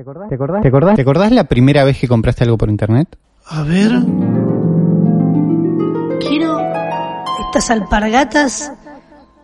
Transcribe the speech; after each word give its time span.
¿Te 0.00 0.02
acordás? 0.02 0.28
¿Te 0.30 0.34
acordás? 0.34 0.62
¿Te 0.62 0.68
acordás? 0.68 0.96
¿Te 0.96 1.02
acordás 1.02 1.30
la 1.32 1.44
primera 1.44 1.84
vez 1.84 1.98
que 1.98 2.08
compraste 2.08 2.44
algo 2.44 2.56
por 2.56 2.70
internet? 2.70 3.18
A 3.44 3.62
ver. 3.64 3.90
Quiero 6.20 6.58
estas 7.44 7.70
alpargatas 7.70 8.72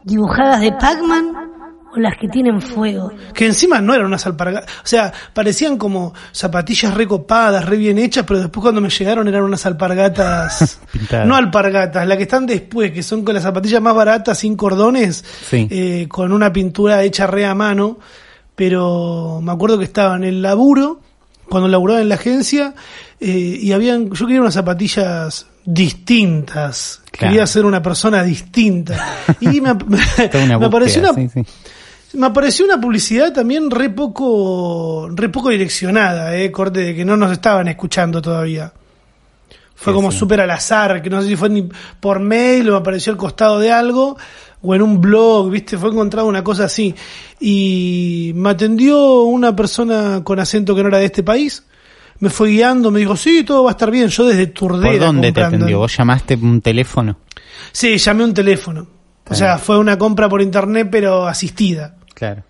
dibujadas 0.05 0.63
de 0.63 0.73
Pac-Man 0.73 1.33
o 1.95 1.99
las 1.99 2.17
que 2.19 2.29
tienen 2.29 2.63
fuego. 2.63 3.13
Que 3.35 3.45
encima 3.45 3.83
no 3.83 3.93
eran 3.93 4.07
unas 4.07 4.25
alpargatas. 4.25 4.71
O 4.83 4.87
sea, 4.87 5.13
parecían 5.35 5.77
como 5.77 6.15
zapatillas 6.33 6.95
recopadas, 6.95 7.67
re 7.67 7.77
bien 7.77 7.99
hechas, 7.99 8.25
pero 8.27 8.41
después 8.41 8.63
cuando 8.63 8.81
me 8.81 8.89
llegaron 8.89 9.29
eran 9.29 9.43
unas 9.43 9.67
alpargatas. 9.67 10.81
Pintadas. 10.91 11.27
no 11.29 11.37
alpargatas, 11.37 12.07
las 12.09 12.17
que 12.17 12.23
están 12.23 12.47
después, 12.47 12.93
que 12.93 13.03
son 13.03 13.25
con 13.27 13.35
las 13.35 13.43
zapatillas 13.43 13.83
más 13.83 13.95
baratas, 13.95 14.39
sin 14.39 14.57
cordones, 14.57 15.23
Sí. 15.51 15.69
eh, 15.71 16.07
con 16.09 16.33
una 16.33 16.51
pintura 16.51 17.03
hecha 17.03 17.27
re 17.27 17.45
a 17.45 17.55
mano. 17.55 17.99
Pero 18.57 19.41
me 19.43 19.53
acuerdo 19.53 19.79
que 19.79 19.85
estaba 19.85 20.17
en 20.17 20.25
el 20.25 20.43
laburo, 20.43 21.01
cuando 21.49 21.69
laburaba 21.69 22.01
en 22.01 22.09
la 22.09 22.15
agencia, 22.17 22.75
eh, 23.21 23.59
y 23.61 23.71
habían, 23.73 24.11
yo 24.11 24.27
quería 24.27 24.41
unas 24.41 24.55
zapatillas 24.55 25.47
distintas. 25.65 27.03
Claro. 27.11 27.33
Quería 27.33 27.47
ser 27.47 27.65
una 27.65 27.83
persona 27.83 28.23
distinta. 28.23 28.97
Y 29.41 29.61
me, 29.61 29.73
una 30.45 30.59
me 30.59 30.67
apareció 30.67 31.03
una, 31.03 31.13
sí, 31.13 31.29
sí. 31.29 31.43
me 32.15 32.27
apareció 32.27 32.65
una 32.65 32.81
publicidad 32.81 33.33
también 33.33 33.71
re 33.71 33.91
poco, 33.91 35.09
re 35.13 35.29
poco 35.29 35.51
direccionada, 35.51 36.35
eh, 36.37 36.51
corte 36.51 36.81
de 36.81 36.95
que 36.95 37.05
no 37.05 37.17
nos 37.17 37.31
estaban 37.33 37.69
escuchando 37.69 38.23
todavía. 38.23 38.73
Fue 39.75 39.93
Sí, 39.93 39.95
como 39.95 40.11
sí. 40.11 40.19
súper 40.19 40.41
al 40.41 40.51
azar, 40.51 41.03
que 41.03 41.11
no 41.11 41.21
sé 41.21 41.29
si 41.29 41.37
fue 41.37 41.51
ni 41.51 41.69
por 42.01 42.19
mail 42.19 42.71
o 42.71 42.73
me 42.73 42.79
apareció 42.79 43.13
al 43.13 43.19
costado 43.19 43.59
de 43.59 43.71
algo, 43.71 44.17
o 44.63 44.75
en 44.75 44.83
un 44.83 45.01
blog, 45.01 45.51
viste, 45.51 45.77
fue 45.79 45.91
encontrado 45.91 46.27
una 46.27 46.43
cosa 46.43 46.65
así. 46.65 46.95
Y 47.41 48.33
me 48.35 48.51
atendió 48.51 49.23
una 49.25 49.55
persona 49.55 50.23
con 50.25 50.39
acento 50.39 50.75
que 50.75 50.83
no 50.83 50.89
era 50.89 50.99
de 50.99 51.05
este 51.07 51.23
país, 51.23 51.65
me 52.19 52.31
fue 52.31 52.49
guiando, 52.51 52.91
me 52.91 52.99
dijo, 53.01 53.15
sí, 53.17 53.45
todo 53.45 53.65
va 53.65 53.71
a 53.71 53.73
estar 53.73 53.91
bien, 53.91 54.09
yo 54.09 54.25
desde 54.25 54.47
Turdera. 54.49 54.91
¿Por 54.91 54.99
dónde 55.01 55.29
te 55.29 55.41
comprando. 55.41 55.57
atendió? 55.57 55.79
¿Vos 55.81 55.97
llamaste 55.97 56.35
un 56.37 56.61
teléfono? 56.63 57.19
Sí, 57.73 57.99
llamé 57.99 58.25
un 58.25 58.33
teléfono. 58.35 58.81
O 58.83 58.87
Claro. 59.29 59.37
sea, 59.39 59.59
fue 59.59 59.77
una 59.79 59.99
compra 59.99 60.29
por 60.29 60.41
internet, 60.41 60.89
pero 60.91 61.27
asistida. 61.27 61.97
Claro. 62.15 62.43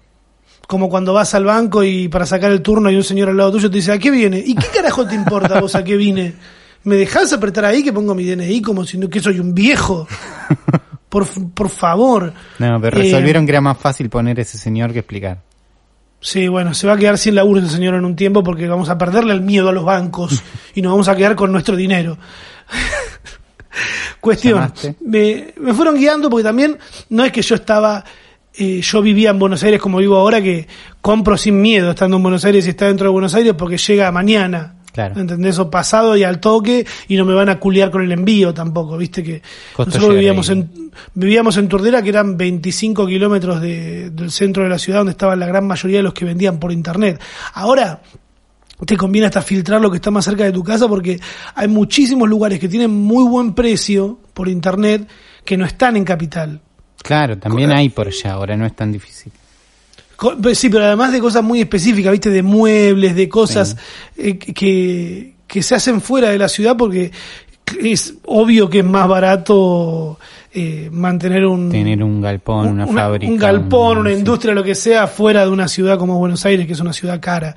Como 0.69 0.89
cuando 0.89 1.12
vas 1.12 1.34
al 1.34 1.45
banco 1.45 1.83
y 1.83 2.08
para 2.08 2.27
sacar 2.27 2.50
el 2.52 2.61
turno 2.61 2.89
hay 2.89 2.97
un 2.97 3.02
señor 3.05 3.28
al 3.30 3.36
lado 3.36 3.52
tuyo 3.52 3.70
te 3.70 3.77
dice, 3.77 3.92
¿a 3.92 3.98
qué 3.98 4.11
viene? 4.11 4.39
¿Y 4.45 4.55
qué 4.55 4.67
carajo 4.75 5.06
te 5.06 5.14
importa 5.14 5.61
vos 5.61 5.75
a 5.75 5.83
qué 5.84 5.97
vine? 5.97 6.34
¿Me 6.84 6.97
dejás 6.97 7.33
apretar 7.33 7.64
ahí 7.64 7.83
que 7.83 7.92
pongo 7.92 8.14
mi 8.14 8.25
DNI 8.25 8.62
como 8.62 8.84
si 8.84 8.98
no 8.98 9.08
que 9.08 9.20
soy 9.20 9.41
un 9.41 9.55
viejo? 9.55 10.06
Por, 11.08 11.26
por 11.52 11.68
favor. 11.68 12.32
No, 12.58 12.80
pero 12.80 12.98
Eh, 12.98 13.02
resolvieron 13.04 13.46
que 13.46 13.52
era 13.52 13.60
más 13.60 13.78
fácil 13.78 14.08
poner 14.10 14.38
ese 14.40 14.58
señor 14.58 14.92
que 14.92 15.00
explicar. 15.00 15.38
Sí, 16.20 16.48
bueno, 16.48 16.74
se 16.74 16.86
va 16.86 16.94
a 16.94 16.96
quedar 16.96 17.18
sin 17.18 17.34
laburo 17.34 17.60
ese 17.60 17.70
señor 17.76 17.94
en 17.94 18.04
un 18.04 18.16
tiempo 18.16 18.42
porque 18.42 18.66
vamos 18.66 18.88
a 18.88 18.98
perderle 18.98 19.32
el 19.34 19.42
miedo 19.42 19.68
a 19.68 19.72
los 19.72 19.84
bancos 19.84 20.42
y 20.74 20.82
nos 20.82 20.92
vamos 20.92 21.08
a 21.08 21.14
quedar 21.16 21.36
con 21.36 21.52
nuestro 21.52 21.77
dinero. 21.77 22.18
Cuestión, 24.20 24.72
me, 25.04 25.52
me 25.60 25.74
fueron 25.74 25.96
guiando 25.96 26.30
porque 26.30 26.44
también 26.44 26.78
no 27.10 27.24
es 27.24 27.30
que 27.30 27.42
yo 27.42 27.54
estaba, 27.54 28.02
eh, 28.54 28.80
yo 28.80 29.02
vivía 29.02 29.30
en 29.30 29.38
Buenos 29.38 29.62
Aires 29.62 29.80
como 29.80 29.98
vivo 29.98 30.16
ahora, 30.16 30.40
que 30.42 30.66
compro 31.00 31.36
sin 31.36 31.60
miedo 31.60 31.90
estando 31.90 32.16
en 32.16 32.22
Buenos 32.22 32.44
Aires 32.44 32.66
y 32.66 32.70
está 32.70 32.86
dentro 32.86 33.04
de 33.06 33.12
Buenos 33.12 33.34
Aires 33.34 33.54
porque 33.56 33.77
llega 33.77 34.10
mañana. 34.10 34.75
Claro. 34.97 35.20
¿Entendés? 35.20 35.58
O 35.58 35.70
pasado 35.70 36.16
y 36.16 36.25
al 36.25 36.41
toque 36.41 36.86
y 37.06 37.16
no 37.19 37.27
me 37.27 37.34
van 37.34 37.50
a 37.50 37.61
culiar 37.61 37.91
con 37.91 38.02
el 38.02 38.11
envío 38.12 38.55
tampoco, 38.55 38.97
viste 38.97 39.22
que 39.22 39.42
Costo 39.75 39.91
nosotros 39.91 40.14
vivíamos 40.14 40.48
ahí. 40.48 40.56
en, 40.61 40.91
vivíamos 41.12 41.56
en 41.58 41.69
Turdera 41.69 42.00
que 42.00 42.08
eran 42.08 42.39
25 42.39 43.06
kilómetros 43.06 43.61
de- 43.61 44.08
del 44.08 44.30
centro 44.30 44.62
de 44.62 44.70
la 44.70 44.78
ciudad 44.78 45.00
donde 45.00 45.11
estaban 45.12 45.39
la 45.39 45.44
gran 45.47 45.67
mayoría 45.67 45.98
de 45.98 46.02
los 46.02 46.14
que 46.14 46.24
vendían 46.24 46.58
por 46.58 46.72
internet. 46.72 47.20
Ahora, 47.52 48.00
te 48.86 48.97
conviene 48.97 49.27
hasta 49.27 49.42
filtrar 49.42 49.83
lo 49.83 49.91
que 49.91 49.97
está 49.97 50.11
más 50.11 50.24
cerca 50.24 50.44
de 50.44 50.52
tu 50.52 50.64
casa 50.64 50.89
porque 50.89 51.20
hay 51.55 51.69
muchísimos 51.69 52.27
lugares 52.27 52.58
que 52.58 52.69
tienen 52.69 52.91
muy 52.91 53.24
buen 53.28 53.52
precio 53.52 54.19
por 54.33 54.48
internet 54.48 55.06
que 55.44 55.58
no 55.58 55.67
están 55.67 55.98
en 55.98 56.05
capital. 56.07 56.63
Claro, 57.02 57.36
también 57.36 57.70
hay 57.70 57.90
por 57.90 58.07
allá, 58.08 58.33
ahora 58.33 58.57
no 58.57 58.64
es 58.64 58.74
tan 58.74 58.92
difícil. 58.92 59.30
Sí, 60.54 60.68
pero 60.70 60.84
además 60.84 61.12
de 61.12 61.20
cosas 61.20 61.42
muy 61.44 61.60
específicas, 61.60 62.12
¿viste? 62.12 62.30
De 62.30 62.42
muebles, 62.42 63.14
de 63.14 63.28
cosas 63.28 63.77
eh, 64.16 64.38
que, 64.38 65.34
que 65.46 65.62
se 65.62 65.74
hacen 65.74 66.00
fuera 66.00 66.30
de 66.30 66.38
la 66.38 66.48
ciudad 66.48 66.77
porque 66.77 67.12
es 67.82 68.14
obvio 68.24 68.70
que 68.70 68.78
es 68.78 68.84
más 68.84 69.08
barato 69.08 70.18
eh, 70.52 70.88
mantener 70.92 71.44
un... 71.44 71.68
Tener 71.68 72.02
un 72.02 72.20
galpón, 72.20 72.68
una, 72.68 72.86
fábrica. 72.86 73.30
Un 73.30 73.38
galpón, 73.38 73.98
un- 73.98 74.06
una 74.06 74.10
sí. 74.10 74.16
industria, 74.18 74.54
lo 74.54 74.62
que 74.64 74.74
sea, 74.74 75.06
fuera 75.06 75.44
de 75.44 75.50
una 75.50 75.68
ciudad 75.68 75.98
como 75.98 76.18
Buenos 76.18 76.44
Aires, 76.46 76.66
que 76.66 76.72
es 76.72 76.80
una 76.80 76.92
ciudad 76.92 77.20
cara. 77.20 77.54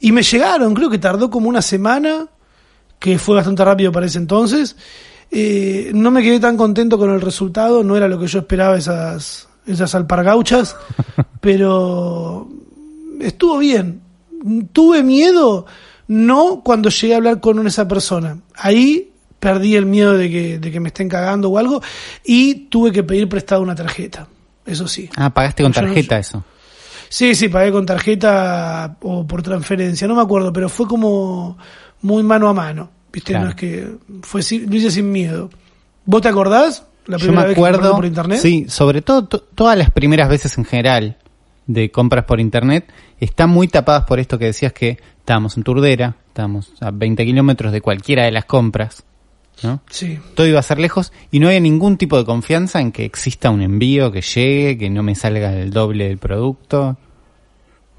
Y 0.00 0.12
me 0.12 0.22
llegaron, 0.22 0.74
creo 0.74 0.90
que 0.90 0.98
tardó 0.98 1.30
como 1.30 1.48
una 1.48 1.62
semana, 1.62 2.26
que 2.98 3.18
fue 3.18 3.36
bastante 3.36 3.64
rápido 3.64 3.92
para 3.92 4.06
ese 4.06 4.18
entonces. 4.18 4.76
Eh, 5.30 5.90
no 5.94 6.10
me 6.10 6.22
quedé 6.22 6.38
tan 6.40 6.56
contento 6.56 6.98
con 6.98 7.10
el 7.10 7.20
resultado, 7.20 7.82
no 7.82 7.96
era 7.96 8.08
lo 8.08 8.18
que 8.18 8.26
yo 8.26 8.40
esperaba 8.40 8.76
esas, 8.76 9.48
esas 9.66 9.94
alpargauchas, 9.94 10.76
pero 11.40 12.48
estuvo 13.20 13.58
bien. 13.58 14.00
Tuve 14.72 15.02
miedo, 15.02 15.66
no 16.08 16.62
cuando 16.64 16.88
llegué 16.90 17.14
a 17.14 17.18
hablar 17.18 17.40
con 17.40 17.64
esa 17.66 17.86
persona. 17.86 18.38
Ahí 18.56 19.12
perdí 19.38 19.76
el 19.76 19.86
miedo 19.86 20.16
de 20.16 20.30
que, 20.30 20.58
de 20.58 20.70
que 20.70 20.80
me 20.80 20.88
estén 20.88 21.08
cagando 21.08 21.48
o 21.50 21.58
algo 21.58 21.82
y 22.24 22.66
tuve 22.66 22.92
que 22.92 23.02
pedir 23.02 23.28
prestado 23.28 23.62
una 23.62 23.74
tarjeta. 23.74 24.26
Eso 24.66 24.86
sí. 24.88 25.08
Ah, 25.16 25.30
pagaste 25.30 25.62
con 25.62 25.70
no- 25.70 25.74
tarjeta 25.80 26.18
eso. 26.18 26.44
Sí, 27.08 27.34
sí, 27.34 27.48
pagué 27.48 27.70
con 27.70 27.84
tarjeta 27.84 28.96
o 29.02 29.26
por 29.26 29.42
transferencia, 29.42 30.08
no 30.08 30.14
me 30.14 30.22
acuerdo, 30.22 30.50
pero 30.52 30.68
fue 30.70 30.86
como 30.86 31.58
muy 32.00 32.22
mano 32.22 32.48
a 32.48 32.54
mano. 32.54 32.90
¿Viste? 33.12 33.32
Claro. 33.32 33.44
No 33.44 33.50
es 33.50 33.56
que 33.56 33.96
fue 34.22 34.40
lo 34.66 34.76
hice 34.76 34.90
sin 34.90 35.12
miedo. 35.12 35.50
¿Vos 36.06 36.22
te 36.22 36.28
acordás? 36.28 36.84
La 37.06 37.16
Yo 37.18 37.32
me 37.32 37.38
vez 37.38 37.46
que 37.48 37.54
compraste 37.54 37.78
acuerdo, 37.78 37.96
por 37.96 38.06
internet. 38.06 38.38
sí, 38.40 38.66
sobre 38.68 39.02
todo 39.02 39.26
to- 39.26 39.40
todas 39.40 39.76
las 39.76 39.90
primeras 39.90 40.28
veces 40.28 40.56
en 40.58 40.64
general 40.64 41.16
de 41.66 41.90
compras 41.90 42.24
por 42.24 42.40
internet 42.40 42.90
están 43.20 43.50
muy 43.50 43.68
tapadas 43.68 44.04
por 44.04 44.18
esto 44.20 44.38
que 44.38 44.46
decías 44.46 44.72
que 44.72 44.98
estábamos 45.18 45.56
en 45.56 45.62
Turdera, 45.64 46.16
estábamos 46.28 46.72
a 46.80 46.90
20 46.90 47.24
kilómetros 47.24 47.72
de 47.72 47.80
cualquiera 47.80 48.24
de 48.24 48.32
las 48.32 48.44
compras, 48.44 49.04
¿no? 49.62 49.80
Sí. 49.90 50.18
Todo 50.34 50.46
iba 50.46 50.58
a 50.60 50.62
ser 50.62 50.78
lejos 50.78 51.12
y 51.30 51.38
no 51.40 51.48
había 51.48 51.60
ningún 51.60 51.96
tipo 51.96 52.16
de 52.18 52.24
confianza 52.24 52.80
en 52.80 52.90
que 52.92 53.04
exista 53.04 53.50
un 53.50 53.62
envío, 53.62 54.10
que 54.12 54.22
llegue, 54.22 54.78
que 54.78 54.90
no 54.90 55.02
me 55.02 55.14
salga 55.14 55.52
el 55.54 55.70
doble 55.70 56.08
del 56.08 56.18
producto. 56.18 56.96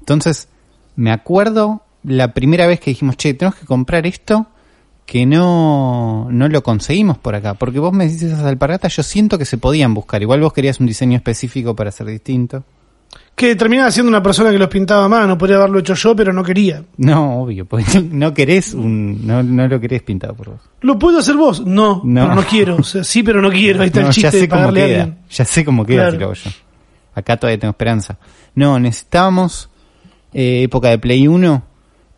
Entonces, 0.00 0.48
me 0.96 1.10
acuerdo 1.10 1.82
la 2.02 2.32
primera 2.34 2.66
vez 2.66 2.80
que 2.80 2.90
dijimos, 2.90 3.16
che, 3.16 3.34
tenemos 3.34 3.58
que 3.58 3.66
comprar 3.66 4.06
esto 4.06 4.46
que 5.06 5.26
no, 5.26 6.28
no 6.30 6.48
lo 6.48 6.62
conseguimos 6.62 7.18
por 7.18 7.34
acá. 7.34 7.54
Porque 7.54 7.78
vos 7.78 7.92
me 7.92 8.04
dices 8.04 8.32
esas 8.32 8.44
alpargatas, 8.44 8.96
yo 8.96 9.02
siento 9.02 9.38
que 9.38 9.44
se 9.44 9.58
podían 9.58 9.94
buscar. 9.94 10.22
Igual 10.22 10.40
vos 10.40 10.52
querías 10.52 10.80
un 10.80 10.86
diseño 10.86 11.16
específico 11.16 11.74
para 11.76 11.90
ser 11.90 12.06
distinto. 12.06 12.64
Que 13.36 13.56
terminaba 13.56 13.90
siendo 13.90 14.08
una 14.08 14.22
persona 14.22 14.50
que 14.50 14.58
los 14.58 14.68
pintaba 14.68 15.04
a 15.04 15.08
mano, 15.08 15.36
podría 15.36 15.56
haberlo 15.56 15.80
hecho 15.80 15.94
yo, 15.94 16.14
pero 16.16 16.32
no 16.32 16.42
quería. 16.44 16.84
No, 16.96 17.42
obvio, 17.42 17.64
porque 17.66 18.00
no, 18.10 18.32
querés 18.32 18.74
un, 18.74 19.26
no, 19.26 19.42
no 19.42 19.66
lo 19.68 19.80
querés 19.80 20.02
pintado 20.02 20.34
por 20.34 20.50
vos. 20.50 20.60
¿Lo 20.80 20.98
puedo 20.98 21.18
hacer 21.18 21.34
vos? 21.36 21.64
No, 21.66 22.00
No. 22.04 22.22
pero 22.22 22.34
no 22.36 22.42
quiero. 22.46 22.76
O 22.76 22.82
sea, 22.84 23.02
sí, 23.04 23.22
pero 23.22 23.42
no 23.42 23.50
quiero. 23.50 23.80
Ahí 23.82 23.88
está 23.88 24.00
No, 24.02 24.06
el 24.08 24.12
chiste 24.12 24.28
ya 24.28 24.30
sé 24.32 24.40
de 24.40 24.48
cómo 24.48 24.68
a 24.68 24.72
queda. 24.72 24.84
alguien. 24.84 25.18
Ya 25.30 25.44
sé 25.44 25.64
cómo 25.64 25.84
queda 25.84 25.96
Claro. 25.96 26.12
si 26.12 26.18
lo 26.18 26.24
hago 26.26 26.34
yo. 26.34 26.50
Acá 27.16 27.36
todavía 27.36 27.58
tengo 27.58 27.70
esperanza. 27.72 28.18
No, 28.54 28.78
necesitábamos 28.80 29.68
eh, 30.32 30.62
época 30.62 30.88
de 30.90 30.98
Play 30.98 31.26
1, 31.28 31.62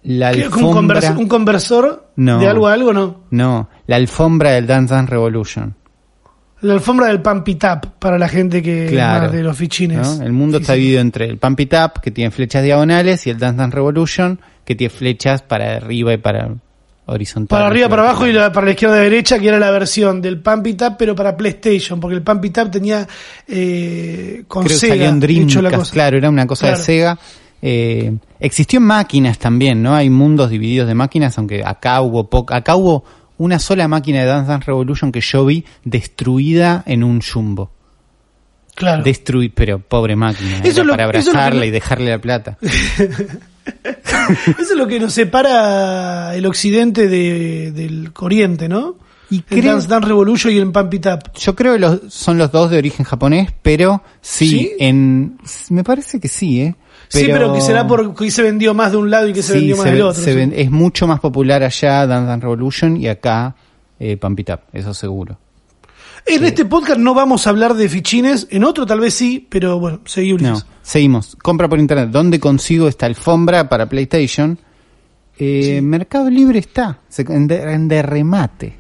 la 0.07 0.33
¿Qué, 0.33 0.45
como 0.51 0.71
un, 0.71 0.77
alfombra. 0.91 1.15
un 1.19 1.29
conversor 1.29 2.11
No. 2.17 2.39
de 2.39 2.47
algo 2.49 2.69
a 2.69 2.73
algo? 2.73 2.93
No. 2.93 3.25
No, 3.31 3.69
la 3.87 3.97
alfombra 3.97 4.53
del 4.53 4.67
Dance 4.67 4.95
Dance 4.95 5.11
Revolution. 5.11 5.75
La 6.63 6.73
alfombra 6.73 7.09
del 7.09 7.21
Pump 7.21 7.47
It 7.49 7.65
Up 7.65 7.91
para 7.99 8.19
la 8.19 8.29
gente 8.29 8.63
que 8.63 8.87
Claro. 8.87 9.31
de 9.31 9.43
los 9.43 9.57
fichines. 9.57 9.99
¿no? 10.19 10.25
El 10.25 10.33
mundo 10.33 10.57
está 10.59 10.73
Físicos. 10.73 10.77
dividido 10.79 11.01
entre 11.03 11.27
el 11.27 11.39
Pump 11.39 11.61
It 11.61 11.75
Up, 11.75 12.01
que 12.01 12.11
tiene 12.11 12.31
flechas 12.31 12.65
diagonales, 12.65 13.27
y 13.27 13.31
el 13.31 13.39
Dance 13.39 13.59
Dance 13.59 13.75
Revolution, 13.77 14.41
que 14.65 14.75
tiene 14.75 14.89
flechas 14.91 15.43
para 15.43 15.77
arriba 15.77 16.15
y 16.15 16.17
para 16.17 16.49
horizontal. 17.09 17.49
Para 17.59 17.67
arriba, 17.69 17.89
para 17.89 18.03
abajo 18.03 18.27
y 18.27 18.33
la- 18.33 18.51
para 18.53 18.65
la 18.67 18.73
izquierda 18.73 18.97
y 18.97 19.01
derecha, 19.05 19.39
que 19.39 19.49
era 19.49 19.59
la 19.61 19.71
versión 19.71 20.21
del 20.23 20.41
Pump 20.41 20.67
It 20.67 20.83
Up, 20.83 20.95
pero 20.99 21.15
para 21.15 21.37
PlayStation, 21.37 22.01
porque 22.01 22.17
el 22.17 22.23
Pump 22.23 22.45
It 22.47 22.59
Up 22.59 22.71
tenía 22.71 23.07
eh, 23.47 24.45
con 24.49 24.65
Creo 24.65 24.75
que 24.75 24.81
Sega 24.81 24.95
salió 24.95 25.09
en 25.11 25.17
hecho 25.43 25.63
la 25.63 25.69
Dreamcast, 25.69 25.77
cosa. 25.79 25.93
claro, 25.93 26.17
era 26.17 26.29
una 26.31 26.47
cosa 26.47 26.67
Claro. 26.67 26.79
de 26.79 26.85
Sega. 26.85 27.19
Eh, 27.69 28.15
existió 28.39 28.77
en 28.79 28.85
máquinas 28.85 29.39
también, 29.39 29.83
¿no? 29.83 29.95
Hay 29.97 30.09
mundos 30.09 30.51
divididos 30.51 30.87
de 30.87 30.95
máquinas, 30.95 31.37
aunque 31.37 31.65
acá 31.65 32.01
hubo 32.01 32.31
poca, 32.31 32.57
acá 32.57 32.77
hubo 32.77 33.03
una 33.39 33.59
sola 33.59 33.89
máquina 33.89 34.21
de 34.21 34.27
Dance 34.27 34.49
Dance 34.51 34.67
Revolution 34.67 35.11
que 35.11 35.21
yo 35.21 35.45
vi 35.45 35.65
destruida 35.85 36.85
en 36.87 37.03
un 37.03 37.21
jumbo. 37.21 37.73
Claro. 38.77 39.03
Destruir, 39.03 39.53
pero 39.55 39.79
pobre 39.81 40.15
máquina, 40.17 40.59
Eso 40.63 40.85
lo- 40.85 40.93
para 40.93 41.05
abrazarla 41.05 41.67
y 41.67 41.71
dejarle 41.71 42.11
la 42.11 42.21
plata. 42.21 42.57
Eso 42.63 44.73
es 44.73 44.77
lo 44.77 44.87
que 44.87 45.01
nos 45.01 45.13
separa 45.13 46.37
el 46.37 46.47
occidente 46.47 47.09
de- 47.09 47.73
del 47.73 48.13
oriente, 48.21 48.69
¿no? 48.69 48.95
Y 49.31 49.37
El 49.39 49.45
creo, 49.45 49.73
Dance 49.73 49.89
Dance 49.89 50.07
Revolution 50.09 50.53
y 50.53 50.57
el 50.59 50.71
Pump 50.71 50.95
It 50.95 51.07
Up. 51.07 51.33
yo 51.35 51.55
creo 51.57 51.73
que 51.73 51.79
los, 51.81 52.01
son 52.09 52.39
los 52.39 52.53
dos 52.53 52.71
de 52.71 52.79
origen 52.79 53.05
japonés, 53.05 53.53
pero 53.63 54.03
sí, 54.21 54.49
¿Sí? 54.49 54.73
en 54.79 55.39
me 55.71 55.83
parece 55.83 56.21
que 56.21 56.29
sí, 56.29 56.61
¿eh? 56.63 56.77
Sí, 57.09 57.25
pero 57.27 57.53
que 57.53 57.61
será 57.61 57.87
porque 57.87 58.31
se 58.31 58.43
vendió 58.43 58.73
más 58.75 58.91
de 58.93 58.99
un 58.99 59.11
lado 59.11 59.29
y 59.29 59.33
que 59.33 59.43
se 59.43 59.53
Sí, 59.55 59.59
vendió 59.59 59.77
más 59.77 59.85
se 59.87 59.93
del 59.93 60.03
otro. 60.03 60.23
se 60.23 60.31
sí. 60.31 60.37
ven- 60.37 60.53
es 60.57 60.71
mucho 60.71 61.07
más 61.07 61.21
popular 61.21 61.63
allá 61.63 62.07
Dance 62.07 62.27
Dance 62.29 62.43
Revolution 62.43 62.97
y 62.97 63.09
acá 63.09 63.55
eh, 63.99 64.17
Pump 64.17 64.39
It 64.41 64.51
Up, 64.51 64.61
eso 64.73 64.93
seguro. 64.95 65.39
En 66.25 66.45
este 66.45 66.65
podcast 66.65 66.99
no 66.99 67.15
vamos 67.15 67.47
a 67.47 67.51
hablar 67.51 67.75
de 67.75 67.89
fichines, 67.89 68.49
en 68.51 68.65
otro 68.65 68.85
tal 68.87 68.99
vez 69.01 69.15
sí, 69.15 69.47
pero 69.49 69.79
bueno, 69.79 70.01
seguí 70.05 70.35
No, 70.35 70.61
seguimos. 70.83 71.37
Compra 71.43 71.69
por 71.69 71.79
internet. 71.79 72.09
¿Dónde 72.11 72.41
consigo 72.41 72.89
esta 72.89 73.07
alfombra 73.07 73.69
para 73.69 73.89
PlayStation? 73.89 74.59
Eh, 75.39 75.81
Mercado 75.83 76.29
Libre 76.31 76.59
está. 76.59 77.01
Se- 77.09 77.23
en, 77.29 77.47
de, 77.47 77.63
en 77.73 77.87
de 77.89 78.03
remate 78.03 78.77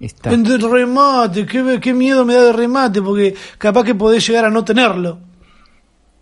está. 0.00 0.32
En 0.32 0.42
de 0.42 0.58
remate, 0.58 1.46
qué, 1.46 1.78
qué 1.80 1.94
miedo 1.94 2.24
me 2.24 2.34
da 2.34 2.44
de 2.44 2.52
remate, 2.52 3.02
porque 3.02 3.34
capaz 3.58 3.84
que 3.84 3.94
podés 3.94 4.26
llegar 4.26 4.44
a 4.44 4.50
no 4.50 4.64
tenerlo. 4.64 5.18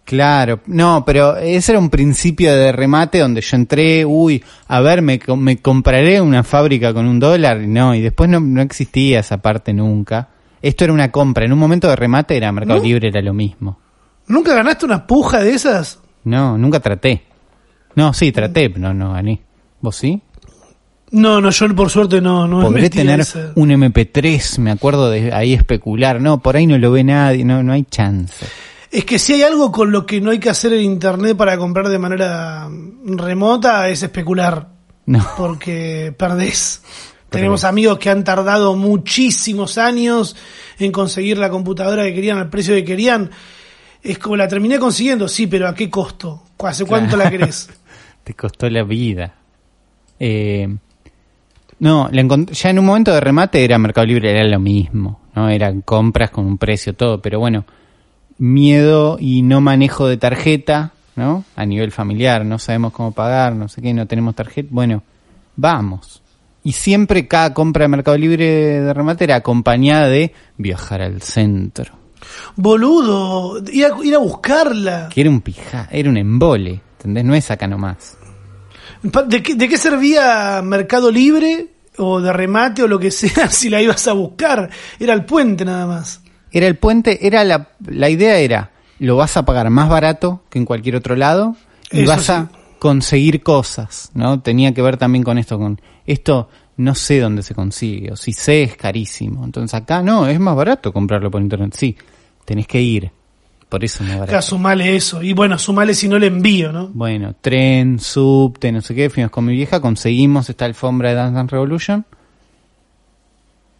Claro, 0.06 0.60
no, 0.66 1.04
pero 1.04 1.36
ese 1.36 1.72
era 1.72 1.80
un 1.80 1.90
principio 1.90 2.54
de 2.54 2.70
remate 2.70 3.18
donde 3.18 3.40
yo 3.40 3.56
entré, 3.56 4.04
uy, 4.04 4.42
a 4.68 4.80
ver, 4.80 5.02
me, 5.02 5.18
me 5.36 5.56
compraré 5.56 6.20
una 6.20 6.44
fábrica 6.44 6.94
con 6.94 7.08
un 7.08 7.18
dólar, 7.18 7.60
y 7.62 7.66
no, 7.66 7.92
y 7.92 8.00
después 8.00 8.30
no, 8.30 8.38
no 8.38 8.62
existía 8.62 9.18
esa 9.18 9.38
parte 9.38 9.72
nunca. 9.72 10.28
Esto 10.62 10.84
era 10.84 10.92
una 10.92 11.10
compra, 11.10 11.44
en 11.44 11.52
un 11.52 11.58
momento 11.58 11.88
de 11.88 11.96
remate 11.96 12.36
era 12.36 12.52
Mercado 12.52 12.78
¿No? 12.78 12.84
Libre, 12.84 13.08
era 13.08 13.20
lo 13.20 13.34
mismo. 13.34 13.80
¿Nunca 14.28 14.54
ganaste 14.54 14.86
una 14.86 15.06
puja 15.08 15.40
de 15.40 15.54
esas? 15.54 16.00
No, 16.22 16.56
nunca 16.56 16.78
traté. 16.78 17.24
No, 17.96 18.12
sí, 18.12 18.30
traté, 18.30 18.70
pero 18.70 18.88
no, 18.88 18.94
no 18.94 19.12
gané. 19.12 19.42
¿Vos 19.80 19.96
sí? 19.96 20.22
No, 21.12 21.40
no, 21.40 21.50
yo 21.50 21.74
por 21.74 21.88
suerte 21.90 22.20
no, 22.20 22.48
no 22.48 22.60
Podré 22.62 22.90
tener 22.90 23.20
esa. 23.20 23.52
un 23.54 23.70
MP3, 23.70 24.58
me 24.58 24.70
acuerdo 24.72 25.08
de 25.10 25.32
ahí 25.32 25.54
especular. 25.54 26.20
No, 26.20 26.40
por 26.40 26.56
ahí 26.56 26.66
no 26.66 26.76
lo 26.78 26.90
ve 26.90 27.04
nadie, 27.04 27.44
no, 27.44 27.62
no 27.62 27.72
hay 27.72 27.84
chance. 27.84 28.44
Es 28.90 29.04
que 29.04 29.18
si 29.18 29.34
hay 29.34 29.42
algo 29.42 29.70
con 29.70 29.92
lo 29.92 30.04
que 30.06 30.20
no 30.20 30.30
hay 30.30 30.38
que 30.38 30.50
hacer 30.50 30.72
en 30.72 30.82
internet 30.82 31.36
para 31.36 31.56
comprar 31.58 31.88
de 31.88 31.98
manera 31.98 32.68
remota 33.04 33.88
es 33.88 34.02
especular, 34.02 34.68
No. 35.06 35.24
porque 35.36 36.14
perdés. 36.16 36.82
Tenemos 37.28 37.64
amigos 37.64 37.98
que 37.98 38.08
han 38.08 38.24
tardado 38.24 38.76
muchísimos 38.76 39.78
años 39.78 40.36
en 40.78 40.92
conseguir 40.92 41.38
la 41.38 41.50
computadora 41.50 42.04
que 42.04 42.14
querían 42.14 42.38
al 42.38 42.48
precio 42.48 42.74
que 42.74 42.84
querían. 42.84 43.30
Es 44.02 44.18
como 44.18 44.36
la 44.36 44.46
terminé 44.48 44.78
consiguiendo, 44.78 45.28
sí, 45.28 45.46
pero 45.46 45.68
¿a 45.68 45.74
qué 45.74 45.90
costo? 45.90 46.44
¿Hace 46.60 46.84
cuánto 46.84 47.16
la 47.16 47.28
querés? 47.30 47.68
Te 48.24 48.34
costó 48.34 48.70
la 48.70 48.84
vida. 48.84 49.34
Eh, 50.18 50.74
no, 51.78 52.08
encont- 52.10 52.50
ya 52.52 52.70
en 52.70 52.78
un 52.78 52.86
momento 52.86 53.12
de 53.12 53.20
remate 53.20 53.64
era 53.64 53.78
Mercado 53.78 54.06
Libre, 54.06 54.30
era 54.30 54.44
lo 54.48 54.58
mismo, 54.60 55.20
¿no? 55.34 55.48
Eran 55.48 55.82
compras 55.82 56.30
con 56.30 56.46
un 56.46 56.58
precio, 56.58 56.94
todo, 56.94 57.20
pero 57.20 57.38
bueno, 57.38 57.64
miedo 58.38 59.16
y 59.20 59.42
no 59.42 59.60
manejo 59.60 60.06
de 60.08 60.16
tarjeta, 60.16 60.92
¿no? 61.16 61.44
A 61.56 61.64
nivel 61.66 61.92
familiar, 61.92 62.44
no 62.44 62.58
sabemos 62.58 62.92
cómo 62.92 63.12
pagar, 63.12 63.54
no 63.54 63.68
sé 63.68 63.80
qué, 63.82 63.92
no 63.94 64.06
tenemos 64.06 64.34
tarjeta. 64.34 64.68
Bueno, 64.72 65.02
vamos. 65.56 66.22
Y 66.62 66.72
siempre 66.72 67.28
cada 67.28 67.54
compra 67.54 67.84
de 67.84 67.88
Mercado 67.88 68.18
Libre 68.18 68.80
de 68.80 68.92
remate 68.92 69.24
era 69.24 69.36
acompañada 69.36 70.08
de 70.08 70.32
viajar 70.58 71.00
al 71.00 71.22
centro. 71.22 71.94
Boludo, 72.56 73.62
ir 73.72 73.84
a, 73.86 74.04
ir 74.04 74.14
a 74.14 74.18
buscarla. 74.18 75.08
Que 75.14 75.20
era 75.20 75.30
un 75.30 75.40
pija, 75.40 75.88
era 75.92 76.10
un 76.10 76.16
embole, 76.16 76.80
¿entendés? 76.98 77.24
No 77.24 77.34
es 77.34 77.50
acá 77.50 77.66
nomás. 77.68 78.16
¿De 79.02 79.42
qué, 79.42 79.54
¿De 79.54 79.68
qué 79.68 79.78
servía 79.78 80.60
Mercado 80.62 81.10
Libre 81.10 81.68
o 81.98 82.20
de 82.20 82.32
remate 82.32 82.82
o 82.82 82.88
lo 82.88 82.98
que 82.98 83.10
sea 83.10 83.48
si 83.50 83.68
la 83.68 83.80
ibas 83.80 84.06
a 84.08 84.12
buscar? 84.12 84.70
Era 84.98 85.14
el 85.14 85.24
puente 85.24 85.64
nada 85.64 85.86
más. 85.86 86.20
Era 86.52 86.66
el 86.66 86.76
puente, 86.76 87.26
era 87.26 87.44
la, 87.44 87.70
la 87.86 88.08
idea 88.08 88.38
era, 88.38 88.70
lo 88.98 89.16
vas 89.16 89.36
a 89.36 89.44
pagar 89.44 89.68
más 89.70 89.88
barato 89.88 90.42
que 90.48 90.58
en 90.58 90.64
cualquier 90.64 90.96
otro 90.96 91.16
lado 91.16 91.56
y 91.90 92.02
Eso 92.02 92.10
vas 92.10 92.30
a 92.30 92.50
conseguir 92.78 93.42
cosas, 93.42 94.10
¿no? 94.14 94.40
Tenía 94.40 94.72
que 94.72 94.82
ver 94.82 94.96
también 94.96 95.24
con 95.24 95.38
esto, 95.38 95.58
con 95.58 95.80
esto 96.06 96.48
no 96.76 96.94
sé 96.94 97.20
dónde 97.20 97.42
se 97.42 97.54
consigue, 97.54 98.12
o 98.12 98.16
si 98.16 98.32
sé 98.32 98.62
es 98.62 98.76
carísimo. 98.76 99.44
Entonces 99.44 99.74
acá 99.74 100.02
no, 100.02 100.26
es 100.26 100.38
más 100.38 100.56
barato 100.56 100.92
comprarlo 100.92 101.30
por 101.30 101.40
internet. 101.40 101.74
Sí, 101.76 101.96
tenés 102.44 102.66
que 102.66 102.80
ir, 102.80 103.10
por 103.68 103.84
eso 103.84 104.02
es 104.02 104.08
más 104.08 104.18
barato. 104.20 104.32
Acá 104.36 104.42
sumale 104.42 104.94
eso. 104.96 105.22
Y 105.22 105.32
bueno, 105.32 105.58
sumale 105.58 105.94
si 105.94 106.08
no 106.08 106.18
le 106.18 106.26
envío, 106.28 106.72
¿no? 106.72 106.88
Bueno, 106.94 107.34
tren, 107.40 107.98
subte, 107.98 108.70
no 108.72 108.80
sé 108.80 108.94
qué, 108.94 109.10
fuimos 109.10 109.30
con 109.32 109.44
mi 109.44 109.54
vieja, 109.54 109.80
conseguimos 109.80 110.48
esta 110.48 110.64
alfombra 110.64 111.08
de 111.10 111.14
Dance 111.16 111.34
Dance 111.36 111.52
Revolution, 111.52 112.04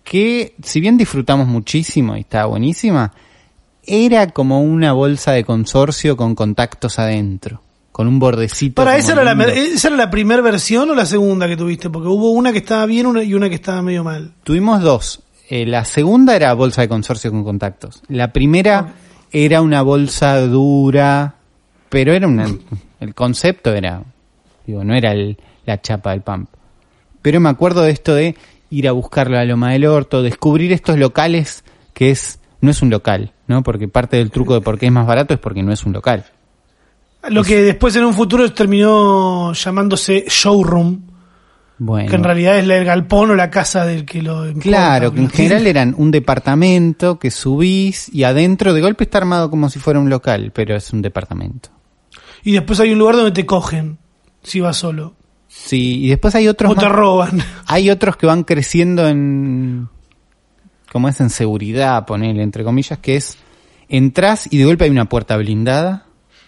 que 0.04 0.54
si 0.62 0.80
bien 0.80 0.96
disfrutamos 0.96 1.46
muchísimo 1.48 2.16
y 2.16 2.20
estaba 2.20 2.46
buenísima, 2.46 3.12
era 3.84 4.28
como 4.30 4.60
una 4.62 4.92
bolsa 4.92 5.32
de 5.32 5.44
consorcio 5.44 6.16
con 6.16 6.34
contactos 6.34 6.98
adentro, 6.98 7.60
con 7.92 8.06
un 8.08 8.18
bordecito. 8.18 8.74
Para, 8.82 8.96
¿esa 8.96 9.12
era, 9.12 9.24
la, 9.24 9.34
lindo. 9.34 9.46
mer- 9.46 9.56
¿esa 9.56 9.88
era 9.88 9.96
la 9.96 10.10
primera 10.10 10.42
versión 10.42 10.90
o 10.90 10.94
la 10.94 11.06
segunda 11.06 11.48
que 11.48 11.56
tuviste? 11.56 11.90
Porque 11.90 12.08
hubo 12.08 12.30
una 12.30 12.52
que 12.52 12.58
estaba 12.58 12.86
bien 12.86 13.06
una- 13.06 13.22
y 13.22 13.34
una 13.34 13.48
que 13.48 13.54
estaba 13.56 13.82
medio 13.82 14.04
mal. 14.04 14.32
Tuvimos 14.44 14.82
dos. 14.82 15.20
Eh, 15.48 15.64
la 15.66 15.84
segunda 15.84 16.34
era 16.34 16.52
bolsa 16.54 16.82
de 16.82 16.88
consorcio 16.88 17.30
con 17.30 17.44
contactos. 17.44 18.02
La 18.08 18.32
primera 18.32 18.94
era 19.32 19.62
una 19.62 19.82
bolsa 19.82 20.40
dura, 20.40 21.36
pero 21.88 22.12
era 22.12 22.26
una, 22.26 22.46
el 23.00 23.14
concepto 23.14 23.72
era, 23.72 24.02
digo, 24.66 24.84
no 24.84 24.94
era 24.94 25.14
la 25.64 25.80
chapa 25.80 26.10
del 26.10 26.22
pump. 26.22 26.48
Pero 27.22 27.40
me 27.40 27.48
acuerdo 27.48 27.82
de 27.82 27.90
esto 27.90 28.14
de 28.14 28.36
ir 28.70 28.88
a 28.88 28.92
buscarlo 28.92 29.38
a 29.38 29.44
Loma 29.44 29.72
del 29.72 29.86
Orto, 29.86 30.22
descubrir 30.22 30.72
estos 30.72 30.98
locales 30.98 31.64
que 31.92 32.10
es, 32.10 32.40
no 32.60 32.70
es 32.70 32.82
un 32.82 32.90
local, 32.90 33.32
¿no? 33.46 33.62
Porque 33.62 33.88
parte 33.88 34.16
del 34.16 34.30
truco 34.30 34.54
de 34.54 34.60
por 34.60 34.78
qué 34.78 34.86
es 34.86 34.92
más 34.92 35.06
barato 35.06 35.34
es 35.34 35.40
porque 35.40 35.62
no 35.62 35.72
es 35.72 35.84
un 35.84 35.92
local. 35.92 36.24
Lo 37.28 37.42
que 37.42 37.62
después 37.62 37.96
en 37.96 38.04
un 38.04 38.14
futuro 38.14 38.52
terminó 38.52 39.52
llamándose 39.52 40.26
showroom, 40.28 41.00
Bueno. 41.78 42.08
que 42.08 42.16
en 42.16 42.24
realidad 42.24 42.58
es 42.58 42.66
la- 42.66 42.78
el 42.78 42.84
galpón 42.86 43.30
o 43.30 43.34
la 43.34 43.50
casa 43.50 43.84
del 43.84 44.06
que 44.06 44.22
lo 44.22 44.46
importa, 44.46 44.62
Claro, 44.62 45.12
que 45.12 45.20
en 45.20 45.28
general 45.28 45.66
eran 45.66 45.94
un 45.98 46.10
departamento 46.10 47.18
que 47.18 47.30
subís 47.30 48.08
y 48.14 48.24
adentro 48.24 48.72
de 48.72 48.80
golpe 48.80 49.04
está 49.04 49.18
armado 49.18 49.50
como 49.50 49.68
si 49.68 49.78
fuera 49.78 50.00
un 50.00 50.08
local, 50.08 50.52
pero 50.54 50.74
es 50.74 50.90
un 50.92 51.02
departamento. 51.02 51.68
Y 52.42 52.52
después 52.52 52.80
hay 52.80 52.92
un 52.92 52.98
lugar 52.98 53.16
donde 53.16 53.32
te 53.32 53.44
cogen, 53.44 53.98
si 54.42 54.60
vas 54.60 54.78
solo. 54.78 55.14
Sí, 55.48 56.04
y 56.04 56.08
después 56.08 56.34
hay 56.34 56.48
otros 56.48 56.72
O 56.72 56.74
te 56.76 56.88
roban. 56.88 57.40
hay 57.66 57.90
otros 57.90 58.16
que 58.16 58.26
van 58.26 58.44
creciendo 58.44 59.06
en 59.08 59.88
como 60.90 61.08
es 61.10 61.20
en 61.20 61.28
seguridad, 61.28 62.06
ponerle 62.06 62.42
entre 62.42 62.64
comillas, 62.64 62.98
que 63.00 63.16
es 63.16 63.36
entras 63.88 64.48
y 64.50 64.56
de 64.56 64.64
golpe 64.64 64.84
hay 64.84 64.90
una 64.90 65.08
puerta 65.10 65.36
blindada. 65.36 66.05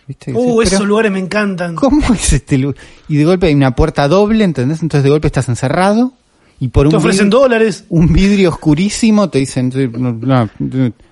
¿Viste? 0.08 0.32
Uh, 0.32 0.56
Pero, 0.58 0.62
esos 0.62 0.87
lugares 0.87 1.12
me 1.12 1.19
encantan. 1.19 1.75
¿Cómo 1.75 2.14
es 2.14 2.32
este 2.32 2.56
lugar? 2.58 2.76
Y 3.08 3.16
de 3.19 3.25
golpe 3.26 3.46
hay 3.49 3.55
una 3.55 3.75
puerta 3.76 4.08
doble, 4.08 4.43
¿entendés? 4.43 4.82
Entonces 4.82 5.05
de 5.05 5.10
golpe 5.10 5.26
estás 5.28 5.49
encerrado 5.50 6.15
y 6.58 6.69
por 6.69 6.86
un 6.86 6.91
Te 6.91 6.96
ofrecen 6.96 7.27
vid- 7.29 7.31
dólares. 7.32 7.84
un 7.91 8.12
vidrio 8.12 8.48
oscurísimo, 8.48 9.29
te 9.29 9.38
dicen, 9.38 9.70
sí, 9.70 9.88
no, 9.96 10.12
no, 10.15 10.48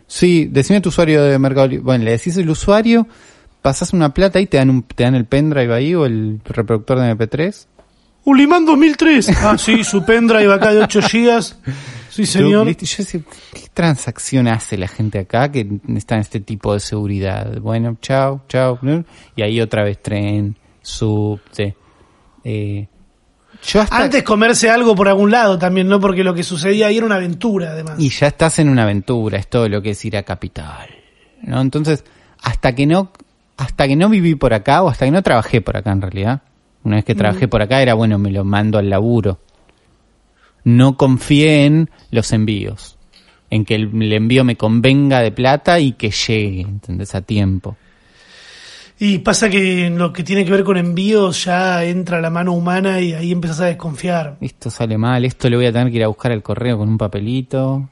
sí, 0.07 0.49
decime 0.51 0.81
tu 0.81 0.89
usuario 0.89 1.23
de 1.23 1.39
Mercado 1.39 1.69
Libre. 1.69 1.85
Bueno, 1.85 2.05
le 2.05 2.13
decís 2.13 2.37
el 2.39 2.49
usuario, 2.49 3.07
pasas 3.63 3.93
una 3.93 4.15
plata 4.15 4.41
y 4.41 4.47
te 4.47 4.57
dan 4.57 4.71
un, 4.71 4.83
te 4.83 5.05
dan 5.05 5.15
el 5.15 5.27
pendrive 5.27 5.75
ahí 5.75 5.95
o 5.95 6.07
el 6.07 6.41
reproductor 6.45 6.99
de 6.99 7.15
MP3. 7.15 7.67
Ulimán 8.27 8.67
2003. 8.67 9.29
Ah, 9.43 9.57
sí, 9.57 9.85
su 9.85 10.05
pendrive 10.05 10.53
acá 10.53 10.73
de 10.73 10.81
8 10.81 11.03
gigas. 11.03 11.57
Sí, 12.11 12.27
señor. 12.27 12.67
Yo, 12.67 12.73
yo 12.73 13.21
¿qué 13.53 13.69
transacción 13.73 14.49
hace 14.49 14.77
la 14.77 14.89
gente 14.89 15.21
acá 15.21 15.53
que 15.53 15.67
está 15.95 16.17
en 16.17 16.23
este 16.23 16.41
tipo 16.41 16.75
de 16.75 16.81
seguridad? 16.81 17.61
Bueno, 17.61 17.97
chao, 18.03 18.43
chao. 18.49 18.81
Y 19.37 19.43
ahí 19.43 19.61
otra 19.61 19.85
vez 19.85 20.03
tren, 20.03 20.57
subte. 20.83 21.77
Eh, 22.43 22.89
yo 23.63 23.81
hasta, 23.81 23.97
Antes 23.97 24.25
comerse 24.25 24.71
algo 24.71 24.97
por 24.97 25.09
algún 25.09 25.31
lado 25.31 25.57
también, 25.57 25.87
¿no? 25.89 26.01
Porque 26.01 26.25
lo 26.25 26.35
que 26.35 26.43
sucedía 26.43 26.89
ahí 26.89 26.97
era 26.97 27.07
una 27.07 27.17
aventura, 27.17 27.71
además. 27.71 27.95
y 27.99 28.09
ya 28.09 28.27
estás 28.27 28.59
en 28.59 28.69
una 28.69 28.83
aventura, 28.83 29.39
es 29.39 29.49
todo 29.49 29.69
lo 29.69 29.81
que 29.81 29.91
es 29.91 30.05
ir 30.05 30.17
a 30.17 30.25
capital. 30.25 30.89
¿no? 31.43 31.61
Entonces, 31.61 32.05
hasta 32.43 32.75
que 32.75 32.87
no, 32.87 33.13
hasta 33.57 33.87
que 33.87 33.95
no 33.95 34.09
viví 34.09 34.35
por 34.35 34.53
acá, 34.53 34.83
o 34.83 34.89
hasta 34.89 35.05
que 35.05 35.13
no 35.13 35.23
trabajé 35.23 35.61
por 35.61 35.77
acá 35.77 35.93
en 35.93 36.03
realidad, 36.03 36.43
una 36.87 36.97
vez 36.97 37.05
que 37.05 37.17
trabajé 37.17 37.49
por 37.49 37.63
acá 37.63 37.83
era 37.83 37.95
bueno, 37.95 38.17
me 38.17 38.31
lo 38.31 38.45
mando 38.45 38.79
al 38.79 38.89
laburo. 38.89 39.41
No 40.63 40.97
confié 40.97 41.67
en 41.67 41.91
los 42.13 42.33
envíos, 42.33 42.97
en 43.51 43.65
que 43.65 43.75
el, 43.75 43.91
el 44.01 44.13
envío 44.13 44.45
me 44.45 44.57
convenga 44.57 45.21
de 45.21 45.33
plata 45.33 45.81
y 45.81 45.93
que 45.93 46.11
llegue, 46.11 46.61
¿entendés? 46.61 47.17
A 47.17 47.23
tiempo. 47.23 47.77
Y 49.01 49.19
pasa 49.19 49.51
que 49.51 49.87
en 49.87 49.99
lo 49.99 50.13
que 50.13 50.23
tiene 50.23 50.45
que 50.45 50.53
ver 50.53 50.63
con 50.63 50.77
envíos 50.77 51.45
ya 51.45 51.83
entra 51.83 52.21
la 52.21 52.31
mano 52.31 52.53
humana 52.53 53.01
y 53.01 53.15
ahí 53.15 53.33
empezás 53.33 53.61
a 53.63 53.67
desconfiar. 53.67 54.37
Esto 54.41 54.71
sale 54.71 54.97
mal, 54.97 55.25
esto 55.25 55.51
lo 55.51 55.57
voy 55.57 55.67
a 55.67 55.73
tener 55.73 55.91
que 55.91 55.97
ir 55.97 56.05
a 56.05 56.09
buscar 56.09 56.31
al 56.31 56.43
correo 56.45 56.79
con 56.79 56.89
un 56.89 56.99
papelito. 56.99 57.91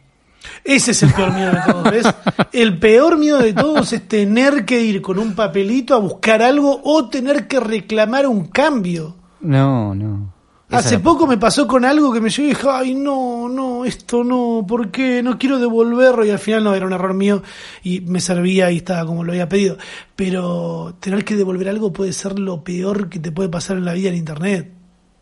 Ese 0.63 0.93
es 0.93 1.03
el 1.03 1.13
peor 1.13 1.33
miedo 1.33 1.53
de 1.53 1.61
todos, 1.67 1.91
¿ves? 1.91 2.07
El 2.53 2.79
peor 2.79 3.19
miedo 3.19 3.39
de 3.39 3.53
todos 3.53 3.93
es 3.93 4.07
tener 4.09 4.65
que 4.65 4.81
ir 4.83 5.03
con 5.03 5.19
un 5.19 5.35
papelito 5.35 5.95
a 5.95 5.99
buscar 5.99 6.43
algo 6.43 6.81
o 6.85 7.09
tener 7.09 7.47
que 7.49 7.61
reclamar 7.61 8.27
un 8.27 8.47
cambio. 8.47 9.17
No, 9.41 9.95
no. 9.95 10.33
Esa 10.71 10.79
Hace 10.79 10.99
poco 10.99 11.27
me 11.27 11.37
pasó 11.37 11.67
con 11.67 11.85
algo 11.85 12.11
que 12.13 12.21
me 12.23 12.31
llegó 12.31 12.47
y 12.47 12.49
dije, 12.49 12.67
ay, 12.71 12.95
no, 12.95 13.49
no, 13.49 13.85
esto 13.85 14.25
no, 14.25 14.65
¿por 14.67 14.91
qué? 14.91 15.23
No 15.23 15.39
quiero 15.39 15.59
devolverlo 15.59 16.25
y 16.25 16.31
al 16.31 16.39
final 16.39 16.65
no, 16.65 16.75
era 16.75 16.87
un 16.87 16.93
error 16.95 17.13
mío 17.15 17.43
y 17.83 18.01
me 18.01 18.21
servía 18.21 18.71
y 18.71 18.79
estaba 18.79 19.05
como 19.07 19.23
lo 19.25 19.33
había 19.33 19.49
pedido. 19.49 19.77
Pero 20.17 20.97
tener 21.01 21.25
que 21.25 21.37
devolver 21.37 21.69
algo 21.69 21.93
puede 21.93 22.13
ser 22.15 22.39
lo 22.39 22.65
peor 22.65 23.09
que 23.11 23.19
te 23.21 23.31
puede 23.31 23.51
pasar 23.51 23.77
en 23.77 23.85
la 23.85 23.93
vida 23.93 24.09
en 24.09 24.17
Internet. 24.17 24.73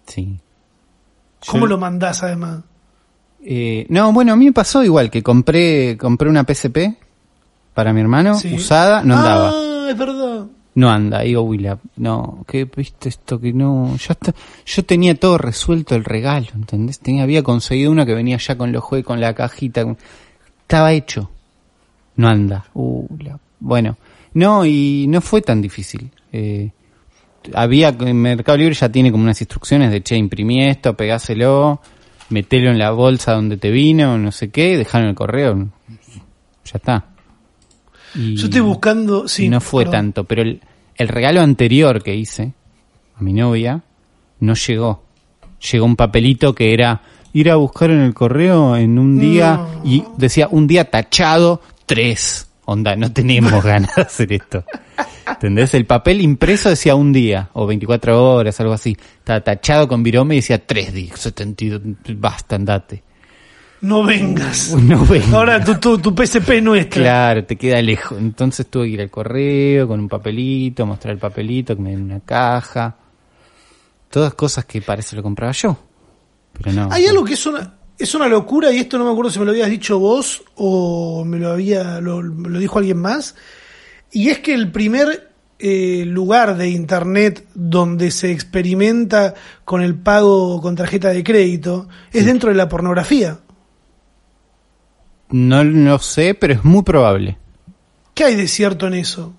Sí. 0.06 0.38
¿Cómo 1.46 1.64
Yo- 1.64 1.70
lo 1.70 1.78
mandás 1.78 2.22
además? 2.22 2.60
Eh, 3.44 3.86
no, 3.88 4.12
bueno, 4.12 4.32
a 4.32 4.36
mí 4.36 4.44
me 4.46 4.52
pasó 4.52 4.84
igual 4.84 5.10
que 5.10 5.22
compré 5.22 5.96
compré 5.98 6.28
una 6.28 6.44
PSP 6.44 6.94
para 7.74 7.92
mi 7.92 8.00
hermano, 8.00 8.34
Sí. 8.36 8.54
usada, 8.54 9.02
no 9.02 9.16
andaba. 9.16 9.50
Ah, 9.52 9.86
es 9.90 9.98
verdad. 9.98 10.46
No 10.74 10.90
anda, 10.90 11.20
digo, 11.20 11.42
Willa, 11.42 11.78
no, 11.96 12.44
¿qué 12.48 12.64
viste 12.64 13.10
esto 13.10 13.38
que 13.38 13.52
no? 13.52 13.94
Ya 13.96 14.12
está, 14.12 14.32
yo 14.64 14.84
tenía 14.84 15.14
todo 15.14 15.36
resuelto 15.36 15.94
el 15.94 16.04
regalo, 16.04 16.46
¿entendés? 16.54 16.98
Tenía, 17.00 17.24
había 17.24 17.42
conseguido 17.42 17.90
una 17.92 18.06
que 18.06 18.14
venía 18.14 18.38
ya 18.38 18.56
con 18.56 18.72
los 18.72 18.82
juegos, 18.82 19.06
con 19.06 19.20
la 19.20 19.34
cajita, 19.34 19.84
con- 19.84 19.98
estaba 20.62 20.92
hecho. 20.92 21.30
No 22.16 22.28
anda. 22.28 22.64
Uh, 22.72 23.06
la- 23.22 23.38
bueno, 23.60 23.98
no, 24.34 24.64
y 24.64 25.06
no 25.08 25.20
fue 25.20 25.42
tan 25.42 25.60
difícil. 25.60 26.10
Eh, 26.32 26.70
había, 27.54 27.88
en 27.88 28.16
Mercado 28.16 28.56
Libre 28.56 28.74
ya 28.74 28.88
tiene 28.88 29.10
como 29.12 29.24
unas 29.24 29.40
instrucciones 29.42 29.90
de, 29.90 30.02
che, 30.02 30.16
imprimí 30.16 30.62
esto, 30.64 30.94
pegáselo, 30.96 31.80
metelo 32.32 32.70
en 32.70 32.78
la 32.78 32.90
bolsa 32.90 33.32
donde 33.34 33.56
te 33.56 33.70
vino, 33.70 34.18
no 34.18 34.32
sé 34.32 34.50
qué, 34.50 34.76
dejalo 34.76 35.04
en 35.04 35.10
el 35.10 35.14
correo. 35.16 35.68
Ya 36.64 36.72
está. 36.74 37.04
Y- 38.14 38.36
Yo 38.36 38.46
estoy 38.46 38.60
buscando, 38.60 39.28
sí. 39.28 39.48
no 39.48 39.60
fue 39.60 39.84
perdón. 39.84 39.92
tanto, 40.06 40.24
pero 40.24 40.42
el, 40.42 40.60
el 40.96 41.08
regalo 41.08 41.40
anterior 41.40 42.02
que 42.02 42.14
hice 42.16 42.52
a 43.16 43.22
mi 43.22 43.32
novia 43.32 43.82
no 44.40 44.54
llegó. 44.54 45.04
Llegó 45.70 45.84
un 45.86 45.96
papelito 45.96 46.54
que 46.54 46.74
era 46.74 47.02
ir 47.32 47.50
a 47.50 47.56
buscar 47.56 47.90
en 47.90 48.00
el 48.00 48.12
correo 48.14 48.76
en 48.76 48.98
un 48.98 49.18
día 49.18 49.54
No. 49.56 49.80
y 49.84 50.04
decía 50.18 50.48
un 50.50 50.66
día 50.66 50.90
tachado 50.90 51.62
tres. 51.86 52.48
Onda, 52.64 52.94
no 52.96 53.12
tenemos 53.12 53.52
ganas 53.64 53.94
de 53.96 54.02
hacer 54.02 54.32
esto. 54.32 54.64
¿Entendés? 55.26 55.74
El 55.74 55.86
papel 55.86 56.20
impreso 56.20 56.68
decía 56.68 56.94
un 56.94 57.12
día 57.12 57.50
o 57.52 57.66
24 57.66 58.34
horas, 58.34 58.60
algo 58.60 58.72
así. 58.72 58.96
Estaba 59.18 59.40
tachado 59.40 59.88
con 59.88 60.02
virome 60.02 60.34
y 60.34 60.38
decía 60.38 60.64
tres 60.64 60.92
días, 60.92 61.20
72, 61.20 61.80
basta, 62.16 62.56
andate. 62.56 63.02
No 63.82 64.04
vengas. 64.04 64.74
No 64.82 65.04
vengas. 65.04 65.32
Ahora 65.32 65.62
tu, 65.62 65.74
tu, 65.76 65.98
tu 65.98 66.14
PSP 66.14 66.50
es 66.50 66.62
nuestra. 66.62 67.02
Claro, 67.02 67.44
te 67.44 67.56
queda 67.56 67.82
lejos. 67.82 68.18
Entonces 68.18 68.66
tuve 68.68 68.86
que 68.86 68.92
ir 68.92 69.00
al 69.00 69.10
correo 69.10 69.88
con 69.88 70.00
un 70.00 70.08
papelito, 70.08 70.86
mostrar 70.86 71.14
el 71.14 71.18
papelito, 71.18 71.76
que 71.76 71.82
me 71.82 71.90
den 71.90 72.02
una 72.02 72.20
caja. 72.20 72.96
Todas 74.08 74.34
cosas 74.34 74.64
que 74.66 74.80
parece 74.82 75.16
lo 75.16 75.22
compraba 75.22 75.52
yo. 75.52 75.76
Pero 76.52 76.72
no. 76.72 76.88
Hay 76.92 77.06
algo 77.06 77.24
que 77.24 77.34
es 77.34 77.46
una, 77.46 77.74
es 77.98 78.14
una 78.14 78.28
locura 78.28 78.70
y 78.70 78.78
esto 78.78 78.98
no 78.98 79.04
me 79.04 79.10
acuerdo 79.10 79.30
si 79.30 79.38
me 79.38 79.46
lo 79.46 79.50
habías 79.50 79.70
dicho 79.70 79.98
vos 79.98 80.42
o 80.56 81.24
me 81.24 81.38
lo 81.38 81.50
había 81.50 82.00
lo, 82.00 82.22
lo 82.22 82.58
dijo 82.58 82.78
alguien 82.78 82.98
más. 82.98 83.34
Y 84.12 84.28
es 84.28 84.40
que 84.40 84.54
el 84.54 84.70
primer 84.70 85.30
eh, 85.58 86.04
lugar 86.06 86.56
de 86.56 86.68
internet 86.68 87.46
donde 87.54 88.10
se 88.10 88.30
experimenta 88.30 89.34
con 89.64 89.80
el 89.80 89.94
pago 89.94 90.60
con 90.60 90.76
tarjeta 90.76 91.08
de 91.08 91.24
crédito 91.24 91.88
es 92.12 92.26
dentro 92.26 92.50
de 92.50 92.56
la 92.56 92.68
pornografía. 92.68 93.38
No 95.30 95.64
lo 95.64 95.98
sé, 95.98 96.34
pero 96.34 96.52
es 96.52 96.64
muy 96.64 96.82
probable. 96.82 97.38
¿Qué 98.12 98.24
hay 98.24 98.36
de 98.36 98.48
cierto 98.48 98.86
en 98.86 98.94
eso? 98.94 99.32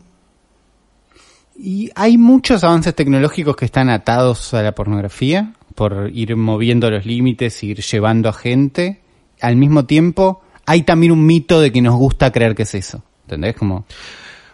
Y 1.55 1.91
hay 1.93 2.17
muchos 2.17 2.63
avances 2.63 2.95
tecnológicos 2.95 3.55
que 3.55 3.65
están 3.65 3.89
atados 3.89 4.53
a 4.55 4.63
la 4.63 4.73
pornografía 4.73 5.53
por 5.75 6.09
ir 6.13 6.35
moviendo 6.35 6.89
los 6.89 7.05
límites, 7.05 7.61
ir 7.63 7.81
llevando 7.81 8.29
a 8.29 8.33
gente. 8.33 9.01
Al 9.39 9.55
mismo 9.55 9.85
tiempo, 9.85 10.41
hay 10.65 10.81
también 10.81 11.11
un 11.11 11.25
mito 11.25 11.61
de 11.61 11.71
que 11.71 11.81
nos 11.81 11.95
gusta 11.95 12.31
creer 12.31 12.55
que 12.55 12.63
es 12.63 12.73
eso. 12.73 13.03
¿Entendés? 13.25 13.55
Como 13.55 13.85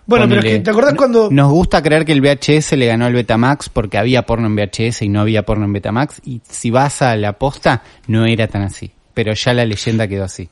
Bueno, 0.09 0.27
pero 0.27 0.39
es 0.39 0.45
que, 0.45 0.59
¿te 0.61 0.71
acordás 0.71 0.95
cuando... 0.95 1.29
Nos 1.29 1.51
gusta 1.51 1.83
creer 1.83 2.03
que 2.03 2.13
el 2.13 2.21
VHS 2.21 2.71
le 2.71 2.87
ganó 2.87 3.05
al 3.05 3.13
Betamax 3.13 3.69
porque 3.69 3.99
había 3.99 4.23
porno 4.23 4.47
en 4.47 4.55
VHS 4.55 5.03
y 5.03 5.09
no 5.09 5.21
había 5.21 5.45
porno 5.45 5.65
en 5.65 5.73
Betamax. 5.73 6.21
Y 6.25 6.41
si 6.49 6.71
vas 6.71 7.03
a 7.03 7.15
la 7.15 7.33
posta, 7.33 7.83
no 8.07 8.25
era 8.25 8.47
tan 8.47 8.63
así. 8.63 8.91
Pero 9.13 9.33
ya 9.33 9.53
la 9.53 9.65
leyenda 9.65 10.07
quedó 10.07 10.23
así. 10.23 10.49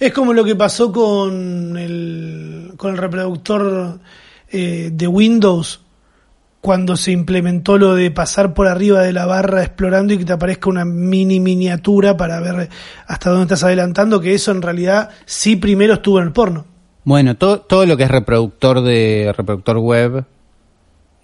Es 0.00 0.14
como 0.14 0.32
lo 0.32 0.44
que 0.44 0.56
pasó 0.56 0.90
con 0.90 1.76
el, 1.76 2.72
con 2.78 2.92
el 2.92 2.96
reproductor 2.96 4.00
eh, 4.48 4.88
de 4.90 5.06
Windows 5.08 5.82
cuando 6.62 6.96
se 6.96 7.12
implementó 7.12 7.76
lo 7.76 7.94
de 7.94 8.10
pasar 8.10 8.54
por 8.54 8.66
arriba 8.66 9.02
de 9.02 9.12
la 9.12 9.26
barra 9.26 9.62
explorando 9.62 10.14
y 10.14 10.18
que 10.18 10.24
te 10.24 10.32
aparezca 10.32 10.70
una 10.70 10.86
mini 10.86 11.38
miniatura 11.38 12.16
para 12.16 12.40
ver 12.40 12.70
hasta 13.06 13.28
dónde 13.28 13.42
estás 13.42 13.64
adelantando, 13.64 14.22
que 14.22 14.32
eso 14.32 14.52
en 14.52 14.62
realidad 14.62 15.10
sí 15.26 15.56
primero 15.56 15.92
estuvo 15.92 16.18
en 16.18 16.24
el 16.24 16.32
porno. 16.32 16.64
Bueno, 17.04 17.36
todo, 17.36 17.60
todo 17.60 17.84
lo 17.86 17.96
que 17.96 18.04
es 18.04 18.10
reproductor 18.10 18.80
de 18.80 19.32
reproductor 19.36 19.78
web 19.78 20.24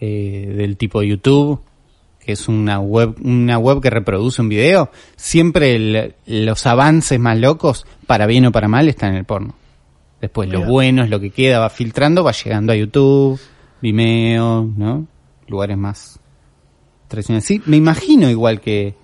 eh, 0.00 0.52
del 0.56 0.76
tipo 0.76 1.02
YouTube, 1.02 1.60
que 2.18 2.32
es 2.32 2.48
una 2.48 2.80
web, 2.80 3.14
una 3.22 3.58
web 3.58 3.80
que 3.80 3.88
reproduce 3.90 4.42
un 4.42 4.48
video, 4.48 4.90
siempre 5.16 5.74
el- 5.76 6.14
los 6.26 6.66
avances 6.66 7.18
más 7.18 7.38
locos, 7.38 7.86
para 8.06 8.26
bien 8.26 8.46
o 8.46 8.52
para 8.52 8.68
mal, 8.68 8.88
están 8.88 9.12
en 9.12 9.16
el 9.18 9.24
porno. 9.24 9.54
Después 10.20 10.50
lo 10.50 10.60
bueno 10.66 11.02
es 11.02 11.08
lo 11.08 11.18
que 11.18 11.30
queda, 11.30 11.60
va 11.60 11.70
filtrando, 11.70 12.22
va 12.22 12.32
llegando 12.32 12.72
a 12.72 12.76
YouTube, 12.76 13.40
Vimeo, 13.80 14.68
¿no? 14.76 15.06
Lugares 15.48 15.78
más 15.78 16.20
tradicionales. 17.08 17.46
Sí, 17.46 17.62
me 17.64 17.78
imagino 17.78 18.28
igual 18.28 18.60
que 18.60 18.94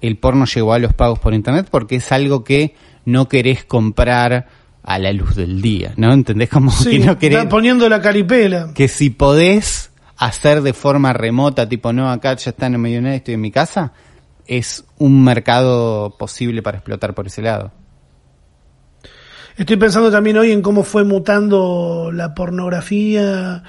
el 0.00 0.16
porno 0.16 0.44
llegó 0.46 0.72
a 0.72 0.80
los 0.80 0.92
pagos 0.92 1.20
por 1.20 1.32
internet 1.32 1.68
porque 1.70 1.96
es 1.96 2.10
algo 2.10 2.42
que 2.42 2.74
no 3.04 3.28
querés 3.28 3.64
comprar 3.64 4.48
a 4.84 4.98
la 4.98 5.12
luz 5.12 5.34
del 5.34 5.62
día, 5.62 5.92
¿no? 5.96 6.12
¿Entendés? 6.12 6.48
Como 6.50 6.70
Sí, 6.70 6.90
que 7.00 7.06
no 7.06 7.18
querés 7.18 7.38
está 7.38 7.48
poniendo 7.48 7.88
la 7.88 8.00
caripela. 8.00 8.70
que 8.74 8.86
si 8.88 9.10
podés 9.10 9.90
hacer 10.16 10.62
de 10.62 10.72
forma 10.74 11.12
remota, 11.12 11.68
tipo, 11.68 11.92
no, 11.92 12.10
acá 12.10 12.36
ya 12.36 12.50
está 12.50 12.66
en 12.66 12.80
medio 12.80 12.96
de 12.96 13.02
nada, 13.02 13.14
estoy 13.16 13.34
en 13.34 13.40
mi 13.40 13.50
casa, 13.50 13.92
es 14.46 14.84
un 14.98 15.24
mercado 15.24 16.16
posible 16.18 16.62
para 16.62 16.78
explotar 16.78 17.14
por 17.14 17.26
ese 17.26 17.42
lado. 17.42 17.72
Estoy 19.56 19.76
pensando 19.76 20.10
también 20.10 20.36
hoy 20.36 20.50
en 20.52 20.62
cómo 20.62 20.82
fue 20.82 21.04
mutando 21.04 22.10
la 22.12 22.34
pornografía 22.34 23.62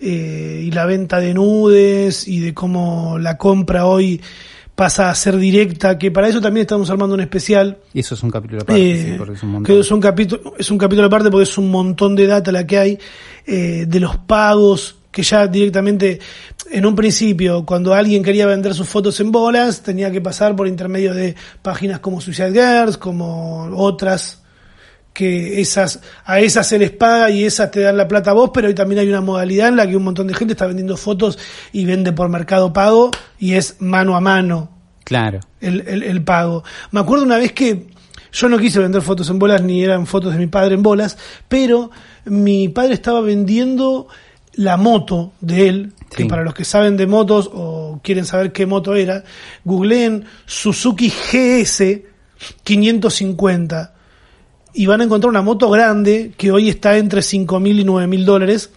eh, 0.00 0.62
y 0.64 0.70
la 0.72 0.84
venta 0.84 1.20
de 1.20 1.32
nudes 1.32 2.26
y 2.26 2.40
de 2.40 2.54
cómo 2.54 3.18
la 3.18 3.38
compra 3.38 3.86
hoy 3.86 4.20
pasa 4.78 5.10
a 5.10 5.14
ser 5.16 5.36
directa, 5.36 5.98
que 5.98 6.12
para 6.12 6.28
eso 6.28 6.40
también 6.40 6.62
estamos 6.62 6.88
armando 6.88 7.12
un 7.16 7.20
especial. 7.20 7.78
Y 7.92 7.98
eso 7.98 8.14
es 8.14 8.22
un 8.22 8.30
capítulo 8.30 8.62
aparte, 8.62 8.80
Eh, 8.80 8.96
sí, 9.10 9.14
porque 9.18 9.34
es 9.34 9.42
un 9.42 9.48
montón. 9.50 9.64
que 9.74 9.80
es 9.80 9.90
un 9.90 10.00
capítulo 10.00 10.54
es 10.56 10.70
un 10.70 10.78
capítulo 10.78 11.08
aparte 11.08 11.30
porque 11.32 11.42
es 11.42 11.58
un 11.58 11.68
montón 11.68 12.14
de 12.14 12.28
data 12.28 12.52
la 12.52 12.64
que 12.64 12.78
hay 12.78 12.98
eh, 13.44 13.86
de 13.88 13.98
los 13.98 14.16
pagos 14.18 14.94
que 15.10 15.24
ya 15.24 15.48
directamente 15.48 16.20
en 16.70 16.86
un 16.86 16.94
principio 16.94 17.66
cuando 17.66 17.92
alguien 17.92 18.22
quería 18.22 18.46
vender 18.46 18.72
sus 18.72 18.88
fotos 18.88 19.18
en 19.18 19.32
bolas 19.32 19.82
tenía 19.82 20.12
que 20.12 20.20
pasar 20.20 20.54
por 20.54 20.68
intermedio 20.68 21.12
de 21.12 21.34
páginas 21.60 21.98
como 21.98 22.20
Suicide 22.20 22.52
Girls 22.52 22.98
como 22.98 23.64
otras 23.74 24.42
que 25.18 25.60
esas 25.60 25.98
a 26.24 26.38
esas 26.38 26.64
se 26.68 26.78
les 26.78 26.92
paga 26.92 27.28
y 27.28 27.42
esas 27.44 27.72
te 27.72 27.80
dan 27.80 27.96
la 27.96 28.06
plata 28.06 28.30
a 28.30 28.34
vos, 28.34 28.52
pero 28.54 28.68
hoy 28.68 28.74
también 28.74 29.00
hay 29.00 29.08
una 29.08 29.20
modalidad 29.20 29.66
en 29.66 29.74
la 29.74 29.84
que 29.88 29.96
un 29.96 30.04
montón 30.04 30.28
de 30.28 30.34
gente 30.34 30.52
está 30.52 30.68
vendiendo 30.68 30.96
fotos 30.96 31.40
y 31.72 31.84
vende 31.86 32.12
por 32.12 32.28
mercado 32.28 32.72
pago 32.72 33.10
y 33.36 33.54
es 33.54 33.74
mano 33.80 34.14
a 34.14 34.20
mano 34.20 34.70
Claro. 35.02 35.40
el, 35.60 35.80
el, 35.88 36.04
el 36.04 36.22
pago. 36.22 36.62
Me 36.92 37.00
acuerdo 37.00 37.24
una 37.24 37.36
vez 37.36 37.50
que 37.50 37.88
yo 38.30 38.48
no 38.48 38.58
quise 38.58 38.78
vender 38.78 39.02
fotos 39.02 39.28
en 39.28 39.40
bolas 39.40 39.60
ni 39.60 39.82
eran 39.82 40.06
fotos 40.06 40.34
de 40.34 40.38
mi 40.38 40.46
padre 40.46 40.76
en 40.76 40.84
bolas, 40.84 41.18
pero 41.48 41.90
mi 42.24 42.68
padre 42.68 42.94
estaba 42.94 43.20
vendiendo 43.20 44.06
la 44.52 44.76
moto 44.76 45.32
de 45.40 45.68
él, 45.68 45.92
que 46.14 46.26
para 46.26 46.44
los 46.44 46.54
que 46.54 46.64
saben 46.64 46.96
de 46.96 47.08
motos 47.08 47.50
o 47.52 47.98
quieren 48.04 48.24
saber 48.24 48.52
qué 48.52 48.66
moto 48.66 48.94
era, 48.94 49.24
googleen 49.64 50.26
Suzuki 50.46 51.10
GS 51.10 52.02
550 52.62 53.97
y 54.78 54.86
van 54.86 55.00
a 55.00 55.04
encontrar 55.04 55.28
una 55.28 55.42
moto 55.42 55.68
grande 55.70 56.30
que 56.36 56.52
hoy 56.52 56.68
está 56.68 56.96
entre 56.96 57.20
5 57.20 57.58
mil 57.58 57.80
y 57.80 57.84
9 57.84 58.06
mil 58.06 58.24
dólares. 58.24 58.70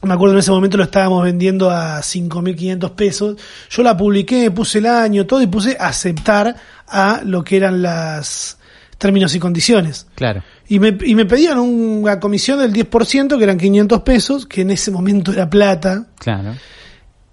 Me 0.00 0.14
acuerdo 0.14 0.34
en 0.34 0.38
ese 0.38 0.50
momento 0.50 0.78
lo 0.78 0.84
estábamos 0.84 1.22
vendiendo 1.22 1.70
a 1.70 2.00
5.500 2.00 2.92
pesos. 2.92 3.36
Yo 3.68 3.82
la 3.82 3.94
publiqué, 3.94 4.50
puse 4.50 4.78
el 4.78 4.86
año, 4.86 5.26
todo 5.26 5.42
y 5.42 5.48
puse 5.48 5.76
aceptar 5.78 6.56
a 6.88 7.20
lo 7.26 7.44
que 7.44 7.58
eran 7.58 7.82
las 7.82 8.56
términos 8.96 9.34
y 9.34 9.38
condiciones. 9.38 10.06
Claro. 10.14 10.42
Y 10.66 10.78
me, 10.78 10.96
y 11.04 11.14
me 11.14 11.26
pedían 11.26 11.58
una 11.58 12.18
comisión 12.18 12.60
del 12.60 12.72
10%, 12.72 13.36
que 13.36 13.44
eran 13.44 13.58
500 13.58 14.00
pesos, 14.00 14.46
que 14.46 14.62
en 14.62 14.70
ese 14.70 14.90
momento 14.90 15.30
era 15.30 15.50
plata. 15.50 16.06
Claro. 16.20 16.54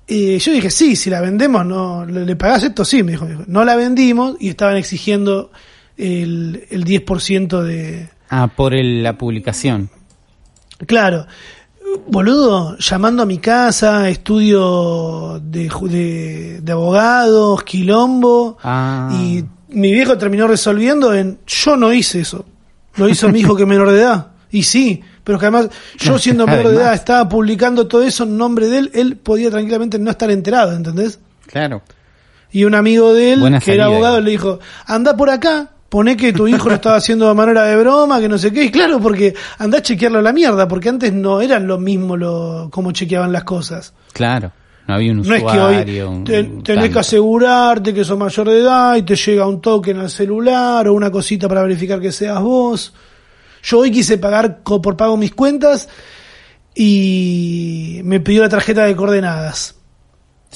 Eh, 0.05 0.37
yo 0.37 0.51
dije, 0.51 0.69
sí, 0.69 0.97
si 0.97 1.09
la 1.09 1.21
vendemos, 1.21 1.65
no 1.65 2.05
¿le, 2.05 2.25
le 2.25 2.35
pagás 2.35 2.61
esto? 2.63 2.83
Sí, 2.83 3.03
me 3.03 3.13
dijo. 3.13 3.23
me 3.23 3.31
dijo. 3.31 3.43
No 3.47 3.63
la 3.63 3.77
vendimos 3.77 4.35
y 4.37 4.49
estaban 4.49 4.75
exigiendo 4.75 5.49
el, 5.99 6.65
el 6.69 6.85
10% 6.85 7.61
de... 7.61 8.09
Ah, 8.29 8.47
por 8.55 8.73
el- 8.73 9.03
la 9.03 9.17
publicación. 9.17 9.89
Claro. 10.87 11.25
Boludo, 12.07 12.77
llamando 12.77 13.23
a 13.23 13.25
mi 13.25 13.39
casa, 13.39 14.09
estudio 14.09 15.39
de, 15.43 15.69
de, 15.89 16.59
de 16.61 16.71
abogados, 16.71 17.63
quilombo, 17.63 18.57
Ah. 18.63 19.09
y 19.11 19.43
mi 19.69 19.91
viejo 19.91 20.17
terminó 20.17 20.47
resolviendo 20.47 21.13
en, 21.15 21.39
yo 21.47 21.75
no 21.75 21.91
hice 21.91 22.21
eso, 22.21 22.45
lo 22.95 23.09
hizo 23.09 23.29
mi 23.29 23.39
hijo 23.39 23.55
que 23.55 23.63
es 23.63 23.67
menor 23.69 23.89
de 23.91 24.01
edad, 24.01 24.27
y 24.51 24.61
sí, 24.63 25.01
pero 25.23 25.39
que 25.39 25.47
además 25.47 25.69
yo 25.97 26.19
siendo 26.19 26.45
menor 26.47 26.69
de 26.69 26.75
edad 26.77 26.93
estaba 26.93 27.27
publicando 27.27 27.87
todo 27.87 28.03
eso 28.03 28.23
en 28.23 28.37
nombre 28.37 28.67
de 28.67 28.77
él, 28.79 28.91
él 28.93 29.17
podía 29.17 29.49
tranquilamente 29.49 29.97
no 29.97 30.11
estar 30.11 30.29
enterado, 30.29 30.73
¿entendés? 30.75 31.19
Claro. 31.47 31.81
Y 32.51 32.65
un 32.65 32.75
amigo 32.75 33.13
de 33.13 33.33
él, 33.33 33.39
Buena 33.39 33.59
que 33.59 33.73
era 33.73 33.85
abogado, 33.85 34.21
le 34.21 34.29
dijo, 34.31 34.59
anda 34.85 35.17
por 35.17 35.31
acá, 35.31 35.71
poné 35.89 36.15
que 36.15 36.31
tu 36.31 36.47
hijo 36.47 36.69
lo 36.69 36.75
estaba 36.75 36.97
haciendo 36.97 37.27
de 37.27 37.33
manera 37.33 37.63
de 37.63 37.75
broma, 37.75 38.19
que 38.19 38.29
no 38.29 38.37
sé 38.37 38.53
qué. 38.53 38.65
Y 38.65 38.71
claro, 38.71 38.99
porque 38.99 39.33
anda 39.57 39.79
a 39.79 39.81
chequearlo 39.81 40.19
a 40.19 40.21
la 40.21 40.31
mierda, 40.33 40.67
porque 40.67 40.89
antes 40.89 41.11
no 41.13 41.41
eran 41.41 41.67
lo 41.67 41.77
mismo 41.79 42.15
lo, 42.15 42.69
como 42.71 42.91
chequeaban 42.91 43.31
las 43.31 43.43
cosas. 43.43 43.93
Claro. 44.13 44.51
No 44.87 44.95
había 44.95 45.11
un 45.11 45.17
No 45.21 45.35
es 45.35 45.41
que 45.41 45.45
usuario. 45.47 46.09
hoy 46.11 46.23
te- 46.23 46.43
tenés 46.63 46.89
que 46.91 46.97
asegurarte 46.99 47.93
que 47.93 48.03
sos 48.03 48.17
mayor 48.17 48.49
de 48.49 48.59
edad 48.59 48.95
y 48.95 49.03
te 49.03 49.15
llega 49.15 49.45
un 49.47 49.61
token 49.61 49.99
al 49.99 50.09
celular 50.09 50.87
o 50.87 50.93
una 50.93 51.11
cosita 51.11 51.47
para 51.47 51.61
verificar 51.61 51.99
que 51.99 52.11
seas 52.11 52.41
vos. 52.41 52.93
Yo 53.61 53.79
hoy 53.79 53.91
quise 53.91 54.17
pagar 54.17 54.63
por 54.63 54.97
pago 54.97 55.15
mis 55.17 55.33
cuentas 55.35 55.89
y 56.73 58.01
me 58.03 58.19
pidió 58.19 58.41
la 58.41 58.49
tarjeta 58.49 58.85
de 58.85 58.95
coordenadas. 58.95 59.75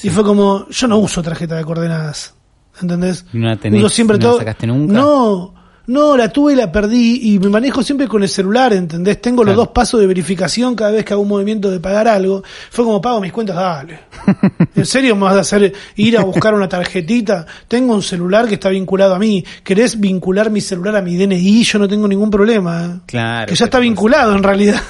Y 0.02 0.08
fue 0.10 0.24
como, 0.24 0.66
yo 0.68 0.88
no 0.88 0.98
uso 0.98 1.22
tarjeta 1.22 1.54
de 1.56 1.64
coordenadas. 1.64 2.33
¿Entendés? 2.80 3.24
¿Y 3.32 3.38
no 3.38 3.48
la 3.48 3.56
tenés? 3.56 3.80
Uso 3.80 3.88
siempre 3.88 4.18
¿No 4.18 4.24
la 4.24 4.30
todo. 4.30 4.38
sacaste 4.40 4.66
nunca? 4.66 4.92
No, 4.94 5.54
no, 5.86 6.16
la 6.16 6.28
tuve 6.30 6.54
y 6.54 6.56
la 6.56 6.72
perdí 6.72 7.20
y 7.34 7.38
me 7.38 7.48
manejo 7.50 7.82
siempre 7.82 8.08
con 8.08 8.22
el 8.22 8.28
celular, 8.28 8.72
¿entendés? 8.72 9.20
Tengo 9.20 9.44
los 9.44 9.54
dos 9.54 9.68
pasos 9.68 10.00
de 10.00 10.06
verificación 10.06 10.74
cada 10.74 10.90
vez 10.92 11.04
que 11.04 11.12
hago 11.12 11.22
un 11.22 11.28
movimiento 11.28 11.70
de 11.70 11.78
pagar 11.78 12.08
algo. 12.08 12.42
Fue 12.70 12.84
como 12.84 13.00
pago 13.02 13.20
mis 13.20 13.32
cuentas, 13.32 13.54
dale. 13.56 14.00
¿En 14.74 14.86
serio 14.86 15.14
me 15.14 15.22
vas 15.24 15.36
a 15.36 15.40
hacer 15.40 15.72
ir 15.96 16.16
a 16.18 16.22
buscar 16.24 16.54
una 16.54 16.68
tarjetita? 16.68 17.44
Tengo 17.68 17.94
un 17.94 18.02
celular 18.02 18.48
que 18.48 18.54
está 18.54 18.70
vinculado 18.70 19.14
a 19.14 19.18
mí. 19.18 19.44
¿Querés 19.62 20.00
vincular 20.00 20.50
mi 20.50 20.60
celular 20.62 20.96
a 20.96 21.02
mi 21.02 21.16
DNI? 21.16 21.62
Yo 21.64 21.78
no 21.78 21.86
tengo 21.86 22.08
ningún 22.08 22.30
problema. 22.30 22.84
¿eh? 22.86 23.00
Claro. 23.06 23.46
Que 23.50 23.54
ya 23.54 23.66
está 23.66 23.78
vinculado 23.78 24.34
en 24.34 24.42
realidad. 24.42 24.80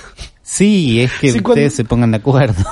Sí, 0.42 1.00
es 1.00 1.10
que 1.20 1.26
ustedes 1.32 1.42
cuando- 1.42 1.70
se 1.70 1.84
pongan 1.84 2.10
de 2.12 2.16
acuerdo. 2.18 2.62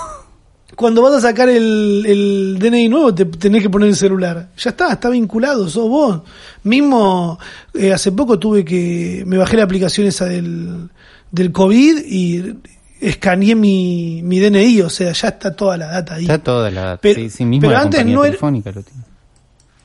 Cuando 0.76 1.02
vas 1.02 1.12
a 1.14 1.20
sacar 1.20 1.48
el, 1.50 2.04
el 2.06 2.56
DNI 2.58 2.88
nuevo, 2.88 3.14
te 3.14 3.24
tenés 3.26 3.62
que 3.62 3.68
poner 3.70 3.88
el 3.90 3.96
celular. 3.96 4.48
Ya 4.56 4.70
está, 4.70 4.92
está 4.92 5.10
vinculado, 5.10 5.68
sos 5.68 5.88
vos. 5.88 6.22
Mismo, 6.64 7.38
eh, 7.74 7.92
hace 7.92 8.10
poco 8.12 8.38
tuve 8.38 8.64
que, 8.64 9.22
me 9.26 9.36
bajé 9.36 9.56
la 9.58 9.64
aplicación 9.64 10.06
esa 10.06 10.24
del, 10.24 10.88
del 11.30 11.52
COVID 11.52 11.98
y 12.06 12.54
escaneé 13.00 13.54
mi, 13.54 14.22
mi 14.22 14.38
DNI, 14.40 14.80
o 14.82 14.88
sea, 14.90 15.12
ya 15.12 15.28
está 15.28 15.54
toda 15.54 15.76
la 15.76 15.86
data 15.88 16.14
ahí. 16.14 16.22
Está 16.22 16.38
toda 16.38 16.70
la... 16.70 16.98
Pero- 17.00 17.20
sí, 17.20 17.28
sí, 17.30 17.44
mismo 17.44 17.62
pero 17.68 17.72
la 17.72 17.80
antes 17.82 18.06
no 18.06 18.22
era- 18.24 18.30
telefónica 18.32 18.72
lo 18.72 18.82
tiene. 18.82 19.02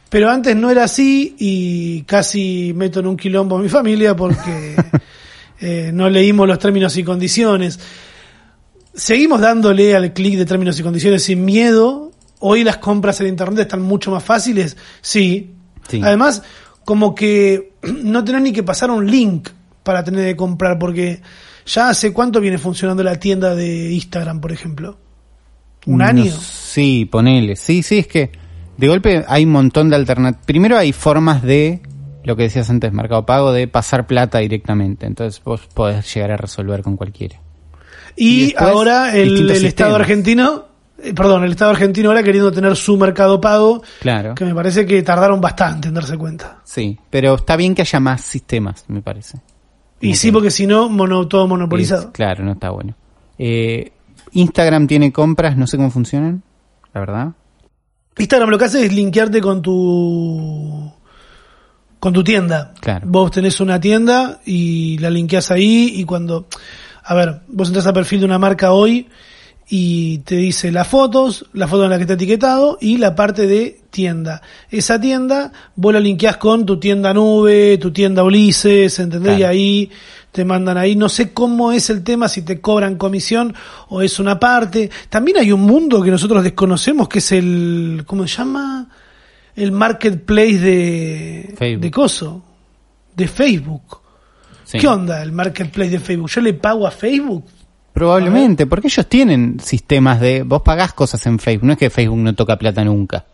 Pero 0.10 0.30
antes 0.30 0.56
no 0.56 0.70
era 0.72 0.86
así 0.86 1.36
y 1.38 2.04
casi 2.04 2.72
meto 2.74 3.02
en 3.02 3.08
un 3.08 3.18
quilombo 3.18 3.58
a 3.58 3.62
mi 3.62 3.68
familia 3.68 4.16
porque 4.16 4.74
eh, 5.60 5.92
no 5.94 6.10
leímos 6.10 6.48
los 6.48 6.58
términos 6.60 6.96
y 6.96 7.04
condiciones. 7.04 7.78
Seguimos 8.98 9.40
dándole 9.40 9.96
al 9.96 10.12
clic 10.12 10.38
de 10.38 10.46
términos 10.46 10.80
y 10.80 10.84
condiciones 10.84 11.24
sin 11.24 11.46
miedo. 11.46 12.12
Hoy 12.40 12.64
las 12.64 12.78
compras 12.78 13.22
en 13.22 13.28
internet 13.28 13.62
están 13.62 13.84
mucho 13.84 14.10
más 14.12 14.24
fáciles. 14.24 14.76
Sí. 15.02 15.54
Sí. 15.88 16.02
Además, 16.04 16.42
como 16.84 17.14
que 17.14 17.74
no 18.04 18.24
tenés 18.24 18.42
ni 18.42 18.52
que 18.52 18.64
pasar 18.64 18.90
un 18.90 19.10
link 19.10 19.50
para 19.84 20.04
tener 20.04 20.26
que 20.26 20.36
comprar 20.36 20.80
porque 20.80 21.22
ya 21.66 21.90
hace 21.90 22.12
cuánto 22.12 22.42
viene 22.42 22.58
funcionando 22.58 23.04
la 23.04 23.20
tienda 23.20 23.54
de 23.54 23.94
Instagram, 23.94 24.42
por 24.42 24.52
ejemplo. 24.52 24.98
Un 25.86 26.00
No 26.00 26.06
año. 26.06 26.34
Sí, 26.42 27.06
ponele. 27.06 27.56
Sí, 27.56 27.84
sí, 27.84 28.00
es 28.00 28.08
que 28.08 28.32
de 28.78 28.88
golpe 28.88 29.24
hay 29.28 29.46
un 29.46 29.52
montón 29.52 29.90
de 29.90 29.96
alternativas. 29.96 30.46
Primero 30.46 30.76
hay 30.76 30.92
formas 30.92 31.44
de, 31.44 31.82
lo 32.24 32.36
que 32.36 32.44
decías 32.44 32.70
antes, 32.70 32.92
Mercado 32.92 33.26
Pago, 33.26 33.52
de 33.52 33.68
pasar 33.68 34.08
plata 34.08 34.40
directamente. 34.40 35.06
Entonces 35.06 35.42
vos 35.44 35.62
podés 35.74 36.14
llegar 36.14 36.32
a 36.32 36.38
resolver 36.38 36.82
con 36.82 36.98
cualquiera. 36.98 37.40
Y 38.18 38.54
ahora 38.58 39.16
el, 39.16 39.50
Estado 39.52 39.96
argentino, 39.96 40.66
eh, 41.02 41.14
perdón, 41.14 41.44
el 41.44 41.52
Estado 41.52 41.72
argentino 41.72 42.10
ahora 42.10 42.24
queriendo 42.24 42.52
tener 42.52 42.76
su 42.76 42.98
mercado 42.98 43.40
pago, 43.40 43.84
Claro. 44.02 44.34
que 44.36 44.44
me 44.44 44.56
parece 44.56 44.86
que 44.86 45.04
tardaron 45.04 45.40
bastante 45.40 45.88
en 45.90 45.94
darse 45.94 46.18
cuenta. 46.18 46.60
Sí, 46.64 46.98
pero 47.10 47.36
está 47.36 47.56
bien 47.56 47.76
que 47.76 47.84
haya 47.84 48.00
más 48.00 48.22
sistemas, 48.22 48.86
me 48.88 49.02
parece. 49.02 49.38
Y 50.02 50.08
Como 50.08 50.16
sí, 50.16 50.28
que 50.28 50.34
porque 50.34 50.52
si 50.52 50.68
no, 50.68 50.90
mono, 50.90 51.28
todo 51.28 51.48
monopolizado. 51.48 52.02
es- 52.04 52.08
claro, 52.08 52.44
no 52.44 52.54
está 52.54 52.72
bueno. 52.72 52.96
Eh, 53.38 53.92
Instagram 54.32 54.88
tiene 54.88 55.12
compras, 55.14 55.56
no 55.58 55.68
sé 55.68 55.78
cómo 55.78 55.90
funcionan, 55.92 56.44
la 56.94 57.00
verdad. 57.00 57.28
Instagram 58.18 58.50
lo 58.50 58.58
que 58.58 58.66
hace 58.66 58.84
es 58.86 58.92
linkearte 58.94 59.40
con 59.42 59.62
tu 59.62 60.92
con 62.00 62.14
tu 62.14 62.24
tienda. 62.24 62.74
Claro. 62.80 63.08
Vos 63.10 63.32
tenés 63.32 63.60
una 63.60 63.80
tienda 63.80 64.40
y 64.46 64.98
la 65.00 65.10
linkeás 65.10 65.50
ahí 65.52 65.94
y 65.96 66.04
cuando 66.04 66.48
a 67.08 67.14
ver, 67.16 67.40
vos 67.48 67.70
entras 67.70 67.88
al 67.88 67.94
perfil 67.94 68.20
de 68.20 68.26
una 68.26 68.38
marca 68.38 68.74
hoy 68.74 69.08
y 69.70 70.18
te 70.20 70.36
dice 70.36 70.74
las 70.74 70.90
fotos, 70.90 71.46
la 71.54 71.66
foto 71.66 71.86
en 71.86 71.90
la 71.90 71.96
que 71.96 72.02
está 72.02 72.16
etiquetado 72.16 72.78
y 72.82 72.98
la 72.98 73.16
parte 73.16 73.48
de 73.48 73.80
tienda. 73.90 74.42
Esa 74.70 75.00
tienda 75.00 75.54
vos 75.78 75.94
la 75.94 76.02
linkeás 76.02 76.36
con 76.36 76.66
tu 76.66 76.78
tienda 76.78 77.14
nube, 77.14 77.78
tu 77.78 77.94
tienda 77.94 78.26
Ulises, 78.26 79.00
¿entendés? 79.00 79.38
Claro. 79.38 79.40
Y 79.40 79.44
ahí 79.44 79.92
te 80.34 80.44
mandan 80.44 80.78
ahí. 80.78 80.98
No 80.98 81.08
sé 81.08 81.32
cómo 81.32 81.72
es 81.72 81.90
el 81.90 82.04
tema, 82.04 82.28
si 82.28 82.42
te 82.42 82.60
cobran 82.60 82.98
comisión 82.98 83.56
o 83.88 84.02
es 84.02 84.20
una 84.20 84.38
parte. 84.38 84.90
También 85.10 85.38
hay 85.38 85.54
un 85.54 85.62
mundo 85.62 86.04
que 86.04 86.12
nosotros 86.12 86.44
desconocemos 86.44 87.08
que 87.08 87.20
es 87.20 87.32
el, 87.32 88.04
¿cómo 88.06 88.28
se 88.28 88.38
llama? 88.38 88.90
El 89.56 89.72
marketplace 89.72 90.60
de, 90.60 91.56
Facebook. 91.58 91.82
de 91.82 91.92
Coso, 91.92 92.44
de 93.16 93.28
Facebook. 93.30 94.07
Sí. 94.68 94.80
¿Qué 94.80 94.88
onda 94.88 95.22
el 95.24 95.32
marketplace 95.32 95.92
de 95.92 96.00
Facebook? 96.00 96.30
¿Yo 96.30 96.42
le 96.42 96.54
pago 96.54 96.86
a 96.86 96.92
Facebook? 96.92 97.46
Probablemente, 97.94 98.66
porque 98.68 98.88
ellos 98.88 99.08
tienen 99.08 99.62
sistemas 99.62 100.20
de... 100.20 100.44
Vos 100.44 100.62
pagás 100.62 100.92
cosas 100.92 101.26
en 101.26 101.40
Facebook, 101.40 101.68
no 101.68 101.74
es 101.74 101.80
que 101.80 101.90
Facebook 101.90 102.18
no 102.20 102.36
toca 102.36 102.58
plata 102.58 102.84
nunca. 102.84 103.26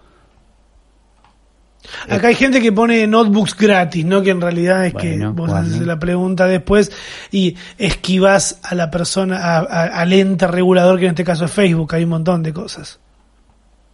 Acá 2.07 2.27
hay 2.29 2.35
gente 2.35 2.61
que 2.61 2.71
pone 2.71 3.05
notebooks 3.07 3.57
gratis, 3.57 4.05
¿no? 4.05 4.21
Que 4.21 4.29
en 4.29 4.39
realidad 4.41 4.85
es 4.85 4.93
que 4.93 5.17
vos 5.25 5.35
bueno. 5.49 5.55
haces 5.55 5.81
la 5.81 5.99
pregunta 5.99 6.47
después 6.47 6.91
y 7.29 7.55
esquivas 7.77 8.59
a 8.63 8.73
la 8.75 8.89
persona, 8.89 9.37
a- 9.37 9.57
a- 9.59 9.99
al 10.01 10.13
ente 10.13 10.47
regulador, 10.47 10.97
que 10.99 11.05
en 11.05 11.11
este 11.11 11.23
caso 11.25 11.45
es 11.45 11.51
Facebook. 11.51 11.93
Hay 11.95 12.03
un 12.05 12.11
montón 12.11 12.41
de 12.41 12.53
cosas. 12.53 12.99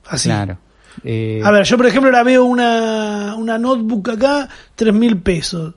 Así. 0.08 0.30
Claro. 0.30 0.58
Eh, 1.04 1.42
A 1.44 1.52
ver, 1.52 1.64
yo 1.66 1.78
por 1.78 1.88
ejemplo 1.88 2.10
ahora 2.10 2.24
veo 2.24 2.44
una, 2.44 3.36
una 3.36 3.58
notebook 3.58 4.10
acá, 4.12 4.50
tres 4.76 4.94
mil 4.94 5.18
pesos. 5.22 5.74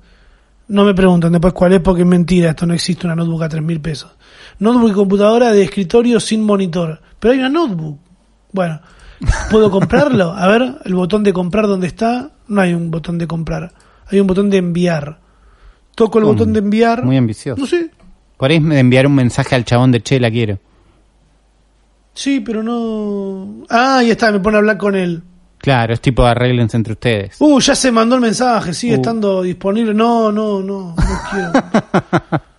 No 0.72 0.86
me 0.86 0.94
preguntan 0.94 1.32
después 1.32 1.52
cuál 1.52 1.74
es 1.74 1.80
porque 1.80 2.00
es 2.00 2.08
mentira, 2.08 2.48
esto 2.48 2.64
no 2.64 2.72
existe 2.72 3.06
una 3.06 3.14
notebook 3.14 3.42
a 3.42 3.48
tres 3.50 3.62
mil 3.62 3.78
pesos. 3.78 4.10
Notebook 4.58 4.90
y 4.90 4.94
computadora 4.94 5.52
de 5.52 5.62
escritorio 5.62 6.18
sin 6.18 6.42
monitor. 6.42 6.98
Pero 7.20 7.32
hay 7.34 7.40
una 7.40 7.50
notebook. 7.50 7.98
Bueno, 8.52 8.80
¿puedo 9.50 9.70
comprarlo? 9.70 10.32
A 10.32 10.48
ver, 10.48 10.76
el 10.86 10.94
botón 10.94 11.24
de 11.24 11.34
comprar, 11.34 11.66
¿dónde 11.66 11.88
está? 11.88 12.30
No 12.48 12.62
hay 12.62 12.72
un 12.72 12.90
botón 12.90 13.18
de 13.18 13.26
comprar. 13.26 13.70
Hay 14.06 14.18
un 14.18 14.26
botón 14.26 14.48
de 14.48 14.56
enviar. 14.56 15.20
Toco 15.94 16.18
el 16.18 16.24
botón 16.24 16.54
de 16.54 16.60
enviar. 16.60 17.04
Muy 17.04 17.18
ambicioso. 17.18 17.60
No 17.60 17.66
sé. 17.66 17.90
Por 18.38 18.50
ahí 18.50 18.58
me 18.58 18.80
enviar 18.80 19.06
un 19.06 19.14
mensaje 19.14 19.54
al 19.54 19.66
chabón 19.66 19.92
de 19.92 20.02
Che, 20.02 20.18
la 20.18 20.30
quiero. 20.30 20.58
Sí, 22.14 22.40
pero 22.40 22.62
no. 22.62 23.66
Ah, 23.68 23.98
ahí 23.98 24.10
está, 24.10 24.32
me 24.32 24.40
pone 24.40 24.56
a 24.56 24.60
hablar 24.60 24.78
con 24.78 24.96
él. 24.96 25.22
Claro, 25.62 25.94
es 25.94 26.00
tipo 26.02 26.24
arreglense 26.26 26.76
entre 26.76 26.92
ustedes. 26.92 27.36
Uh, 27.38 27.58
ya 27.60 27.74
se 27.74 27.90
mandó 27.90 28.16
el 28.16 28.20
mensaje, 28.20 28.74
sigue 28.74 28.94
Uh. 28.94 28.96
estando 28.96 29.42
disponible. 29.42 29.94
No, 29.94 30.30
no, 30.30 30.60
no, 30.60 30.94
no 30.94 31.20
quiero. 31.30 31.52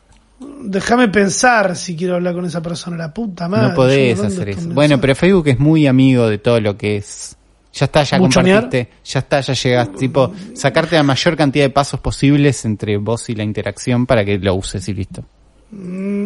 Déjame 0.65 1.09
pensar 1.09 1.75
si 1.75 1.95
quiero 1.95 2.15
hablar 2.15 2.33
con 2.33 2.45
esa 2.45 2.61
persona, 2.61 2.95
la 2.97 3.13
puta 3.13 3.47
madre. 3.49 3.69
no 3.69 3.75
podés 3.75 4.19
hacer 4.19 4.49
eso. 4.49 4.69
Bueno, 4.69 4.99
pero. 4.99 5.13
Facebook 5.15 5.47
es 5.49 5.59
muy 5.59 5.85
amigo 5.87 6.27
de 6.27 6.37
todo 6.37 6.59
lo 6.59 6.77
que 6.77 6.97
es. 6.97 7.35
Ya 7.73 7.85
está, 7.85 8.03
ya 8.03 8.19
¿Buchonear? 8.19 8.61
compartiste, 8.63 8.93
ya 9.03 9.19
está, 9.19 9.41
ya 9.41 9.53
llegaste. 9.53 9.97
Tipo, 9.97 10.31
sacarte 10.53 10.95
la 10.95 11.03
mayor 11.03 11.35
cantidad 11.35 11.65
de 11.65 11.69
pasos 11.71 11.99
posibles 11.99 12.63
entre 12.65 12.97
vos 12.97 13.29
y 13.29 13.35
la 13.35 13.43
interacción 13.43 14.05
para 14.05 14.23
que 14.23 14.37
lo 14.37 14.53
uses 14.55 14.87
y 14.89 14.93
listo. 14.93 15.25
Mm, 15.71 16.25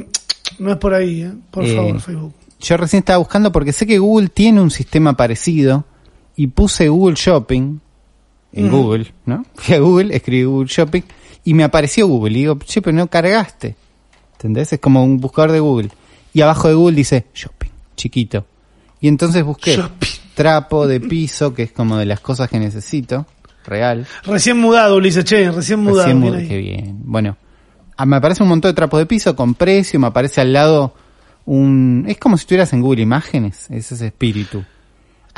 no 0.60 0.72
es 0.72 0.78
por 0.78 0.94
ahí, 0.94 1.22
¿eh? 1.22 1.32
Por 1.50 1.64
Eh, 1.64 1.74
favor, 1.76 2.00
Facebook. 2.02 2.34
Yo 2.60 2.76
recién 2.78 3.00
estaba 3.00 3.18
buscando 3.18 3.52
porque 3.52 3.72
sé 3.72 3.88
que 3.88 3.98
Google 3.98 4.28
tiene 4.28 4.60
un 4.62 4.72
sistema 4.72 5.16
parecido 5.16 5.86
y 6.38 6.48
puse 6.48 6.88
Google 6.88 7.16
Shopping 7.16 7.80
en 8.54 8.68
Ujú. 8.68 8.78
Google, 8.84 9.14
¿no? 9.26 9.44
Fui 9.56 9.76
a 9.76 9.80
Google, 9.80 10.16
escribí 10.16 10.46
Google 10.46 10.70
Shopping 10.70 11.02
y 11.44 11.54
me 11.54 11.64
apareció 11.66 12.08
Google. 12.08 12.32
Y 12.32 12.42
digo, 12.42 12.58
che, 12.60 12.82
pero 12.82 12.96
no 12.96 13.08
cargaste. 13.08 13.76
¿Entendés? 14.34 14.72
Es 14.72 14.80
como 14.80 15.04
un 15.04 15.18
buscador 15.20 15.52
de 15.52 15.60
Google. 15.60 15.90
Y 16.34 16.42
abajo 16.42 16.68
de 16.70 16.76
Google 16.76 16.96
dice 16.96 17.26
Shopping, 17.34 17.72
chiquito. 17.96 18.46
Y 19.02 19.08
entonces 19.08 19.44
busqué 19.44 19.76
Shopping. 19.76 20.10
trapo 20.36 20.88
de 20.88 21.00
piso, 21.00 21.54
que 21.54 21.64
es 21.64 21.72
como 21.72 21.98
de 21.98 22.06
las 22.06 22.20
cosas 22.20 22.50
que 22.50 22.60
necesito, 22.60 23.26
real. 23.66 24.06
Recién 24.24 24.58
mudado, 24.60 24.96
Ulises, 24.98 25.26
che, 25.26 25.52
recién 25.52 25.80
mudado. 25.80 26.08
Recién 26.08 26.34
ahí. 26.36 26.48
qué 26.48 26.58
bien. 26.58 27.00
Bueno, 27.04 27.36
ah, 27.98 28.06
me 28.06 28.18
aparece 28.18 28.44
un 28.44 28.50
montón 28.50 28.70
de 28.70 28.76
trapos 28.76 29.00
de 29.00 29.06
piso 29.08 29.36
con 29.36 29.56
precio, 29.56 30.00
me 30.00 30.08
aparece 30.08 30.42
al 30.42 30.54
lado 30.54 30.94
un... 31.46 32.06
Es 32.08 32.18
como 32.20 32.38
si 32.38 32.42
estuvieras 32.42 32.72
en 32.74 32.82
Google 32.82 33.02
Imágenes, 33.02 33.66
es 33.72 33.92
ese 33.92 34.08
espíritu. 34.08 34.64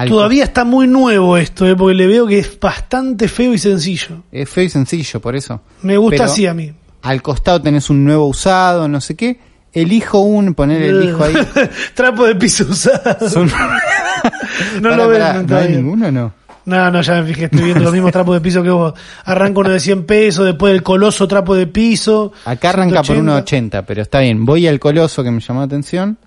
Todavía 0.08 0.44
está 0.44 0.64
muy 0.64 0.88
nuevo 0.88 1.38
esto, 1.38 1.68
eh, 1.68 1.76
porque 1.76 1.96
le 1.96 2.08
veo 2.08 2.26
que 2.28 2.40
es 2.40 2.60
bastante 2.60 3.28
feo 3.28 3.54
y 3.54 3.58
sencillo. 3.58 4.24
Es 4.32 4.50
feo 4.50 4.64
y 4.64 4.70
sencillo, 4.70 5.20
por 5.20 5.36
eso. 5.36 5.62
Me 5.82 5.98
gusta 5.98 6.18
Pero 6.18 6.32
así 6.32 6.46
a 6.48 6.54
mí. 6.54 6.72
Al 7.02 7.22
costado 7.22 7.62
tenés 7.62 7.90
un 7.90 8.04
nuevo 8.04 8.26
usado, 8.28 8.88
no 8.88 9.02
sé 9.02 9.16
qué. 9.16 9.40
Elijo 9.74 10.20
un, 10.20 10.54
poner 10.54 10.82
el 10.82 11.10
hijo 11.10 11.24
ahí. 11.24 11.36
Trapo 11.94 12.26
de 12.26 12.36
piso 12.36 12.66
usado. 12.70 13.30
Son- 13.30 13.50
No 14.82 14.96
lo 14.96 15.12
pará, 15.12 15.34
no 15.36 15.44
¿no 15.44 15.58
hay 15.58 15.76
ninguno 15.76 16.12
no? 16.12 16.34
No, 16.66 16.92
no, 16.92 17.02
ya 17.02 17.22
me 17.22 17.28
fijé, 17.28 17.46
estoy 17.46 17.64
viendo 17.64 17.84
los 17.84 17.94
mismos 17.94 18.12
trapos 18.12 18.36
de 18.36 18.42
piso 18.42 18.62
que 18.62 18.70
vos. 18.70 18.94
Arranca 19.26 19.60
uno 19.62 19.70
de 19.70 19.80
100 19.80 20.06
pesos, 20.06 20.46
después 20.46 20.74
el 20.74 20.84
coloso 20.84 21.28
trapo 21.28 21.56
de 21.56 21.66
piso. 21.66 22.32
Acá 22.46 22.70
arranca 22.70 22.98
por 22.98 23.16
180. 23.16 23.80
1.80, 23.82 23.86
pero 23.88 24.02
está 24.04 24.20
bien. 24.20 24.46
Voy 24.46 24.68
al 24.68 24.80
coloso 24.80 25.24
que 25.24 25.32
me 25.32 25.40
llamó 25.40 25.62
la 25.62 25.66
atención. 25.66 26.18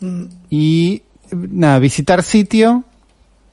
Mm. 0.00 0.22
Y 0.48 1.02
nada, 1.32 1.78
visitar 1.80 2.22
sitio, 2.22 2.84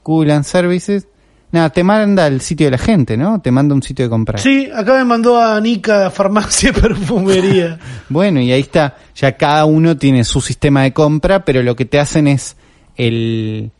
Google 0.08 0.32
and 0.32 0.44
Services. 0.44 1.06
Nada, 1.52 1.70
te 1.70 1.84
manda 1.84 2.26
el 2.26 2.40
sitio 2.40 2.66
de 2.66 2.72
la 2.72 2.78
gente, 2.78 3.16
¿no? 3.16 3.40
Te 3.40 3.50
manda 3.50 3.74
un 3.74 3.82
sitio 3.82 4.04
de 4.06 4.08
comprar. 4.10 4.40
Sí, 4.40 4.68
acá 4.74 4.94
me 4.96 5.04
mandó 5.04 5.38
a 5.38 5.60
Nica 5.60 6.10
farmacia 6.10 6.70
y 6.70 6.72
perfumería. 6.80 7.78
Bueno, 8.08 8.40
y 8.40 8.50
ahí 8.52 8.60
está. 8.60 8.96
Ya 9.14 9.36
cada 9.36 9.64
uno 9.66 9.96
tiene 9.96 10.24
su 10.24 10.40
sistema 10.40 10.82
de 10.82 10.92
compra, 10.92 11.44
pero 11.44 11.62
lo 11.62 11.76
que 11.76 11.84
te 11.84 11.98
hacen 12.00 12.26
es 12.26 12.56
el... 12.96 13.70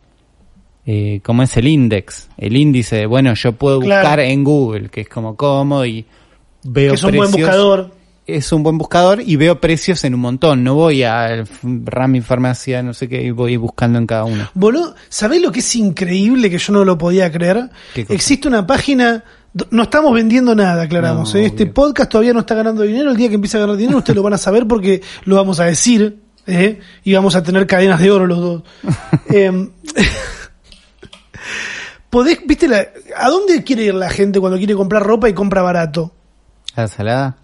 Eh, 0.85 1.19
¿Cómo 1.23 1.43
es 1.43 1.55
el 1.57 1.67
index? 1.67 2.29
El 2.37 2.57
índice 2.57 2.95
de, 2.95 3.05
bueno, 3.05 3.33
yo 3.35 3.51
puedo 3.53 3.79
Claro. 3.79 4.01
buscar 4.01 4.19
en 4.21 4.43
Google, 4.43 4.89
que 4.89 5.01
es 5.01 5.09
como 5.09 5.35
cómodo 5.35 5.85
y 5.85 6.05
veo 6.63 6.91
que 6.91 6.95
es 6.95 7.03
un 7.03 7.15
buen 7.15 7.31
buscador. 7.31 7.91
Es 8.35 8.51
un 8.51 8.63
buen 8.63 8.77
buscador 8.77 9.21
y 9.25 9.35
veo 9.35 9.59
precios 9.61 10.03
en 10.03 10.13
un 10.15 10.19
montón. 10.21 10.63
No 10.63 10.75
voy 10.75 11.03
a 11.03 11.43
Rami 11.63 12.21
Farmacia, 12.21 12.81
no 12.83 12.93
sé 12.93 13.07
qué, 13.09 13.21
y 13.23 13.31
voy 13.31 13.57
buscando 13.57 13.99
en 13.99 14.07
cada 14.07 14.25
uno. 14.25 14.49
Boludo, 14.53 14.95
¿sabés 15.09 15.41
lo 15.41 15.51
que 15.51 15.59
es 15.59 15.75
increíble 15.75 16.49
que 16.49 16.57
yo 16.57 16.73
no 16.73 16.85
lo 16.85 16.97
podía 16.97 17.31
creer? 17.31 17.69
Existe 17.95 18.47
una 18.47 18.65
página, 18.67 19.23
no 19.71 19.83
estamos 19.83 20.13
vendiendo 20.13 20.53
nada, 20.55 20.83
aclaramos. 20.83 21.33
No, 21.33 21.39
¿eh? 21.39 21.45
Este 21.45 21.65
podcast 21.65 22.11
todavía 22.11 22.33
no 22.33 22.39
está 22.41 22.55
ganando 22.55 22.83
dinero. 22.83 23.11
El 23.11 23.17
día 23.17 23.29
que 23.29 23.35
empiece 23.35 23.57
a 23.57 23.61
ganar 23.61 23.75
dinero, 23.77 23.97
ustedes 23.99 24.15
lo 24.15 24.23
van 24.23 24.33
a 24.33 24.37
saber 24.37 24.67
porque 24.67 25.01
lo 25.25 25.35
vamos 25.35 25.59
a 25.59 25.65
decir. 25.65 26.19
¿eh? 26.47 26.79
Y 27.03 27.13
vamos 27.13 27.35
a 27.35 27.43
tener 27.43 27.67
cadenas 27.67 27.99
de 27.99 28.09
oro 28.11 28.25
los 28.25 28.39
dos. 28.39 28.63
Em, 29.29 29.69
podés, 32.09 32.39
viste, 32.45 32.67
la- 32.67 32.87
¿a 33.17 33.29
dónde 33.29 33.63
quiere 33.63 33.83
ir 33.83 33.93
la 33.93 34.09
gente 34.09 34.39
cuando 34.39 34.57
quiere 34.57 34.73
comprar 34.75 35.03
ropa 35.03 35.29
y 35.29 35.33
compra 35.33 35.61
barato? 35.61 36.13
¿A 36.75 36.81
la 36.81 36.87
salada? 36.87 37.37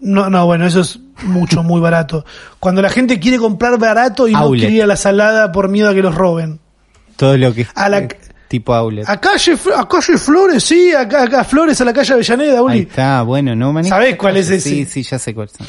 No, 0.00 0.30
no, 0.30 0.46
bueno, 0.46 0.66
eso 0.66 0.80
es 0.80 0.98
mucho, 1.24 1.62
muy 1.62 1.80
barato. 1.80 2.24
Cuando 2.58 2.80
la 2.82 2.88
gente 2.88 3.20
quiere 3.20 3.38
comprar 3.38 3.78
barato 3.78 4.26
y 4.26 4.32
no 4.32 4.38
Outlet. 4.40 4.60
quiere 4.60 4.74
ir 4.76 4.82
a 4.82 4.86
la 4.86 4.96
salada 4.96 5.52
por 5.52 5.68
miedo 5.68 5.90
a 5.90 5.94
que 5.94 6.02
los 6.02 6.14
roben. 6.14 6.58
Todo 7.16 7.36
lo 7.36 7.52
que 7.52 7.66
A 7.74 7.88
la- 7.90 8.08
tipo 8.48 8.72
outlet. 8.74 9.06
A 9.08 9.20
calle, 9.20 9.56
a 9.76 9.86
calle 9.86 10.16
Flores, 10.18 10.64
sí, 10.64 10.92
acá, 10.92 11.24
acá 11.24 11.44
Flores 11.44 11.80
a 11.80 11.84
la 11.84 11.92
calle 11.92 12.14
Avellaneda, 12.14 12.54
Ahí 12.58 12.64
Uli. 12.64 12.78
está, 12.80 13.22
bueno, 13.22 13.54
no 13.54 13.72
manejo 13.72 13.94
¿Sabés 13.94 14.16
cuál 14.16 14.38
es 14.38 14.48
ese? 14.50 14.68
Sí, 14.70 14.84
sí, 14.86 15.02
ya 15.02 15.18
sé 15.18 15.34
cuál 15.34 15.48
son. 15.50 15.66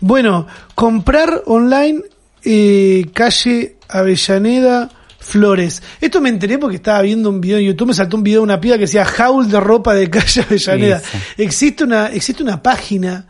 Bueno, 0.00 0.46
comprar 0.74 1.42
online 1.46 2.02
eh, 2.44 3.06
calle 3.14 3.76
Avellaneda 3.88 4.90
Flores. 5.32 5.82
Esto 5.98 6.20
me 6.20 6.28
enteré 6.28 6.58
porque 6.58 6.76
estaba 6.76 7.00
viendo 7.00 7.30
un 7.30 7.40
video 7.40 7.56
en 7.56 7.64
YouTube, 7.64 7.88
me 7.88 7.94
saltó 7.94 8.18
un 8.18 8.22
video 8.22 8.40
de 8.40 8.44
una 8.44 8.60
piba 8.60 8.74
que 8.74 8.82
decía 8.82 9.06
haul 9.18 9.48
de 9.48 9.58
ropa 9.60 9.94
de 9.94 10.10
calle 10.10 10.42
Avellaneda. 10.42 10.98
Eso. 10.98 11.18
Existe 11.38 11.84
una, 11.84 12.08
existe 12.08 12.42
una 12.42 12.62
página 12.62 13.28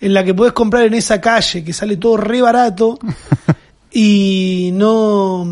en 0.00 0.14
la 0.14 0.24
que 0.24 0.32
puedes 0.32 0.54
comprar 0.54 0.84
en 0.86 0.94
esa 0.94 1.20
calle 1.20 1.62
que 1.62 1.74
sale 1.74 1.98
todo 1.98 2.16
re 2.16 2.40
barato 2.40 2.98
y 3.92 4.70
no 4.72 5.44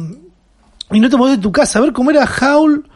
y 0.90 0.98
no 0.98 1.11
te 1.11 1.16
mueves 1.18 1.37
de 1.37 1.42
tu 1.42 1.52
casa. 1.52 1.78
A 1.78 1.83
ver 1.83 1.92
cómo 1.92 2.11
era 2.11 2.24
haul 2.24 2.88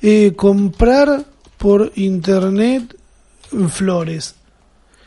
eh, 0.00 0.32
comprar 0.36 1.24
por 1.56 1.90
internet 1.96 2.96
Flores. 3.68 4.36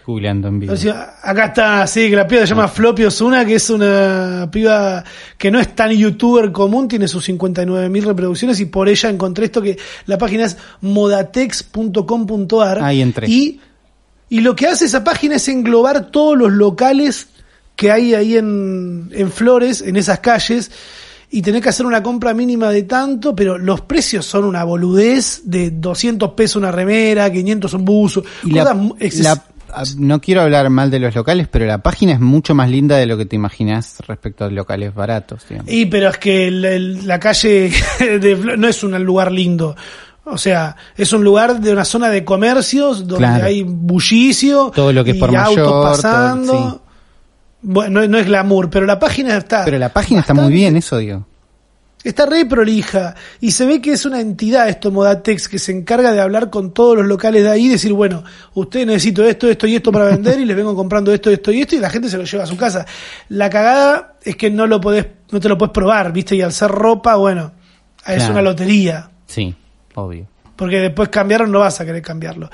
Googleando 0.06 0.48
en 0.48 0.60
vivo. 0.60 0.74
O 0.74 0.78
sea, 0.78 1.16
acá 1.22 1.46
está, 1.46 1.88
sí, 1.88 2.10
que 2.10 2.16
la 2.16 2.28
piba 2.28 2.42
se 2.42 2.48
llama 2.48 2.68
Floppy 2.68 3.06
Osuna, 3.06 3.46
que 3.46 3.56
es 3.56 3.70
una 3.70 4.50
piba 4.52 5.04
que 5.38 5.52
no 5.52 5.60
es 5.60 5.76
tan 5.76 5.92
youtuber 5.92 6.52
común, 6.52 6.88
tiene 6.88 7.08
sus 7.08 7.24
59 7.26 7.88
mil 7.90 8.04
reproducciones 8.04 8.60
y 8.60 8.66
por 8.66 8.90
ella 8.90 9.10
encontré 9.10 9.46
esto 9.46 9.62
que 9.62 9.78
la 10.08 10.18
página 10.18 10.46
es 10.46 10.58
modatex.com.ar. 10.82 12.84
Ahí 12.84 13.02
entré. 13.02 13.28
Y, 13.30 13.60
y 14.30 14.40
lo 14.42 14.56
que 14.56 14.68
hace 14.68 14.86
esa 14.86 15.04
página 15.04 15.36
es 15.36 15.48
englobar 15.48 16.12
todos 16.12 16.38
los 16.38 16.52
locales 16.52 17.28
que 17.76 17.92
hay 17.92 18.14
ahí 18.14 18.38
en, 18.38 19.10
en 19.12 19.32
Flores, 19.32 19.82
en 19.82 19.96
esas 19.96 20.20
calles, 20.20 20.72
y 21.32 21.42
tener 21.42 21.62
que 21.62 21.70
hacer 21.70 21.86
una 21.86 22.04
compra 22.04 22.34
mínima 22.34 22.70
de 22.70 22.84
tanto, 22.84 23.36
pero 23.36 23.58
los 23.58 23.82
precios 23.82 24.26
son 24.26 24.44
una 24.44 24.64
boludez 24.64 25.42
de 25.46 25.72
200 25.72 26.32
pesos 26.34 26.58
una 26.58 26.72
remera, 26.72 27.32
500 27.32 27.74
un 27.74 27.86
buzo. 27.86 28.24
Y 28.44 28.52
la, 28.52 28.64
la- 29.24 29.44
no 29.97 30.21
quiero 30.21 30.41
hablar 30.41 30.69
mal 30.69 30.89
de 30.91 30.99
los 30.99 31.13
locales, 31.15 31.47
pero 31.49 31.65
la 31.65 31.79
página 31.79 32.13
es 32.13 32.19
mucho 32.19 32.53
más 32.55 32.69
linda 32.69 32.97
de 32.97 33.05
lo 33.05 33.17
que 33.17 33.25
te 33.25 33.36
imaginas 33.36 33.97
respecto 34.07 34.45
a 34.45 34.49
locales 34.49 34.93
baratos. 34.93 35.45
digamos. 35.49 35.71
Y 35.71 35.86
pero 35.88 36.10
es 36.10 36.17
que 36.17 36.47
el- 36.47 36.65
el- 36.65 37.07
la 37.07 37.19
calle 37.19 37.71
de 37.99 38.55
no 38.57 38.67
es 38.67 38.84
un 38.84 39.01
lugar 39.03 39.31
lindo. 39.31 39.75
O 40.23 40.38
sea, 40.38 40.75
es 40.95 41.12
un 41.13 41.23
lugar 41.23 41.60
de 41.60 41.73
una 41.73 41.84
zona 41.84 42.10
de 42.10 42.23
comercios 42.23 43.07
donde 43.07 43.25
Claro. 43.25 43.45
hay 43.45 43.63
bullicio 43.63 44.71
Todo 44.73 44.93
lo 44.93 45.03
que 45.03 45.12
es 45.12 45.17
y 45.17 45.19
por 45.19 45.29
autos 45.36 45.55
mayor, 45.55 45.65
todo- 45.67 45.84
pasando. 45.84 46.53
sí. 46.71 46.77
Bueno, 47.63 48.01
no, 48.01 48.07
no 48.07 48.17
es 48.17 48.25
glamour, 48.25 48.69
pero 48.69 48.86
la 48.88 48.97
página 48.97 49.38
está 49.38 49.63
Pero 49.65 49.77
la 49.77 49.89
página 49.89 50.21
está 50.21 50.34
muy 50.34 50.51
bien, 50.51 50.75
eso 50.77 50.97
digo. 50.97 51.27
Está 52.04 52.26
re 52.26 52.46
prolija 52.46 53.14
y 53.40 53.52
se 53.52 53.66
ve 53.66 53.80
que 53.80 53.92
es 53.92 54.06
una 54.06 54.20
entidad 54.20 54.68
esto 54.68 54.90
Modatex 54.92 55.48
que 55.48 55.60
se 55.60 55.72
encarga 55.72 56.12
de 56.12 56.20
hablar 56.20 56.50
con 56.50 56.74
todos 56.74 56.98
los 56.98 57.06
locales 57.06 57.44
de 57.44 57.50
ahí 57.50 57.66
y 57.68 57.70
decir, 57.70 57.94
bueno, 57.94 58.24
usted 58.56 58.86
necesito 58.88 59.24
esto, 59.24 59.48
esto 59.48 59.68
y 59.68 59.76
esto 59.76 59.92
para 59.92 60.06
vender 60.06 60.40
y 60.40 60.46
les 60.46 60.56
vengo 60.56 60.76
comprando 60.76 61.14
esto, 61.14 61.30
esto 61.30 61.52
y 61.52 61.62
esto 61.62 61.76
y 61.76 61.80
la 61.80 61.90
gente 61.92 62.10
se 62.10 62.18
lo 62.18 62.24
lleva 62.24 62.44
a 62.44 62.48
su 62.48 62.58
casa. 62.58 62.86
La 63.30 63.50
cagada 63.52 64.16
es 64.24 64.36
que 64.36 64.50
no 64.50 64.66
lo 64.66 64.82
podés, 64.82 65.06
no 65.30 65.40
te 65.40 65.48
lo 65.48 65.58
puedes 65.58 65.74
probar, 65.74 66.12
¿viste? 66.12 66.36
Y 66.36 66.42
al 66.42 66.54
ser 66.54 66.72
ropa, 66.72 67.16
bueno, 67.18 67.52
es 68.08 68.16
Claro. 68.16 68.32
una 68.34 68.42
lotería. 68.42 69.10
Sí, 69.28 69.54
obvio. 69.96 70.28
Porque 70.56 70.80
después 70.80 71.10
cambiaron, 71.10 71.52
no 71.52 71.60
vas 71.60 71.80
a 71.82 71.86
querer 71.86 72.02
cambiarlo. 72.02 72.50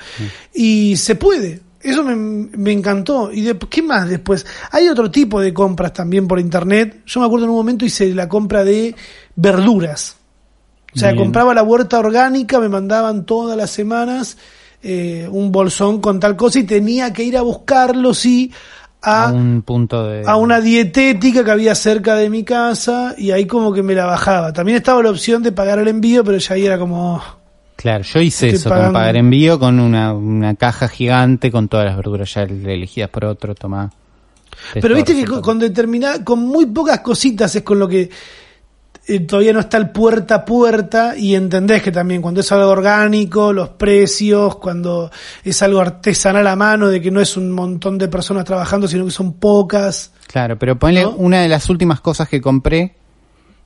Y 0.54 0.96
se 0.96 1.14
puede. 1.14 1.60
Eso 1.80 2.02
me, 2.02 2.16
me 2.16 2.72
encantó. 2.72 3.32
¿Y 3.32 3.42
de, 3.42 3.58
qué 3.58 3.82
más 3.82 4.08
después? 4.08 4.44
Hay 4.72 4.88
otro 4.88 5.10
tipo 5.10 5.40
de 5.40 5.54
compras 5.54 5.92
también 5.92 6.26
por 6.26 6.40
internet. 6.40 7.02
Yo 7.06 7.20
me 7.20 7.26
acuerdo 7.26 7.44
en 7.44 7.50
un 7.50 7.56
momento 7.56 7.84
hice 7.84 8.12
la 8.14 8.28
compra 8.28 8.64
de 8.64 8.94
verduras. 9.36 10.16
O 10.94 10.98
sea, 10.98 11.12
Bien. 11.12 11.24
compraba 11.24 11.54
la 11.54 11.62
huerta 11.62 11.98
orgánica, 11.98 12.58
me 12.58 12.68
mandaban 12.68 13.24
todas 13.26 13.56
las 13.56 13.70
semanas 13.70 14.38
eh, 14.82 15.28
un 15.30 15.50
bolsón 15.50 16.00
con 16.00 16.20
tal 16.20 16.36
cosa 16.36 16.60
y 16.60 16.64
tenía 16.64 17.12
que 17.12 17.24
ir 17.24 17.36
a 17.36 17.42
buscarlo, 17.42 18.14
sí, 18.14 18.52
A 19.02 19.24
a, 19.26 19.32
un 19.32 19.62
punto 19.62 20.06
de... 20.06 20.22
a 20.24 20.36
una 20.36 20.60
dietética 20.60 21.44
que 21.44 21.50
había 21.50 21.74
cerca 21.74 22.14
de 22.14 22.30
mi 22.30 22.44
casa 22.44 23.14
y 23.18 23.32
ahí 23.32 23.46
como 23.46 23.72
que 23.72 23.82
me 23.82 23.94
la 23.94 24.06
bajaba. 24.06 24.52
También 24.52 24.78
estaba 24.78 25.02
la 25.02 25.10
opción 25.10 25.42
de 25.42 25.50
pagar 25.50 25.80
el 25.80 25.88
envío, 25.88 26.22
pero 26.22 26.38
ya 26.38 26.54
ahí 26.54 26.66
era 26.66 26.78
como... 26.78 27.20
Claro, 27.78 28.02
yo 28.02 28.20
hice 28.20 28.46
Estoy 28.46 28.58
eso 28.58 28.68
pagando. 28.70 28.88
con 28.88 28.94
pagar 28.94 29.16
envío 29.16 29.56
con 29.60 29.78
una, 29.78 30.12
una 30.12 30.56
caja 30.56 30.88
gigante 30.88 31.52
con 31.52 31.68
todas 31.68 31.86
las 31.86 31.96
verduras 31.96 32.34
ya 32.34 32.42
elegidas 32.42 33.08
por 33.08 33.24
otro, 33.24 33.54
toma. 33.54 33.92
Pero 34.74 34.96
viste 34.96 35.14
que 35.14 35.24
con, 35.24 35.40
con 35.40 35.58
determinada, 35.60 36.24
con 36.24 36.40
muy 36.40 36.66
pocas 36.66 36.98
cositas 37.00 37.54
es 37.54 37.62
con 37.62 37.78
lo 37.78 37.86
que 37.86 38.10
eh, 39.06 39.20
todavía 39.20 39.52
no 39.52 39.60
está 39.60 39.76
el 39.76 39.90
puerta 39.90 40.34
a 40.34 40.44
puerta 40.44 41.16
y 41.16 41.36
entendés 41.36 41.80
que 41.80 41.92
también 41.92 42.20
cuando 42.20 42.40
es 42.40 42.50
algo 42.50 42.68
orgánico, 42.68 43.52
los 43.52 43.68
precios, 43.68 44.56
cuando 44.56 45.08
es 45.44 45.62
algo 45.62 45.80
artesanal 45.80 46.48
a 46.48 46.56
mano, 46.56 46.88
de 46.88 47.00
que 47.00 47.12
no 47.12 47.20
es 47.20 47.36
un 47.36 47.52
montón 47.52 47.96
de 47.96 48.08
personas 48.08 48.44
trabajando, 48.44 48.88
sino 48.88 49.04
que 49.04 49.12
son 49.12 49.34
pocas. 49.34 50.12
Claro, 50.26 50.58
pero 50.58 50.76
ponle 50.76 51.02
¿No? 51.02 51.10
una 51.12 51.40
de 51.42 51.48
las 51.48 51.70
últimas 51.70 52.00
cosas 52.00 52.28
que 52.28 52.40
compré 52.40 52.96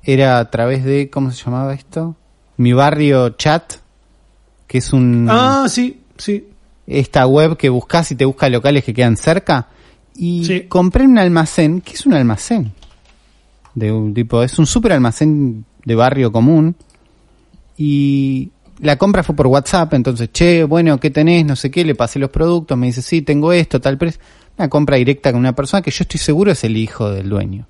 era 0.03 0.39
a 0.39 0.51
través 0.51 0.85
de, 0.85 1.09
¿cómo 1.09 1.31
se 1.31 1.43
llamaba 1.43 1.73
esto? 1.73 2.15
Mi 2.59 2.75
barrio 2.75 3.31
chat, 3.31 3.82
que 4.67 4.79
es 4.79 4.93
un... 4.93 5.27
Ah, 5.31 5.67
sí, 5.69 6.01
sí. 6.17 6.47
esta 6.87 7.27
web 7.27 7.57
que 7.57 7.69
buscas 7.69 8.11
y 8.11 8.17
te 8.17 8.25
busca 8.25 8.49
locales 8.49 8.85
que 8.85 8.93
quedan 8.93 9.17
cerca. 9.17 9.69
Y 10.15 10.45
Sí. 10.45 10.63
compré 10.69 11.05
un 11.05 11.17
almacén, 11.19 11.81
que 11.81 11.93
es 11.95 12.05
un 12.07 12.13
almacén? 12.15 12.73
De 13.75 13.91
un 13.93 14.13
tipo, 14.13 14.43
es 14.43 14.59
un 14.59 14.67
super 14.67 14.93
almacén 14.93 15.65
de 15.85 15.95
barrio 15.95 16.31
común. 16.33 16.75
Y 17.77 18.51
la 18.81 18.97
compra 18.97 19.23
fue 19.23 19.35
por 19.35 19.47
WhatsApp, 19.47 19.95
entonces, 19.95 20.31
che, 20.33 20.65
bueno, 20.65 20.99
¿qué 21.01 21.11
tenés? 21.11 21.47
No 21.47 21.57
sé 21.57 21.71
qué, 21.71 21.85
le 21.85 21.95
pasé 21.95 22.19
los 22.19 22.31
productos, 22.31 22.77
me 22.77 22.87
dice, 22.89 23.01
sí, 23.01 23.23
tengo 23.23 23.53
esto, 23.53 23.81
tal 23.81 23.97
precio. 23.97 24.21
Una 24.59 24.69
compra 24.69 24.97
directa 24.97 25.31
con 25.33 25.41
una 25.41 25.55
persona 25.55 25.81
que 25.83 25.91
yo 25.91 26.03
estoy 26.03 26.19
seguro 26.21 26.53
es 26.53 26.63
el 26.65 26.77
hijo 26.77 27.09
del 27.11 27.29
dueño. 27.31 27.67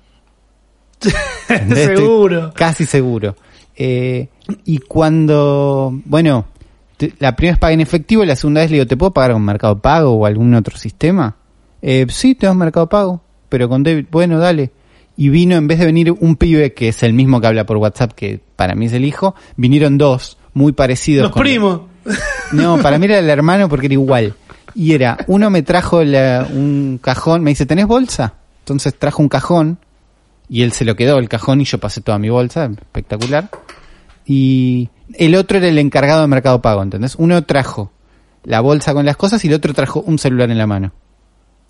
Seguro. 1.73 2.51
Casi 2.55 2.85
seguro. 2.85 3.35
Eh, 3.75 4.27
y 4.65 4.77
cuando, 4.79 5.99
bueno, 6.05 6.45
te- 7.09 7.13
la 7.19 7.35
primera 7.35 7.53
vez 7.53 7.59
pagué 7.59 7.73
en 7.75 7.81
efectivo 7.81 8.23
y 8.23 8.27
la 8.27 8.35
segunda 8.35 8.61
vez 8.61 8.69
le 8.71 8.77
digo, 8.77 8.87
¿te 8.87 8.97
puedo 8.97 9.11
pagar 9.13 9.33
con 9.33 9.43
Mercado 9.43 9.79
Pago 9.79 10.11
o 10.11 10.25
algún 10.25 10.53
otro 10.55 10.77
sistema? 10.77 11.35
Eh, 11.81 12.05
sí, 12.09 12.35
tengo 12.35 12.53
Mercado 12.55 12.87
Pago, 12.89 13.21
pero 13.49 13.67
con 13.69 13.83
débito, 13.83 14.09
bueno, 14.11 14.39
dale. 14.39 14.71
y 15.15 15.29
vino, 15.29 15.55
en 15.55 15.67
vez 15.67 15.79
de 15.79 15.85
venir 15.85 16.11
un 16.11 16.35
pibe 16.37 16.73
que 16.73 16.87
es 16.89 17.03
el 17.03 17.13
mismo 17.13 17.39
que 17.39 17.47
habla 17.47 17.65
por 17.65 17.77
WhatsApp, 17.77 18.13
que 18.13 18.39
para 18.55 18.73
mí 18.75 18.87
es 18.87 18.93
el 18.93 19.05
hijo, 19.05 19.35
vinieron 19.57 19.97
dos 19.97 20.37
muy 20.53 20.71
parecidos. 20.71 21.29
Los 21.29 21.37
primos. 21.39 21.81
No, 22.51 22.77
para 22.81 22.97
mí 22.97 23.05
era 23.05 23.19
el 23.19 23.29
hermano 23.29 23.69
porque 23.69 23.85
era 23.87 23.93
igual. 23.93 24.33
Y 24.75 24.93
era, 24.93 25.17
uno 25.27 25.49
me 25.51 25.61
trajo 25.61 26.03
la- 26.03 26.47
un 26.51 26.99
cajón, 27.01 27.43
me 27.43 27.51
dice, 27.51 27.65
¿tenés 27.67 27.85
bolsa? 27.85 28.33
Entonces 28.59 28.97
trajo 28.97 29.21
un 29.21 29.29
cajón 29.29 29.77
y 30.49 30.63
él 30.63 30.71
se 30.71 30.83
lo 30.85 30.95
quedó 30.95 31.19
el 31.19 31.29
cajón 31.29 31.61
y 31.61 31.65
yo 31.65 31.77
pasé 31.77 32.01
toda 32.01 32.17
mi 32.17 32.29
bolsa, 32.29 32.65
espectacular. 32.65 33.49
Y 34.25 34.89
el 35.15 35.35
otro 35.35 35.57
era 35.57 35.67
el 35.67 35.77
encargado 35.79 36.21
de 36.21 36.27
Mercado 36.27 36.61
Pago, 36.61 36.81
¿entendés? 36.83 37.15
Uno 37.17 37.43
trajo 37.43 37.91
la 38.43 38.59
bolsa 38.61 38.93
con 38.93 39.05
las 39.05 39.17
cosas 39.17 39.43
y 39.43 39.47
el 39.47 39.53
otro 39.55 39.73
trajo 39.73 40.01
un 40.05 40.17
celular 40.19 40.49
en 40.51 40.57
la 40.57 40.67
mano. 40.67 40.91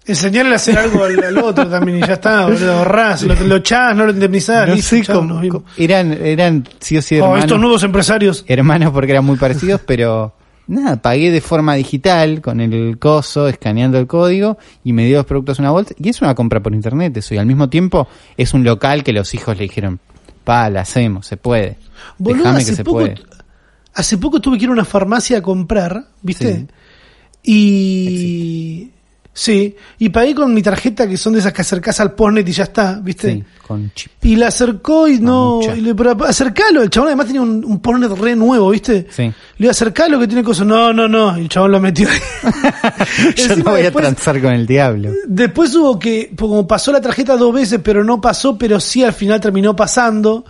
Enseñarle 0.06 0.52
a 0.54 0.56
hacer 0.56 0.78
algo 0.78 1.04
al, 1.06 1.24
al 1.24 1.38
otro 1.38 1.66
también 1.70 2.00
y 2.00 2.02
ya 2.02 2.14
está, 2.16 2.44
boludo. 2.46 2.74
Ahorrás, 2.80 3.24
lo, 3.24 3.36
lo 3.36 3.56
echás, 3.58 3.96
no 3.96 4.06
lo 4.06 4.12
indemnizás, 4.12 4.68
No 4.68 4.76
listo, 4.76 4.96
sé 4.98 5.02
chao, 5.04 5.64
eran, 5.78 6.12
eran 6.12 6.68
sí 6.80 6.98
o 6.98 7.02
sí 7.02 7.16
Oh, 7.16 7.20
hermanos. 7.24 7.44
estos 7.46 7.60
nuevos 7.60 7.84
empresarios. 7.84 8.44
hermanos 8.48 8.92
porque 8.92 9.12
eran 9.14 9.24
muy 9.24 9.38
parecidos, 9.38 9.80
pero 9.88 10.34
nada, 10.68 11.02
pagué 11.02 11.32
de 11.32 11.40
forma 11.40 11.76
digital 11.76 12.42
con 12.42 12.60
el 12.60 12.98
coso, 13.00 13.48
escaneando 13.48 13.98
el 13.98 14.06
código 14.08 14.58
y 14.84 14.92
me 14.92 15.06
dio 15.06 15.18
los 15.20 15.26
productos 15.26 15.60
en 15.60 15.64
una 15.66 15.72
bolsa. 15.72 15.94
Y 15.98 16.10
es 16.10 16.22
una 16.22 16.36
compra 16.36 16.60
por 16.60 16.74
internet 16.76 17.16
eso. 17.16 17.34
Y 17.34 17.38
al 17.38 17.46
mismo 17.46 17.70
tiempo 17.70 18.06
es 18.36 18.54
un 18.54 18.66
local 18.66 19.06
que 19.06 19.14
los 19.14 19.34
hijos 19.34 19.56
le 19.58 19.64
dijeron, 19.64 20.02
pa, 20.44 20.70
la 20.70 20.82
hacemos, 20.82 21.26
se 21.28 21.38
puede. 21.38 21.78
Boludo, 22.18 22.50
hace 22.50 22.72
que 22.72 22.76
se 22.76 22.84
poco, 22.84 23.00
puede. 23.00 23.16
hace 23.94 24.18
poco 24.18 24.42
tuve 24.42 24.58
que 24.58 24.66
ir 24.66 24.70
a 24.70 24.74
una 24.74 24.86
farmacia 24.86 25.38
a 25.40 25.42
comprar, 25.42 26.08
¿viste? 26.22 26.56
Sí. 26.56 26.68
Y... 27.44 28.93
Sí, 29.36 29.76
y 29.98 30.10
pagué 30.10 30.36
con 30.36 30.54
mi 30.54 30.62
tarjeta 30.62 31.08
que 31.08 31.18
son 31.18 31.34
de 31.34 31.40
esas 31.40 31.52
que 31.52 31.64
acercás 31.64 32.00
al 32.00 32.14
postnet 32.14 32.48
y 32.48 32.52
ya 32.52 32.66
está, 32.66 33.00
¿viste? 33.02 33.34
Sí, 33.34 33.44
con 33.66 33.92
chip. 33.96 34.12
Y 34.22 34.36
la 34.36 34.50
acercó 34.50 35.08
y 35.08 35.20
no... 35.20 35.60
y 35.76 35.82
le, 35.82 35.96
pero 35.96 36.16
acercalo, 36.24 36.84
el 36.84 36.92
chabón 36.92 37.08
además 37.08 37.26
tenía 37.26 37.42
un, 37.42 37.66
un 37.66 37.80
postnet 37.80 38.12
re 38.12 38.36
nuevo, 38.36 38.70
¿viste? 38.70 39.08
Sí. 39.10 39.24
Le 39.24 39.34
digo, 39.58 39.72
acercalo 39.72 40.20
que 40.20 40.28
tiene 40.28 40.44
cosas. 40.44 40.68
No, 40.68 40.94
no, 40.94 41.08
no. 41.08 41.36
Y 41.36 41.42
el 41.42 41.50
chabón 41.50 41.72
lo 41.72 41.80
metió 41.80 42.08
ahí. 42.08 42.20
Yo 43.36 43.56
no 43.56 43.72
voy 43.72 43.82
a 43.82 43.92
transar 43.92 44.40
con 44.40 44.54
el 44.54 44.68
diablo. 44.68 45.10
Después 45.26 45.74
hubo 45.74 45.98
que, 45.98 46.32
como 46.38 46.68
pasó 46.68 46.92
la 46.92 47.02
tarjeta 47.02 47.36
dos 47.36 47.56
veces, 47.56 47.80
pero 47.84 48.04
no 48.04 48.22
pasó, 48.22 48.56
pero 48.56 48.80
sí 48.80 49.04
al 49.04 49.14
final 49.14 49.42
terminó 49.42 49.76
pasando. 49.76 50.46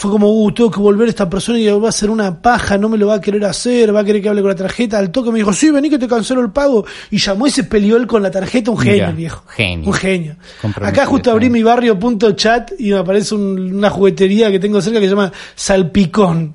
Fue 0.00 0.10
como, 0.10 0.32
uh, 0.32 0.50
tengo 0.52 0.70
que 0.70 0.80
volver 0.80 1.08
a 1.08 1.10
esta 1.10 1.28
persona 1.28 1.58
y 1.58 1.66
va 1.68 1.86
a 1.86 1.90
hacer 1.90 2.08
una 2.08 2.40
paja, 2.40 2.78
no 2.78 2.88
me 2.88 2.96
lo 2.96 3.08
va 3.08 3.16
a 3.16 3.20
querer 3.20 3.44
hacer, 3.44 3.94
va 3.94 4.00
a 4.00 4.04
querer 4.04 4.22
que 4.22 4.30
hable 4.30 4.40
con 4.40 4.48
la 4.48 4.56
tarjeta. 4.56 4.96
Al 4.98 5.10
toque 5.10 5.30
me 5.30 5.36
dijo, 5.40 5.52
sí, 5.52 5.70
vení 5.70 5.90
que 5.90 5.98
te 5.98 6.08
cancelo 6.08 6.40
el 6.40 6.50
pago. 6.52 6.86
Y 7.10 7.18
llamó 7.18 7.46
y 7.46 7.50
se 7.50 7.64
peleó 7.64 7.98
él 7.98 8.06
con 8.06 8.22
la 8.22 8.30
tarjeta, 8.30 8.70
un 8.70 8.78
genio, 8.78 8.94
Mira, 9.08 9.10
viejo. 9.12 9.44
genio. 9.48 9.86
Un 9.86 9.92
genio. 9.92 10.36
Acá 10.80 11.04
justo 11.04 11.30
abrí 11.30 11.50
mi 11.50 11.62
barrio.chat 11.62 12.72
y 12.78 12.92
me 12.92 12.96
aparece 12.98 13.34
un- 13.34 13.74
una 13.74 13.90
juguetería 13.90 14.50
que 14.50 14.58
tengo 14.58 14.80
cerca 14.80 15.00
que 15.00 15.04
se 15.04 15.10
llama 15.10 15.30
Salpicón. 15.54 16.54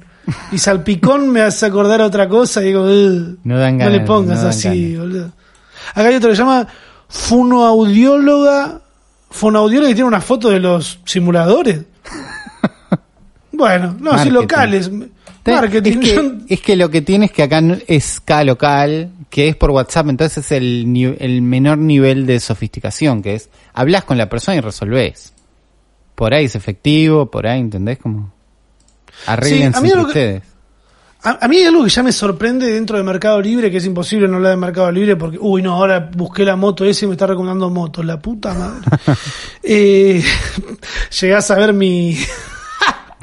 Y 0.52 0.58
Salpicón 0.58 1.30
me 1.30 1.42
hace 1.42 1.68
acordar 1.68 2.02
a 2.02 2.08
otra 2.08 2.28
cosa 2.28 2.64
y 2.64 2.70
digo, 2.70 2.82
"Ugh, 2.82 3.38
No 3.44 3.60
dan 3.60 3.78
no 3.78 3.90
le 3.92 4.00
pongas 4.00 4.42
no 4.42 4.50
así, 4.50 4.94
ganas. 4.94 5.00
boludo. 5.08 5.32
Acá 5.94 6.08
hay 6.08 6.16
otro 6.16 6.30
que 6.32 6.36
se 6.36 6.42
llama 6.42 6.68
Fonoaudióloga. 7.10 8.82
Fonoaudióloga 9.30 9.90
que 9.90 9.96
tiene 9.96 10.08
una 10.08 10.22
foto 10.22 10.50
de 10.50 10.60
los 10.60 11.00
simuladores. 11.06 11.82
Bueno, 13.56 13.96
no, 14.00 14.12
sí, 14.12 14.30
Marketing. 14.30 14.34
locales. 14.34 14.92
Marketing. 15.46 15.92
Es 15.92 16.00
que, 16.00 16.32
es 16.50 16.62
que 16.62 16.76
lo 16.76 16.90
que 16.90 17.02
tienes 17.02 17.32
que 17.32 17.44
acá 17.44 17.62
es 17.88 18.20
cada 18.20 18.44
local, 18.44 19.12
que 19.30 19.50
es 19.50 19.56
por 19.56 19.72
WhatsApp, 19.72 20.10
entonces 20.10 20.46
es 20.46 20.52
el, 20.52 21.42
menor 21.42 21.78
nivel 21.78 22.26
de 22.26 22.40
sofisticación, 22.40 23.22
que 23.22 23.36
es, 23.36 23.50
hablas 23.74 24.04
con 24.06 24.18
la 24.18 24.30
persona 24.30 24.58
y 24.58 24.62
resolvés. 24.62 25.34
Por 26.16 26.34
ahí 26.34 26.46
es 26.46 26.56
efectivo, 26.56 27.30
por 27.30 27.46
ahí, 27.46 27.60
¿entendés? 27.60 28.00
Como, 28.00 28.32
arreglense 29.28 29.82
que- 29.82 30.00
ustedes. 30.00 30.44
A, 31.22 31.44
a 31.44 31.48
mí 31.48 31.58
hay 31.58 31.66
algo 31.66 31.84
que 31.84 31.90
ya 31.90 32.04
me 32.04 32.12
sorprende 32.12 32.72
dentro 32.72 32.98
de 32.98 33.04
Mercado 33.04 33.42
Libre, 33.42 33.72
que 33.72 33.78
es 33.78 33.86
imposible 33.86 34.28
no 34.28 34.36
hablar 34.36 34.52
de 34.52 34.58
Mercado 34.58 34.92
Libre 34.92 35.16
porque, 35.16 35.40
uy, 35.42 35.62
no, 35.64 35.74
ahora 35.74 36.12
busqué 36.16 36.46
la 36.46 36.56
moto 36.56 36.86
ese 36.86 37.06
y 37.06 37.08
me 37.08 37.16
está 37.16 37.26
recomendando 37.26 37.70
motos, 37.72 38.06
la 38.06 38.20
puta 38.22 38.54
madre. 38.54 38.86
eh, 39.64 40.24
llegás 41.20 41.50
a 41.52 41.56
ver 41.56 41.74
mi... 41.74 42.18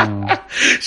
No. 0.10 0.26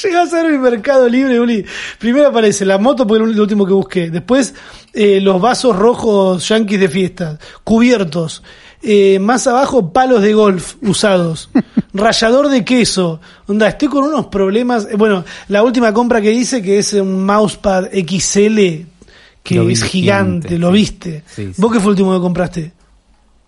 Llegás 0.04 0.34
a 0.34 0.44
ver 0.44 0.52
mi 0.52 0.58
Mercado 0.60 1.08
Libre, 1.10 1.40
Uli. 1.40 1.66
Primero 1.98 2.28
aparece 2.28 2.66
la 2.66 2.78
moto, 2.78 3.08
porque 3.08 3.24
es 3.24 3.36
lo 3.36 3.42
último 3.44 3.66
que 3.66 3.74
busqué. 3.74 4.10
Después, 4.12 4.54
eh, 4.94 5.20
los 5.22 5.42
vasos 5.42 5.76
rojos 5.76 6.48
yanquis 6.48 6.80
de 6.80 6.88
fiesta, 6.90 7.40
cubiertos. 7.64 8.44
Eh, 8.84 9.18
más 9.20 9.48
abajo, 9.48 9.92
palos 9.92 10.22
de 10.22 10.34
golf 10.34 10.76
usados. 10.84 11.50
Rallador 11.94 12.50
de 12.50 12.64
queso. 12.64 13.20
Onda, 13.48 13.68
estoy 13.68 13.88
con 13.88 14.04
unos 14.04 14.28
problemas. 14.28 14.88
Eh, 14.92 14.96
Bueno, 14.96 15.26
la 15.48 15.64
última 15.64 15.92
compra 15.94 16.22
que 16.22 16.32
hice, 16.32 16.62
que 16.62 16.78
es 16.78 16.94
un 16.94 17.26
mousepad 17.26 17.86
XL, 17.92 18.86
que 19.42 19.56
Lo 19.56 19.70
es 19.70 19.84
gigante, 19.84 20.60
lo 20.60 20.72
viste. 20.72 21.24
Sí, 21.28 21.48
sí. 21.48 21.54
¿Vos 21.62 21.72
qué 21.72 21.80
fue 21.80 21.88
el 21.88 21.92
último 21.92 22.14
que 22.14 22.20
compraste? 22.22 22.72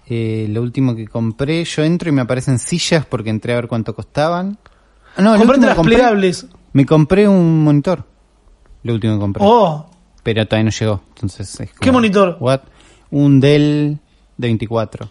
Eh, 0.09 0.47
lo 0.49 0.61
último 0.61 0.95
que 0.95 1.07
compré, 1.07 1.63
yo 1.65 1.83
entro 1.83 2.09
y 2.09 2.13
me 2.13 2.21
aparecen 2.21 2.57
sillas 2.59 3.05
porque 3.05 3.29
entré 3.29 3.53
a 3.53 3.57
ver 3.57 3.67
cuánto 3.67 3.93
costaban. 3.93 4.57
No, 5.19 5.33
último 5.33 5.53
que 5.53 5.59
las 5.61 5.77
compré- 5.77 5.95
plegables. 5.95 6.45
Me 6.73 6.85
compré 6.85 7.27
un 7.27 7.63
monitor. 7.63 8.03
Lo 8.83 8.93
último 8.93 9.13
que 9.15 9.19
compré. 9.19 9.43
Oh, 9.45 9.89
Pero 10.23 10.45
todavía 10.45 10.65
no 10.65 10.71
llegó. 10.71 11.01
Entonces 11.09 11.59
es 11.59 11.69
como, 11.71 11.79
¿Qué 11.81 11.91
monitor? 11.91 12.37
What? 12.39 12.61
Un 13.11 13.39
Dell 13.39 13.97
de 14.37 14.47
24. 14.47 15.07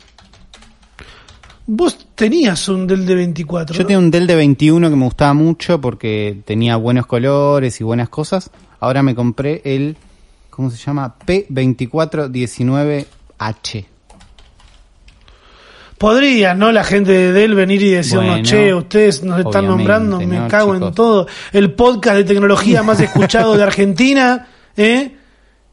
vos 1.66 2.07
tenías 2.14 2.69
un 2.69 2.87
del 2.87 3.05
de 3.07 3.14
24. 3.16 3.75
Yo 3.75 3.83
¿no? 3.83 3.87
tenía 3.87 3.99
un 3.99 4.11
Dell 4.11 4.27
de 4.27 4.37
21 4.37 4.88
que 4.90 4.97
me 4.97 5.05
gustaba 5.05 5.35
mucho 5.35 5.81
porque 5.81 6.40
tenía 6.45 6.77
buenos 6.77 7.07
colores 7.07 7.81
y 7.81 7.85
buenas 7.85 8.09
cosas. 8.09 8.51
Ahora 8.79 9.03
me 9.03 9.14
compré 9.14 9.62
el, 9.64 9.97
¿cómo 10.51 10.71
se 10.71 10.77
llama? 10.77 11.14
P2419H. 11.27 13.87
Podría, 15.99 16.55
¿no? 16.55 16.73
La 16.73 16.85
gente 16.85 17.11
de 17.11 17.33
Dell 17.33 17.55
venir 17.55 17.83
y 17.83 17.91
decirnos, 17.91 18.27
Bueno, 18.27 18.43
che, 18.45 18.75
ustedes 18.75 19.23
nos 19.23 19.41
están 19.41 19.67
nombrando, 19.67 20.19
me 20.21 20.39
¿no, 20.39 20.49
cago 20.49 20.75
en 20.75 20.93
todo. 20.93 21.27
El 21.53 21.73
podcast 21.73 22.19
de 22.19 22.25
tecnología 22.25 22.83
más 22.83 23.01
escuchado 23.01 23.57
de 23.57 23.63
Argentina, 23.63 24.47
¿eh? 24.77 25.13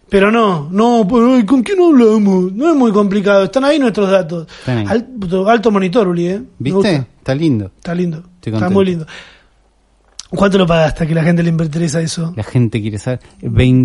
Pero 0.10 0.32
no, 0.32 0.70
no, 0.72 1.08
¿con 1.46 1.64
quién 1.64 1.82
hablamos? 1.82 2.54
No 2.54 2.70
es 2.70 2.76
muy 2.76 2.92
complicado, 2.92 3.46
están 3.46 3.66
ahí 3.66 3.80
nuestros 3.80 4.10
datos. 4.10 4.48
Ahí. 4.66 4.86
Alto, 4.88 5.50
alto 5.50 5.72
monitor, 5.72 6.08
Uli, 6.08 6.28
¿eh? 6.28 6.42
¿Viste? 6.60 7.08
Está 7.18 7.34
lindo. 7.34 7.72
Está 7.78 7.96
lindo, 7.96 8.24
está 8.42 8.70
muy 8.70 8.86
lindo. 8.86 9.08
¿Cuánto 10.30 10.58
lo 10.58 10.66
pagaste 10.66 11.06
que 11.06 11.14
la 11.14 11.24
gente 11.24 11.44
le 11.44 11.50
interesa 11.50 12.02
eso? 12.02 12.34
La 12.36 12.44
gente 12.44 12.82
quiere 12.82 12.98
saber. 12.98 13.20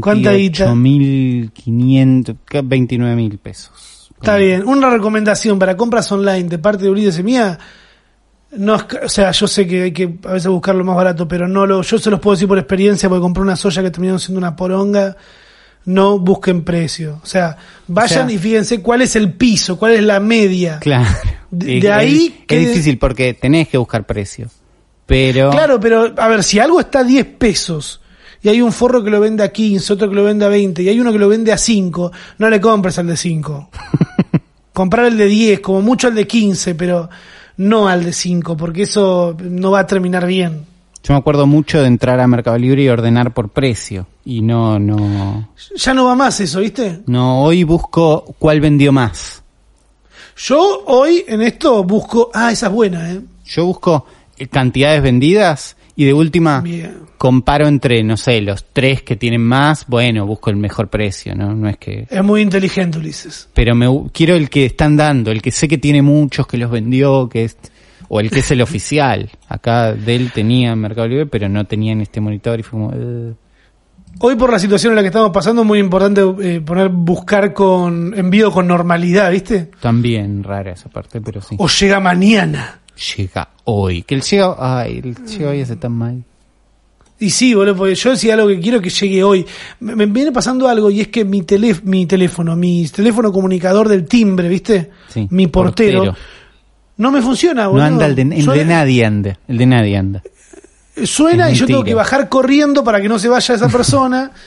¿Cuánta 0.00 0.32
guita? 0.32 0.72
28.500, 0.72 2.36
29.000 2.46 3.38
pesos. 3.38 3.97
Está 4.20 4.36
bien. 4.36 4.66
Una 4.66 4.90
recomendación 4.90 5.58
para 5.58 5.76
compras 5.76 6.10
online 6.12 6.44
de 6.48 6.58
parte 6.58 6.84
de 6.84 6.90
Ulises 6.90 7.18
y 7.18 7.22
mía. 7.22 7.58
No 8.50 8.76
o 9.04 9.08
sea, 9.08 9.30
yo 9.30 9.46
sé 9.46 9.66
que 9.66 9.82
hay 9.84 9.92
que 9.92 10.18
a 10.24 10.32
veces 10.32 10.48
buscar 10.48 10.74
lo 10.74 10.82
más 10.84 10.96
barato, 10.96 11.28
pero 11.28 11.46
no 11.46 11.66
lo, 11.66 11.82
yo 11.82 11.98
se 11.98 12.10
los 12.10 12.18
puedo 12.18 12.34
decir 12.34 12.48
por 12.48 12.58
experiencia 12.58 13.08
porque 13.08 13.20
compré 13.20 13.42
una 13.42 13.56
soya 13.56 13.82
que 13.82 13.90
terminó 13.90 14.18
siendo 14.18 14.38
una 14.38 14.56
poronga. 14.56 15.16
No 15.84 16.18
busquen 16.18 16.64
precio. 16.64 17.20
O 17.22 17.26
sea, 17.26 17.56
vayan 17.86 18.24
O 18.26 18.28
sea- 18.28 18.34
y 18.34 18.38
fíjense 18.38 18.82
cuál 18.82 19.02
es 19.02 19.16
el 19.16 19.32
piso, 19.34 19.78
cuál 19.78 19.92
es 19.92 20.02
la 20.02 20.20
media. 20.20 20.78
Claro. 20.80 21.08
De- 21.50 21.90
ahí 21.92 22.34
es, 22.40 22.46
que- 22.46 22.62
es 22.62 22.68
difícil 22.68 22.98
porque 22.98 23.32
tenés 23.34 23.68
que 23.68 23.78
buscar 23.78 24.04
precios. 24.06 24.50
Pero 25.06 25.50
Claro, 25.50 25.80
pero 25.80 26.12
a 26.16 26.28
ver, 26.28 26.42
si 26.42 26.58
algo 26.58 26.80
está 26.80 27.00
a 27.00 27.04
10 27.04 27.24
pesos 27.24 28.02
y 28.48 28.52
hay 28.52 28.62
un 28.62 28.72
forro 28.72 29.04
que 29.04 29.10
lo 29.10 29.20
vende 29.20 29.42
a 29.44 29.52
15, 29.52 29.92
otro 29.92 30.08
que 30.08 30.14
lo 30.14 30.24
vende 30.24 30.46
a 30.46 30.48
20 30.48 30.82
y 30.82 30.88
hay 30.88 30.98
uno 30.98 31.12
que 31.12 31.18
lo 31.18 31.28
vende 31.28 31.52
a 31.52 31.58
5, 31.58 32.12
no 32.38 32.48
le 32.48 32.60
compres 32.60 32.98
al 32.98 33.06
de 33.06 33.16
5. 33.16 33.68
Comprar 34.72 35.04
el 35.06 35.18
de 35.18 35.26
10, 35.26 35.60
como 35.60 35.82
mucho 35.82 36.06
al 36.08 36.14
de 36.14 36.26
15, 36.26 36.74
pero 36.74 37.10
no 37.58 37.88
al 37.88 38.04
de 38.04 38.12
5, 38.14 38.56
porque 38.56 38.82
eso 38.84 39.36
no 39.38 39.72
va 39.72 39.80
a 39.80 39.86
terminar 39.86 40.26
bien. 40.26 40.64
yo 41.02 41.12
me 41.12 41.18
acuerdo 41.18 41.46
mucho 41.46 41.80
de 41.82 41.88
entrar 41.88 42.20
a 42.20 42.26
Mercado 42.26 42.56
Libre 42.56 42.84
y 42.84 42.88
ordenar 42.88 43.34
por 43.34 43.50
precio. 43.50 44.06
Y 44.24 44.40
no, 44.40 44.78
no, 44.78 45.50
Ya 45.76 45.92
no 45.92 46.06
va 46.06 46.14
más 46.14 46.40
eso, 46.40 46.60
¿viste? 46.60 47.00
no, 47.06 47.42
hoy 47.42 47.64
busco 47.64 48.34
cuál 48.38 48.60
vendió 48.62 48.92
más. 48.92 49.42
Yo 50.36 50.84
hoy 50.86 51.24
en 51.28 51.42
esto 51.42 51.82
busco, 51.84 52.30
ah, 52.32 52.50
esa 52.52 52.68
es 52.68 52.72
buena, 52.72 53.10
¿eh? 53.10 53.20
Yo 53.44 53.66
busco 53.66 54.06
eh, 54.38 54.46
cantidades 54.46 55.02
vendidas 55.02 55.76
y 55.98 56.04
de 56.04 56.14
última 56.14 56.60
Bien. 56.60 56.98
comparo 57.18 57.66
entre, 57.66 58.04
no 58.04 58.16
sé, 58.16 58.40
los 58.40 58.66
tres 58.72 59.02
que 59.02 59.16
tienen 59.16 59.42
más, 59.42 59.84
bueno, 59.88 60.24
busco 60.26 60.48
el 60.48 60.54
mejor 60.54 60.86
precio, 60.86 61.34
¿no? 61.34 61.56
No 61.56 61.68
es 61.68 61.76
que... 61.76 62.06
Es 62.08 62.22
muy 62.22 62.40
inteligente, 62.40 62.98
Ulises. 62.98 63.48
Pero 63.52 63.74
me 63.74 63.88
quiero 64.12 64.36
el 64.36 64.48
que 64.48 64.64
están 64.64 64.96
dando, 64.96 65.32
el 65.32 65.42
que 65.42 65.50
sé 65.50 65.66
que 65.66 65.76
tiene 65.76 66.00
muchos, 66.00 66.46
que 66.46 66.56
los 66.56 66.70
vendió, 66.70 67.28
que 67.28 67.46
es... 67.46 67.56
O 68.06 68.20
el 68.20 68.30
que 68.30 68.38
es 68.38 68.50
el 68.52 68.62
oficial. 68.62 69.28
Acá 69.48 69.92
Dell 69.92 70.30
tenía 70.30 70.70
en 70.70 70.78
Mercado 70.78 71.08
Libre, 71.08 71.26
pero 71.26 71.48
no 71.48 71.64
tenía 71.64 71.90
en 71.90 72.00
este 72.00 72.20
monitor 72.20 72.60
y 72.60 72.62
fue 72.62 72.78
como... 72.78 72.92
eh. 72.94 73.34
Hoy 74.20 74.36
por 74.36 74.52
la 74.52 74.60
situación 74.60 74.92
en 74.92 74.96
la 74.96 75.02
que 75.02 75.08
estamos 75.08 75.30
pasando 75.32 75.62
es 75.62 75.66
muy 75.68 75.80
importante 75.80 76.22
eh, 76.42 76.60
poner 76.60 76.90
buscar 76.90 77.52
con 77.52 78.16
envío 78.16 78.52
con 78.52 78.68
normalidad, 78.68 79.32
¿viste? 79.32 79.72
También 79.80 80.44
rara 80.44 80.70
esa 80.74 80.88
parte, 80.90 81.20
pero 81.20 81.40
sí. 81.40 81.56
O 81.58 81.66
llega 81.66 81.98
mañana. 81.98 82.82
Llega 83.16 83.48
hoy. 83.64 84.02
Que 84.02 84.14
el 84.16 84.22
llega, 84.22 84.56
ay, 84.58 84.98
el 85.04 85.14
llega 85.26 85.50
hoy 85.50 85.60
hace 85.62 85.76
tan 85.76 85.92
mal. 85.92 86.24
Y 87.20 87.30
sí, 87.30 87.52
boludo, 87.52 87.74
porque 87.76 87.96
yo 87.96 88.10
decía 88.10 88.34
algo 88.34 88.46
que 88.46 88.60
quiero 88.60 88.80
que 88.80 88.90
llegue 88.90 89.24
hoy. 89.24 89.44
Me, 89.80 89.96
me 89.96 90.06
viene 90.06 90.30
pasando 90.30 90.68
algo 90.68 90.88
y 90.88 91.00
es 91.00 91.08
que 91.08 91.24
mi, 91.24 91.42
telé- 91.42 91.80
mi 91.82 92.06
teléfono, 92.06 92.54
mi 92.54 92.86
teléfono 92.88 93.32
comunicador 93.32 93.88
del 93.88 94.04
timbre, 94.06 94.48
¿viste? 94.48 94.90
Sí, 95.08 95.26
mi 95.30 95.48
portero, 95.48 96.04
portero. 96.04 96.16
no 96.98 97.10
me 97.10 97.20
funciona, 97.20 97.64
No 97.64 97.70
boludo. 97.70 97.86
anda 97.86 98.06
el 98.06 98.14
de, 98.14 98.22
el 98.22 98.46
de 98.46 98.64
nadie 98.64 99.04
anda. 99.04 99.38
El 99.48 99.58
de 99.58 99.66
nadie 99.66 99.96
anda. 99.96 100.22
Suena 101.04 101.48
Es 101.50 101.56
y 101.56 101.60
yo 101.60 101.66
tengo 101.66 101.82
que 101.84 101.94
bajar 101.94 102.28
corriendo 102.28 102.84
para 102.84 103.00
que 103.00 103.08
no 103.08 103.18
se 103.18 103.28
vaya 103.28 103.54
esa 103.54 103.68
persona. 103.68 104.30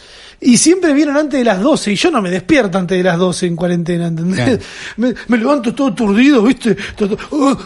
Y 0.44 0.58
siempre 0.58 0.92
vienen 0.94 1.16
antes 1.16 1.38
de 1.40 1.46
las 1.46 1.62
12 1.62 1.92
y 1.92 1.96
yo 1.96 2.10
no 2.10 2.20
me 2.20 2.32
despierto 2.32 2.80
antes 2.80 2.98
de 2.98 3.04
las 3.04 3.18
12 3.20 3.46
en 3.46 3.56
cuarentena, 3.56 4.08
¿entendés? 4.08 4.44
Claro. 4.44 4.58
Me, 4.98 5.14
me 5.28 5.38
levanto 5.38 5.74
todo 5.76 5.94
turdido, 5.94 6.42
¿viste? 6.42 6.76
Todo- 6.96 7.16
uh, 7.30 7.52
uh, 7.52 7.58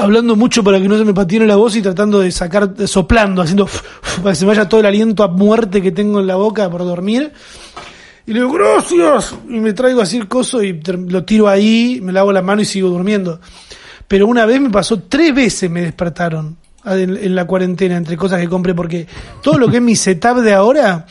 hablando 0.00 0.34
mucho 0.34 0.64
para 0.64 0.80
que 0.80 0.88
no 0.88 0.98
se 0.98 1.04
me 1.04 1.14
patiene 1.14 1.46
la 1.46 1.54
voz 1.54 1.76
y 1.76 1.82
tratando 1.82 2.18
de 2.18 2.32
sacar, 2.32 2.74
soplando, 2.88 3.40
haciendo 3.40 3.68
para 4.16 4.30
que 4.30 4.34
se 4.34 4.44
me 4.44 4.48
vaya 4.48 4.68
todo 4.68 4.80
el 4.80 4.86
aliento 4.86 5.22
a 5.22 5.28
muerte 5.28 5.80
que 5.80 5.92
tengo 5.92 6.18
en 6.18 6.26
la 6.26 6.34
boca 6.34 6.68
por 6.68 6.80
dormir. 6.84 7.32
Y 8.26 8.32
le 8.32 8.40
digo, 8.40 8.52
gracias. 8.52 9.32
Y 9.48 9.60
me 9.60 9.72
traigo 9.72 10.00
así 10.00 10.16
el 10.16 10.26
coso 10.26 10.60
y 10.60 10.80
lo 11.08 11.24
tiro 11.24 11.46
ahí, 11.46 12.00
me 12.02 12.10
lavo 12.12 12.32
la 12.32 12.42
mano 12.42 12.62
y 12.62 12.64
sigo 12.64 12.88
durmiendo. 12.88 13.40
Pero 14.08 14.26
una 14.26 14.44
vez 14.44 14.60
me 14.60 14.70
pasó, 14.70 15.00
tres 15.02 15.32
veces 15.32 15.70
me 15.70 15.82
despertaron 15.82 16.56
en, 16.84 17.16
en 17.16 17.34
la 17.34 17.46
cuarentena 17.46 17.96
entre 17.96 18.16
cosas 18.16 18.40
que 18.40 18.48
compré, 18.48 18.74
porque 18.74 19.06
todo 19.42 19.56
lo 19.58 19.68
que 19.68 19.76
es 19.76 19.82
mi 19.82 19.94
setup 19.96 20.38
de 20.40 20.52
ahora, 20.52 21.06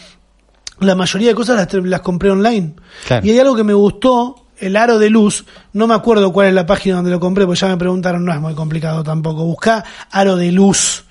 la 0.85 0.95
mayoría 0.95 1.29
de 1.29 1.35
cosas 1.35 1.55
las, 1.55 1.83
las 1.85 2.01
compré 2.01 2.29
online. 2.31 2.73
Claro. 3.07 3.25
Y 3.25 3.31
hay 3.31 3.39
algo 3.39 3.55
que 3.55 3.63
me 3.63 3.73
gustó, 3.73 4.45
el 4.59 4.75
aro 4.75 4.99
de 4.99 5.09
luz, 5.09 5.45
no 5.73 5.87
me 5.87 5.93
acuerdo 5.93 6.31
cuál 6.31 6.47
es 6.47 6.53
la 6.53 6.65
página 6.65 6.95
donde 6.97 7.11
lo 7.11 7.19
compré, 7.19 7.45
porque 7.45 7.59
ya 7.59 7.67
me 7.67 7.77
preguntaron, 7.77 8.23
no 8.23 8.31
es 8.33 8.39
muy 8.39 8.53
complicado 8.53 9.03
tampoco. 9.03 9.43
Busca 9.45 9.83
aro 10.11 10.35
de 10.35 10.51
luz 10.51 11.03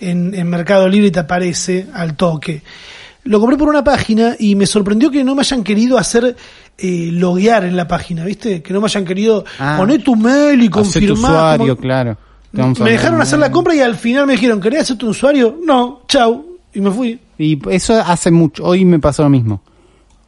en, 0.00 0.34
en 0.34 0.48
Mercado 0.48 0.88
Libre 0.88 1.08
y 1.08 1.10
te 1.10 1.20
aparece 1.20 1.86
al 1.92 2.16
toque. 2.16 2.62
Lo 3.24 3.40
compré 3.40 3.56
por 3.56 3.68
una 3.68 3.82
página 3.82 4.36
y 4.38 4.54
me 4.54 4.66
sorprendió 4.66 5.10
que 5.10 5.24
no 5.24 5.34
me 5.34 5.40
hayan 5.40 5.64
querido 5.64 5.96
hacer 5.96 6.36
eh, 6.76 7.08
loguear 7.12 7.64
en 7.64 7.74
la 7.76 7.88
página, 7.88 8.22
¿viste? 8.24 8.62
Que 8.62 8.72
no 8.74 8.80
me 8.80 8.86
hayan 8.86 9.04
querido 9.06 9.44
Ah. 9.58 9.76
poner 9.78 10.02
tu 10.04 10.14
mail 10.14 10.60
y 10.62 10.66
Hacer 10.66 10.70
tu 10.70 10.70
confirmar. 10.70 11.30
usuario, 11.32 11.76
como- 11.76 11.80
claro. 11.82 12.16
Me 12.52 12.90
dejaron 12.92 13.20
hacer 13.20 13.38
la 13.38 13.50
compra 13.50 13.74
y 13.74 13.80
al 13.80 13.96
final 13.96 14.26
me 14.26 14.34
dijeron, 14.34 14.60
¿querés 14.60 14.82
hacer 14.82 14.96
tu 14.98 15.08
usuario? 15.08 15.58
No, 15.64 16.02
chau. 16.06 16.53
Y 16.74 16.80
me 16.80 16.90
fui. 16.90 17.20
Y 17.38 17.58
eso 17.70 17.94
hace 18.00 18.30
mucho. 18.30 18.64
Hoy 18.64 18.84
me 18.84 18.98
pasó 18.98 19.22
lo 19.22 19.30
mismo. 19.30 19.62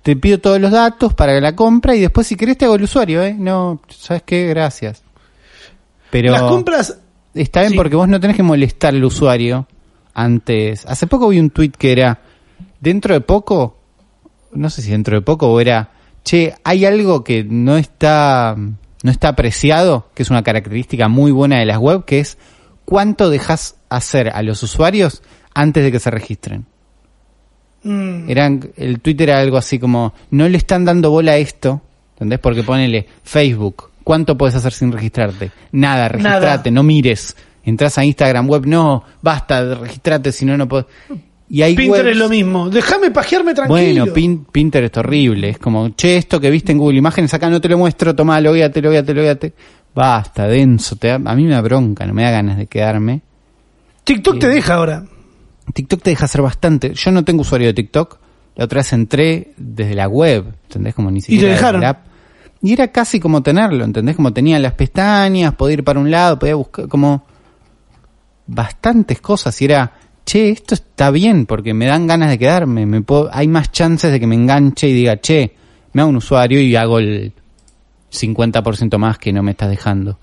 Te 0.03 0.15
pido 0.17 0.39
todos 0.39 0.61
los 0.61 0.71
datos 0.71 1.15
para 1.15 1.41
la 1.41 1.57
compra 1.57 1.97
y 1.97 2.01
después 2.01 2.27
si 2.29 2.37
querés 2.37 2.57
te 2.57 2.65
hago 2.65 2.77
el 2.77 2.85
usuario, 2.85 3.23
¿eh? 3.23 3.35
No, 3.37 3.81
¿sabes 3.89 4.23
qué? 4.25 4.47
Gracias. 4.47 5.03
Pero 6.11 6.31
Las 6.31 6.43
compras, 6.43 6.99
está 7.35 7.61
bien 7.61 7.73
sí. 7.73 7.77
porque 7.77 7.97
vos 7.97 8.09
no 8.09 8.21
tenés 8.21 8.37
que 8.37 8.45
molestar 8.45 8.95
al 8.95 9.05
usuario 9.05 9.67
antes. 10.15 10.87
Hace 10.87 11.09
poco 11.09 11.29
vi 11.29 11.41
un 11.41 11.51
tweet 11.51 11.73
que 11.77 11.91
era, 11.91 12.21
dentro 12.81 13.15
de 13.15 13.21
poco, 13.21 13.79
no 14.53 14.71
sé 14.71 14.83
si 14.83 14.93
dentro 14.93 15.17
de 15.17 15.23
poco 15.23 15.51
o 15.51 15.61
era, 15.61 15.91
che, 16.25 16.55
hay 16.63 16.85
algo 16.85 17.25
que 17.25 17.43
no 17.43 17.77
está, 17.77 18.55
no 18.57 19.11
está 19.11 19.29
apreciado, 19.29 20.09
que 20.15 20.23
es 20.23 20.31
una 20.31 20.45
característica 20.45 21.09
muy 21.09 21.33
buena 21.33 21.59
de 21.59 21.67
las 21.67 21.79
web, 21.79 22.05
que 22.05 22.21
es 22.21 22.39
cuánto 22.85 23.29
dejas 23.29 23.77
hacer 23.89 24.31
a 24.31 24.43
los 24.43 24.63
usuarios 24.63 25.23
antes 25.57 25.83
de 25.85 25.91
que 25.93 25.99
se 25.99 26.11
registren. 26.11 26.65
mm, 27.83 28.29
Eran, 28.31 28.71
el 28.77 29.01
Twitter 29.01 29.29
era 29.31 29.41
algo 29.41 29.57
así 29.57 29.79
como, 29.79 30.13
no 30.31 30.49
le 30.49 30.59
están 30.59 30.85
dando 30.85 31.11
bola 31.11 31.33
a 31.33 31.37
esto, 31.37 31.81
¿entendés? 32.15 32.39
Porque 32.39 32.63
ponele 32.63 33.07
Facebook, 33.23 33.91
¿cuánto 34.05 34.37
puedes 34.37 34.55
hacer 34.57 34.73
sin 34.73 34.93
registrarte? 34.93 35.51
Nada, 35.73 36.09
registrate, 36.09 36.71
no 36.71 36.83
mires. 36.83 37.37
Entras 37.65 37.99
a 37.99 38.05
Instagram 38.05 38.49
web, 38.49 38.67
no, 38.67 39.03
basta, 39.23 39.75
registrate, 39.75 40.31
si 40.33 40.45
no, 40.45 40.57
no 40.57 40.69
puedes. 40.69 40.87
Y 41.49 41.63
hay 41.63 41.77
Pinterest 41.77 42.05
webs- 42.07 42.11
es 42.13 42.17
lo 42.17 42.29
mismo. 42.29 42.71
Déjame 42.71 43.11
pajearme 43.13 43.55
tranquilo. 43.55 43.77
Bueno, 44.05 44.13
Pin- 44.13 44.45
Pinterest 44.51 44.97
horrible. 44.97 45.51
Es 45.51 45.59
como, 45.59 45.91
che, 45.91 46.17
esto 46.17 46.41
que 46.41 46.51
viste 46.51 46.73
en 46.73 46.79
Google 46.79 46.99
Imágenes, 46.99 47.33
acá 47.35 47.49
no 47.51 47.61
te 47.61 47.69
lo 47.69 47.79
muestro, 47.79 48.15
toma, 48.15 48.41
logueate, 48.41 48.83
logueate, 48.83 49.15
logueate. 49.15 49.53
Basta, 49.95 50.47
denso, 50.49 50.97
te 50.97 51.09
da- 51.09 51.15
a 51.25 51.35
mí 51.37 51.45
me 51.45 51.51
da 51.53 51.61
bronca, 51.61 52.05
no 52.07 52.15
me 52.15 52.23
da 52.25 52.31
ganas 52.33 52.57
de 52.59 52.67
quedarme. 52.67 53.23
TikTok 54.05 54.39
te 54.39 54.49
deja 54.49 54.75
ahora. 54.75 55.05
TikTok 55.73 56.03
te 56.03 56.11
deja 56.11 56.25
hacer 56.27 56.43
bastante. 56.43 56.93
Yo 56.95 57.11
no 57.11 57.25
tengo 57.25 57.43
usuario 57.43 57.69
de 57.69 57.75
TikTok. 57.75 58.19
La 58.57 58.65
otra 58.65 58.79
vez 58.81 58.93
entré 58.93 59.53
desde 59.57 59.95
la 59.95 60.09
web, 60.09 60.47
¿entendés? 60.65 60.95
Como 60.95 61.11
ni 61.11 61.21
siquiera 61.21 61.43
te 61.43 61.47
desde 61.49 61.57
dejaron? 61.61 61.81
la 61.83 61.89
app. 61.91 62.07
Y 62.63 62.73
era 62.73 62.89
casi 62.89 63.21
como 63.21 63.43
tenerlo, 63.43 63.85
¿entendés? 63.85 64.17
Como 64.17 64.33
tenía 64.33 64.59
las 64.59 64.73
pestañas, 64.73 65.55
podía 65.55 65.75
ir 65.75 65.85
para 65.85 66.01
un 66.01 66.11
lado, 66.11 66.39
podía 66.39 66.55
buscar 66.55 66.89
como 66.89 67.25
bastantes 68.47 69.21
cosas. 69.21 69.61
Y 69.61 69.67
era, 69.67 69.93
che, 70.25 70.51
esto 70.51 70.75
está 70.75 71.11
bien 71.11 71.47
porque 71.47 71.75
me 71.75 71.87
dan 71.87 72.07
ganas 72.07 72.31
de 72.31 72.39
quedarme. 72.39 72.87
Me 72.87 73.03
puedo- 73.03 73.29
hay 73.33 73.49
más 73.49 73.71
chances 73.73 74.11
de 74.11 74.21
que 74.21 74.27
me 74.27 74.35
enganche 74.35 74.89
y 74.89 74.93
diga, 74.95 75.21
che, 75.21 75.55
me 75.93 76.01
hago 76.03 76.11
un 76.11 76.17
usuario 76.17 76.61
y 76.61 76.75
hago 76.77 76.99
el 76.99 77.33
50% 78.11 78.99
más 78.99 79.19
que 79.19 79.33
no 79.33 79.43
me 79.43 79.51
estás 79.53 79.69
dejando. 79.71 80.19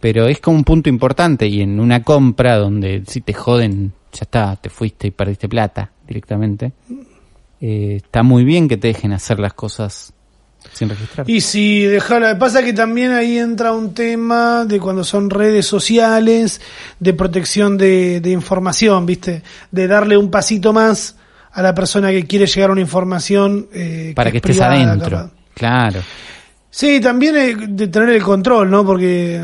Pero 0.00 0.26
es 0.28 0.40
como 0.40 0.56
un 0.58 0.64
punto 0.64 0.88
importante 0.88 1.46
y 1.46 1.62
en 1.62 1.80
una 1.80 2.02
compra 2.02 2.56
donde 2.56 3.04
si 3.06 3.20
te 3.20 3.32
joden, 3.32 3.92
ya 4.14 4.22
está, 4.24 4.56
te 4.56 4.70
fuiste 4.70 5.08
y 5.08 5.10
perdiste 5.10 5.48
plata 5.48 5.90
directamente. 6.06 6.72
eh, 7.60 7.96
está 7.96 8.22
muy 8.22 8.44
bien 8.44 8.68
que 8.68 8.76
te 8.76 8.88
dejen 8.88 9.12
hacer 9.12 9.38
las 9.38 9.54
cosas 9.54 10.12
sin 10.72 10.88
registrar. 10.88 11.28
Y 11.28 11.40
si 11.40 11.82
dejar, 11.82 12.38
pasa 12.38 12.62
que 12.62 12.72
también 12.72 13.12
ahí 13.12 13.38
entra 13.38 13.72
un 13.72 13.94
tema 13.94 14.64
de 14.64 14.80
cuando 14.80 15.04
son 15.04 15.30
redes 15.30 15.66
sociales, 15.66 16.60
de 16.98 17.14
protección 17.14 17.76
de, 17.76 18.20
de 18.20 18.30
información, 18.30 19.04
¿viste? 19.06 19.42
De 19.70 19.86
darle 19.86 20.16
un 20.16 20.30
pasito 20.30 20.72
más 20.72 21.16
a 21.52 21.62
la 21.62 21.74
persona 21.74 22.10
que 22.10 22.26
quiere 22.26 22.46
llegar 22.46 22.70
a 22.70 22.72
una 22.72 22.80
información 22.80 23.68
eh, 23.72 24.12
para 24.16 24.30
que 24.30 24.38
es 24.38 24.42
estés 24.44 24.56
privada, 24.56 24.74
adentro. 24.74 25.30
Claro. 25.54 26.00
Sí, 26.76 26.98
también 27.00 27.76
de 27.76 27.86
tener 27.86 28.08
el 28.08 28.22
control, 28.24 28.68
¿no? 28.68 28.84
Porque, 28.84 29.40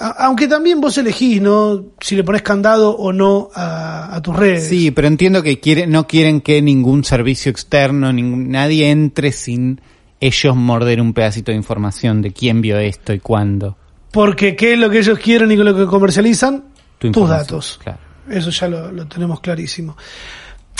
a- 0.00 0.24
aunque 0.26 0.48
también 0.48 0.80
vos 0.80 0.98
elegís, 0.98 1.40
¿no? 1.40 1.80
Si 2.00 2.16
le 2.16 2.24
pones 2.24 2.42
candado 2.42 2.90
o 2.96 3.12
no 3.12 3.50
a, 3.54 4.12
a 4.16 4.20
tus 4.20 4.34
redes. 4.34 4.66
Sí, 4.66 4.90
pero 4.90 5.06
entiendo 5.06 5.44
que 5.44 5.60
quiere, 5.60 5.86
no 5.86 6.08
quieren 6.08 6.40
que 6.40 6.60
ningún 6.60 7.04
servicio 7.04 7.50
externo, 7.50 8.12
ningún, 8.12 8.50
nadie 8.50 8.90
entre 8.90 9.30
sin 9.30 9.80
ellos 10.18 10.56
morder 10.56 11.00
un 11.00 11.12
pedacito 11.12 11.52
de 11.52 11.56
información 11.56 12.20
de 12.20 12.32
quién 12.32 12.60
vio 12.60 12.76
esto 12.80 13.12
y 13.12 13.20
cuándo. 13.20 13.76
Porque 14.10 14.56
qué 14.56 14.72
es 14.72 14.78
lo 14.80 14.90
que 14.90 14.98
ellos 14.98 15.20
quieren 15.20 15.52
y 15.52 15.56
lo 15.56 15.76
que 15.76 15.86
comercializan, 15.86 16.64
Tu 16.98 17.12
tus 17.12 17.28
datos. 17.28 17.78
claro. 17.80 17.98
Eso 18.28 18.50
ya 18.50 18.66
lo, 18.66 18.90
lo 18.90 19.06
tenemos 19.06 19.38
clarísimo. 19.40 19.96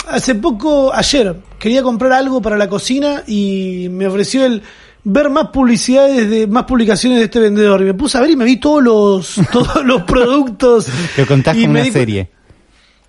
Hace 0.09 0.35
poco, 0.35 0.93
ayer, 0.93 1.33
quería 1.57 1.81
comprar 1.81 2.11
algo 2.11 2.41
para 2.41 2.57
la 2.57 2.67
cocina 2.67 3.23
y 3.25 3.87
me 3.89 4.05
ofreció 4.05 4.45
el 4.45 4.61
ver 5.05 5.29
más 5.29 5.47
publicidades 5.49 6.29
de 6.29 6.47
más 6.47 6.63
publicaciones 6.63 7.19
de 7.19 7.25
este 7.25 7.39
vendedor 7.39 7.81
y 7.81 7.85
me 7.85 7.93
puse 7.93 8.17
a 8.17 8.21
ver 8.21 8.31
y 8.31 8.35
me 8.35 8.45
vi 8.45 8.57
todos 8.57 8.81
los 8.83 9.35
todos 9.51 9.83
los 9.85 10.03
productos 10.03 10.87
Lo 11.17 11.25
contás 11.27 11.55
me 11.57 11.65
una 11.67 11.81
di 11.81 11.91
serie. 11.91 12.29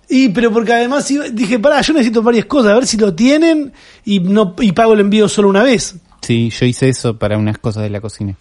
y 0.09 0.29
pero 0.29 0.51
porque 0.51 0.73
además 0.73 1.07
dije 1.31 1.57
pará 1.59 1.81
yo 1.81 1.93
necesito 1.93 2.21
varias 2.21 2.45
cosas 2.45 2.71
a 2.71 2.75
ver 2.75 2.85
si 2.87 2.97
lo 2.97 3.13
tienen 3.15 3.71
y 4.03 4.19
no 4.19 4.55
y 4.59 4.71
pago 4.73 4.93
el 4.93 4.99
envío 4.99 5.27
solo 5.29 5.49
una 5.49 5.63
vez 5.63 5.95
Sí, 6.21 6.49
yo 6.49 6.65
hice 6.65 6.89
eso 6.89 7.17
para 7.19 7.37
unas 7.37 7.59
cosas 7.59 7.83
de 7.83 7.89
la 7.91 8.01
cocina. 8.01 8.35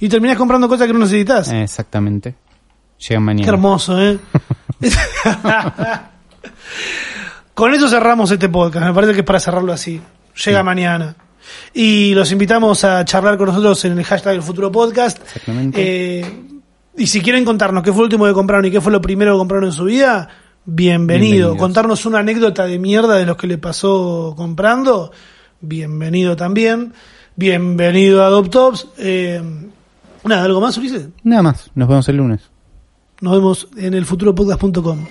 y 0.00 0.08
terminás 0.08 0.36
comprando 0.36 0.68
cosas 0.68 0.86
que 0.88 0.92
no 0.92 0.98
necesitas 0.98 1.48
exactamente. 1.52 2.34
Llegan 3.08 3.22
mañana. 3.22 3.44
Qué 3.44 3.50
hermoso, 3.50 4.02
¿eh? 4.02 4.18
Con 7.54 7.74
eso 7.74 7.88
cerramos 7.88 8.30
este 8.30 8.48
podcast. 8.48 8.86
Me 8.86 8.92
parece 8.92 9.12
que 9.12 9.20
es 9.20 9.24
para 9.26 9.40
cerrarlo 9.40 9.72
así. 9.72 10.00
Llega 10.44 10.62
mañana. 10.62 11.14
Y 11.74 12.14
los 12.14 12.32
invitamos 12.32 12.84
a 12.84 13.04
charlar 13.04 13.36
con 13.36 13.48
nosotros 13.48 13.84
en 13.84 13.98
el 13.98 14.04
hashtag 14.04 14.34
del 14.34 14.42
futuro 14.42 14.70
podcast. 14.72 15.20
Exactamente. 15.22 16.20
Eh, 16.20 16.26
y 16.96 17.06
si 17.06 17.20
quieren 17.20 17.44
contarnos 17.44 17.82
qué 17.82 17.92
fue 17.92 18.00
lo 18.00 18.04
último 18.04 18.26
que 18.26 18.32
compraron 18.32 18.64
y 18.64 18.70
qué 18.70 18.80
fue 18.80 18.90
lo 18.92 19.00
primero 19.00 19.34
que 19.34 19.38
compraron 19.38 19.66
en 19.66 19.72
su 19.72 19.84
vida, 19.84 20.28
bienvenido. 20.64 21.56
Contarnos 21.56 22.04
una 22.06 22.18
anécdota 22.18 22.66
de 22.66 22.78
mierda 22.78 23.16
de 23.16 23.26
los 23.26 23.36
que 23.36 23.46
le 23.46 23.58
pasó 23.58 24.34
comprando, 24.36 25.12
bienvenido 25.60 26.36
también. 26.36 26.92
Bienvenido 27.36 28.24
a 28.24 28.26
Adoptops. 28.26 28.88
Eh, 28.98 29.40
nada, 30.24 30.42
¿algo 30.42 30.60
más, 30.60 30.76
Ulises? 30.76 31.08
Nada 31.22 31.42
más. 31.42 31.70
Nos 31.76 31.88
vemos 31.88 32.08
el 32.08 32.16
lunes. 32.16 32.40
Nos 33.20 33.32
vemos 33.32 33.68
en 33.76 33.94
el 33.94 34.04
futuropodcast.com. 34.04 35.06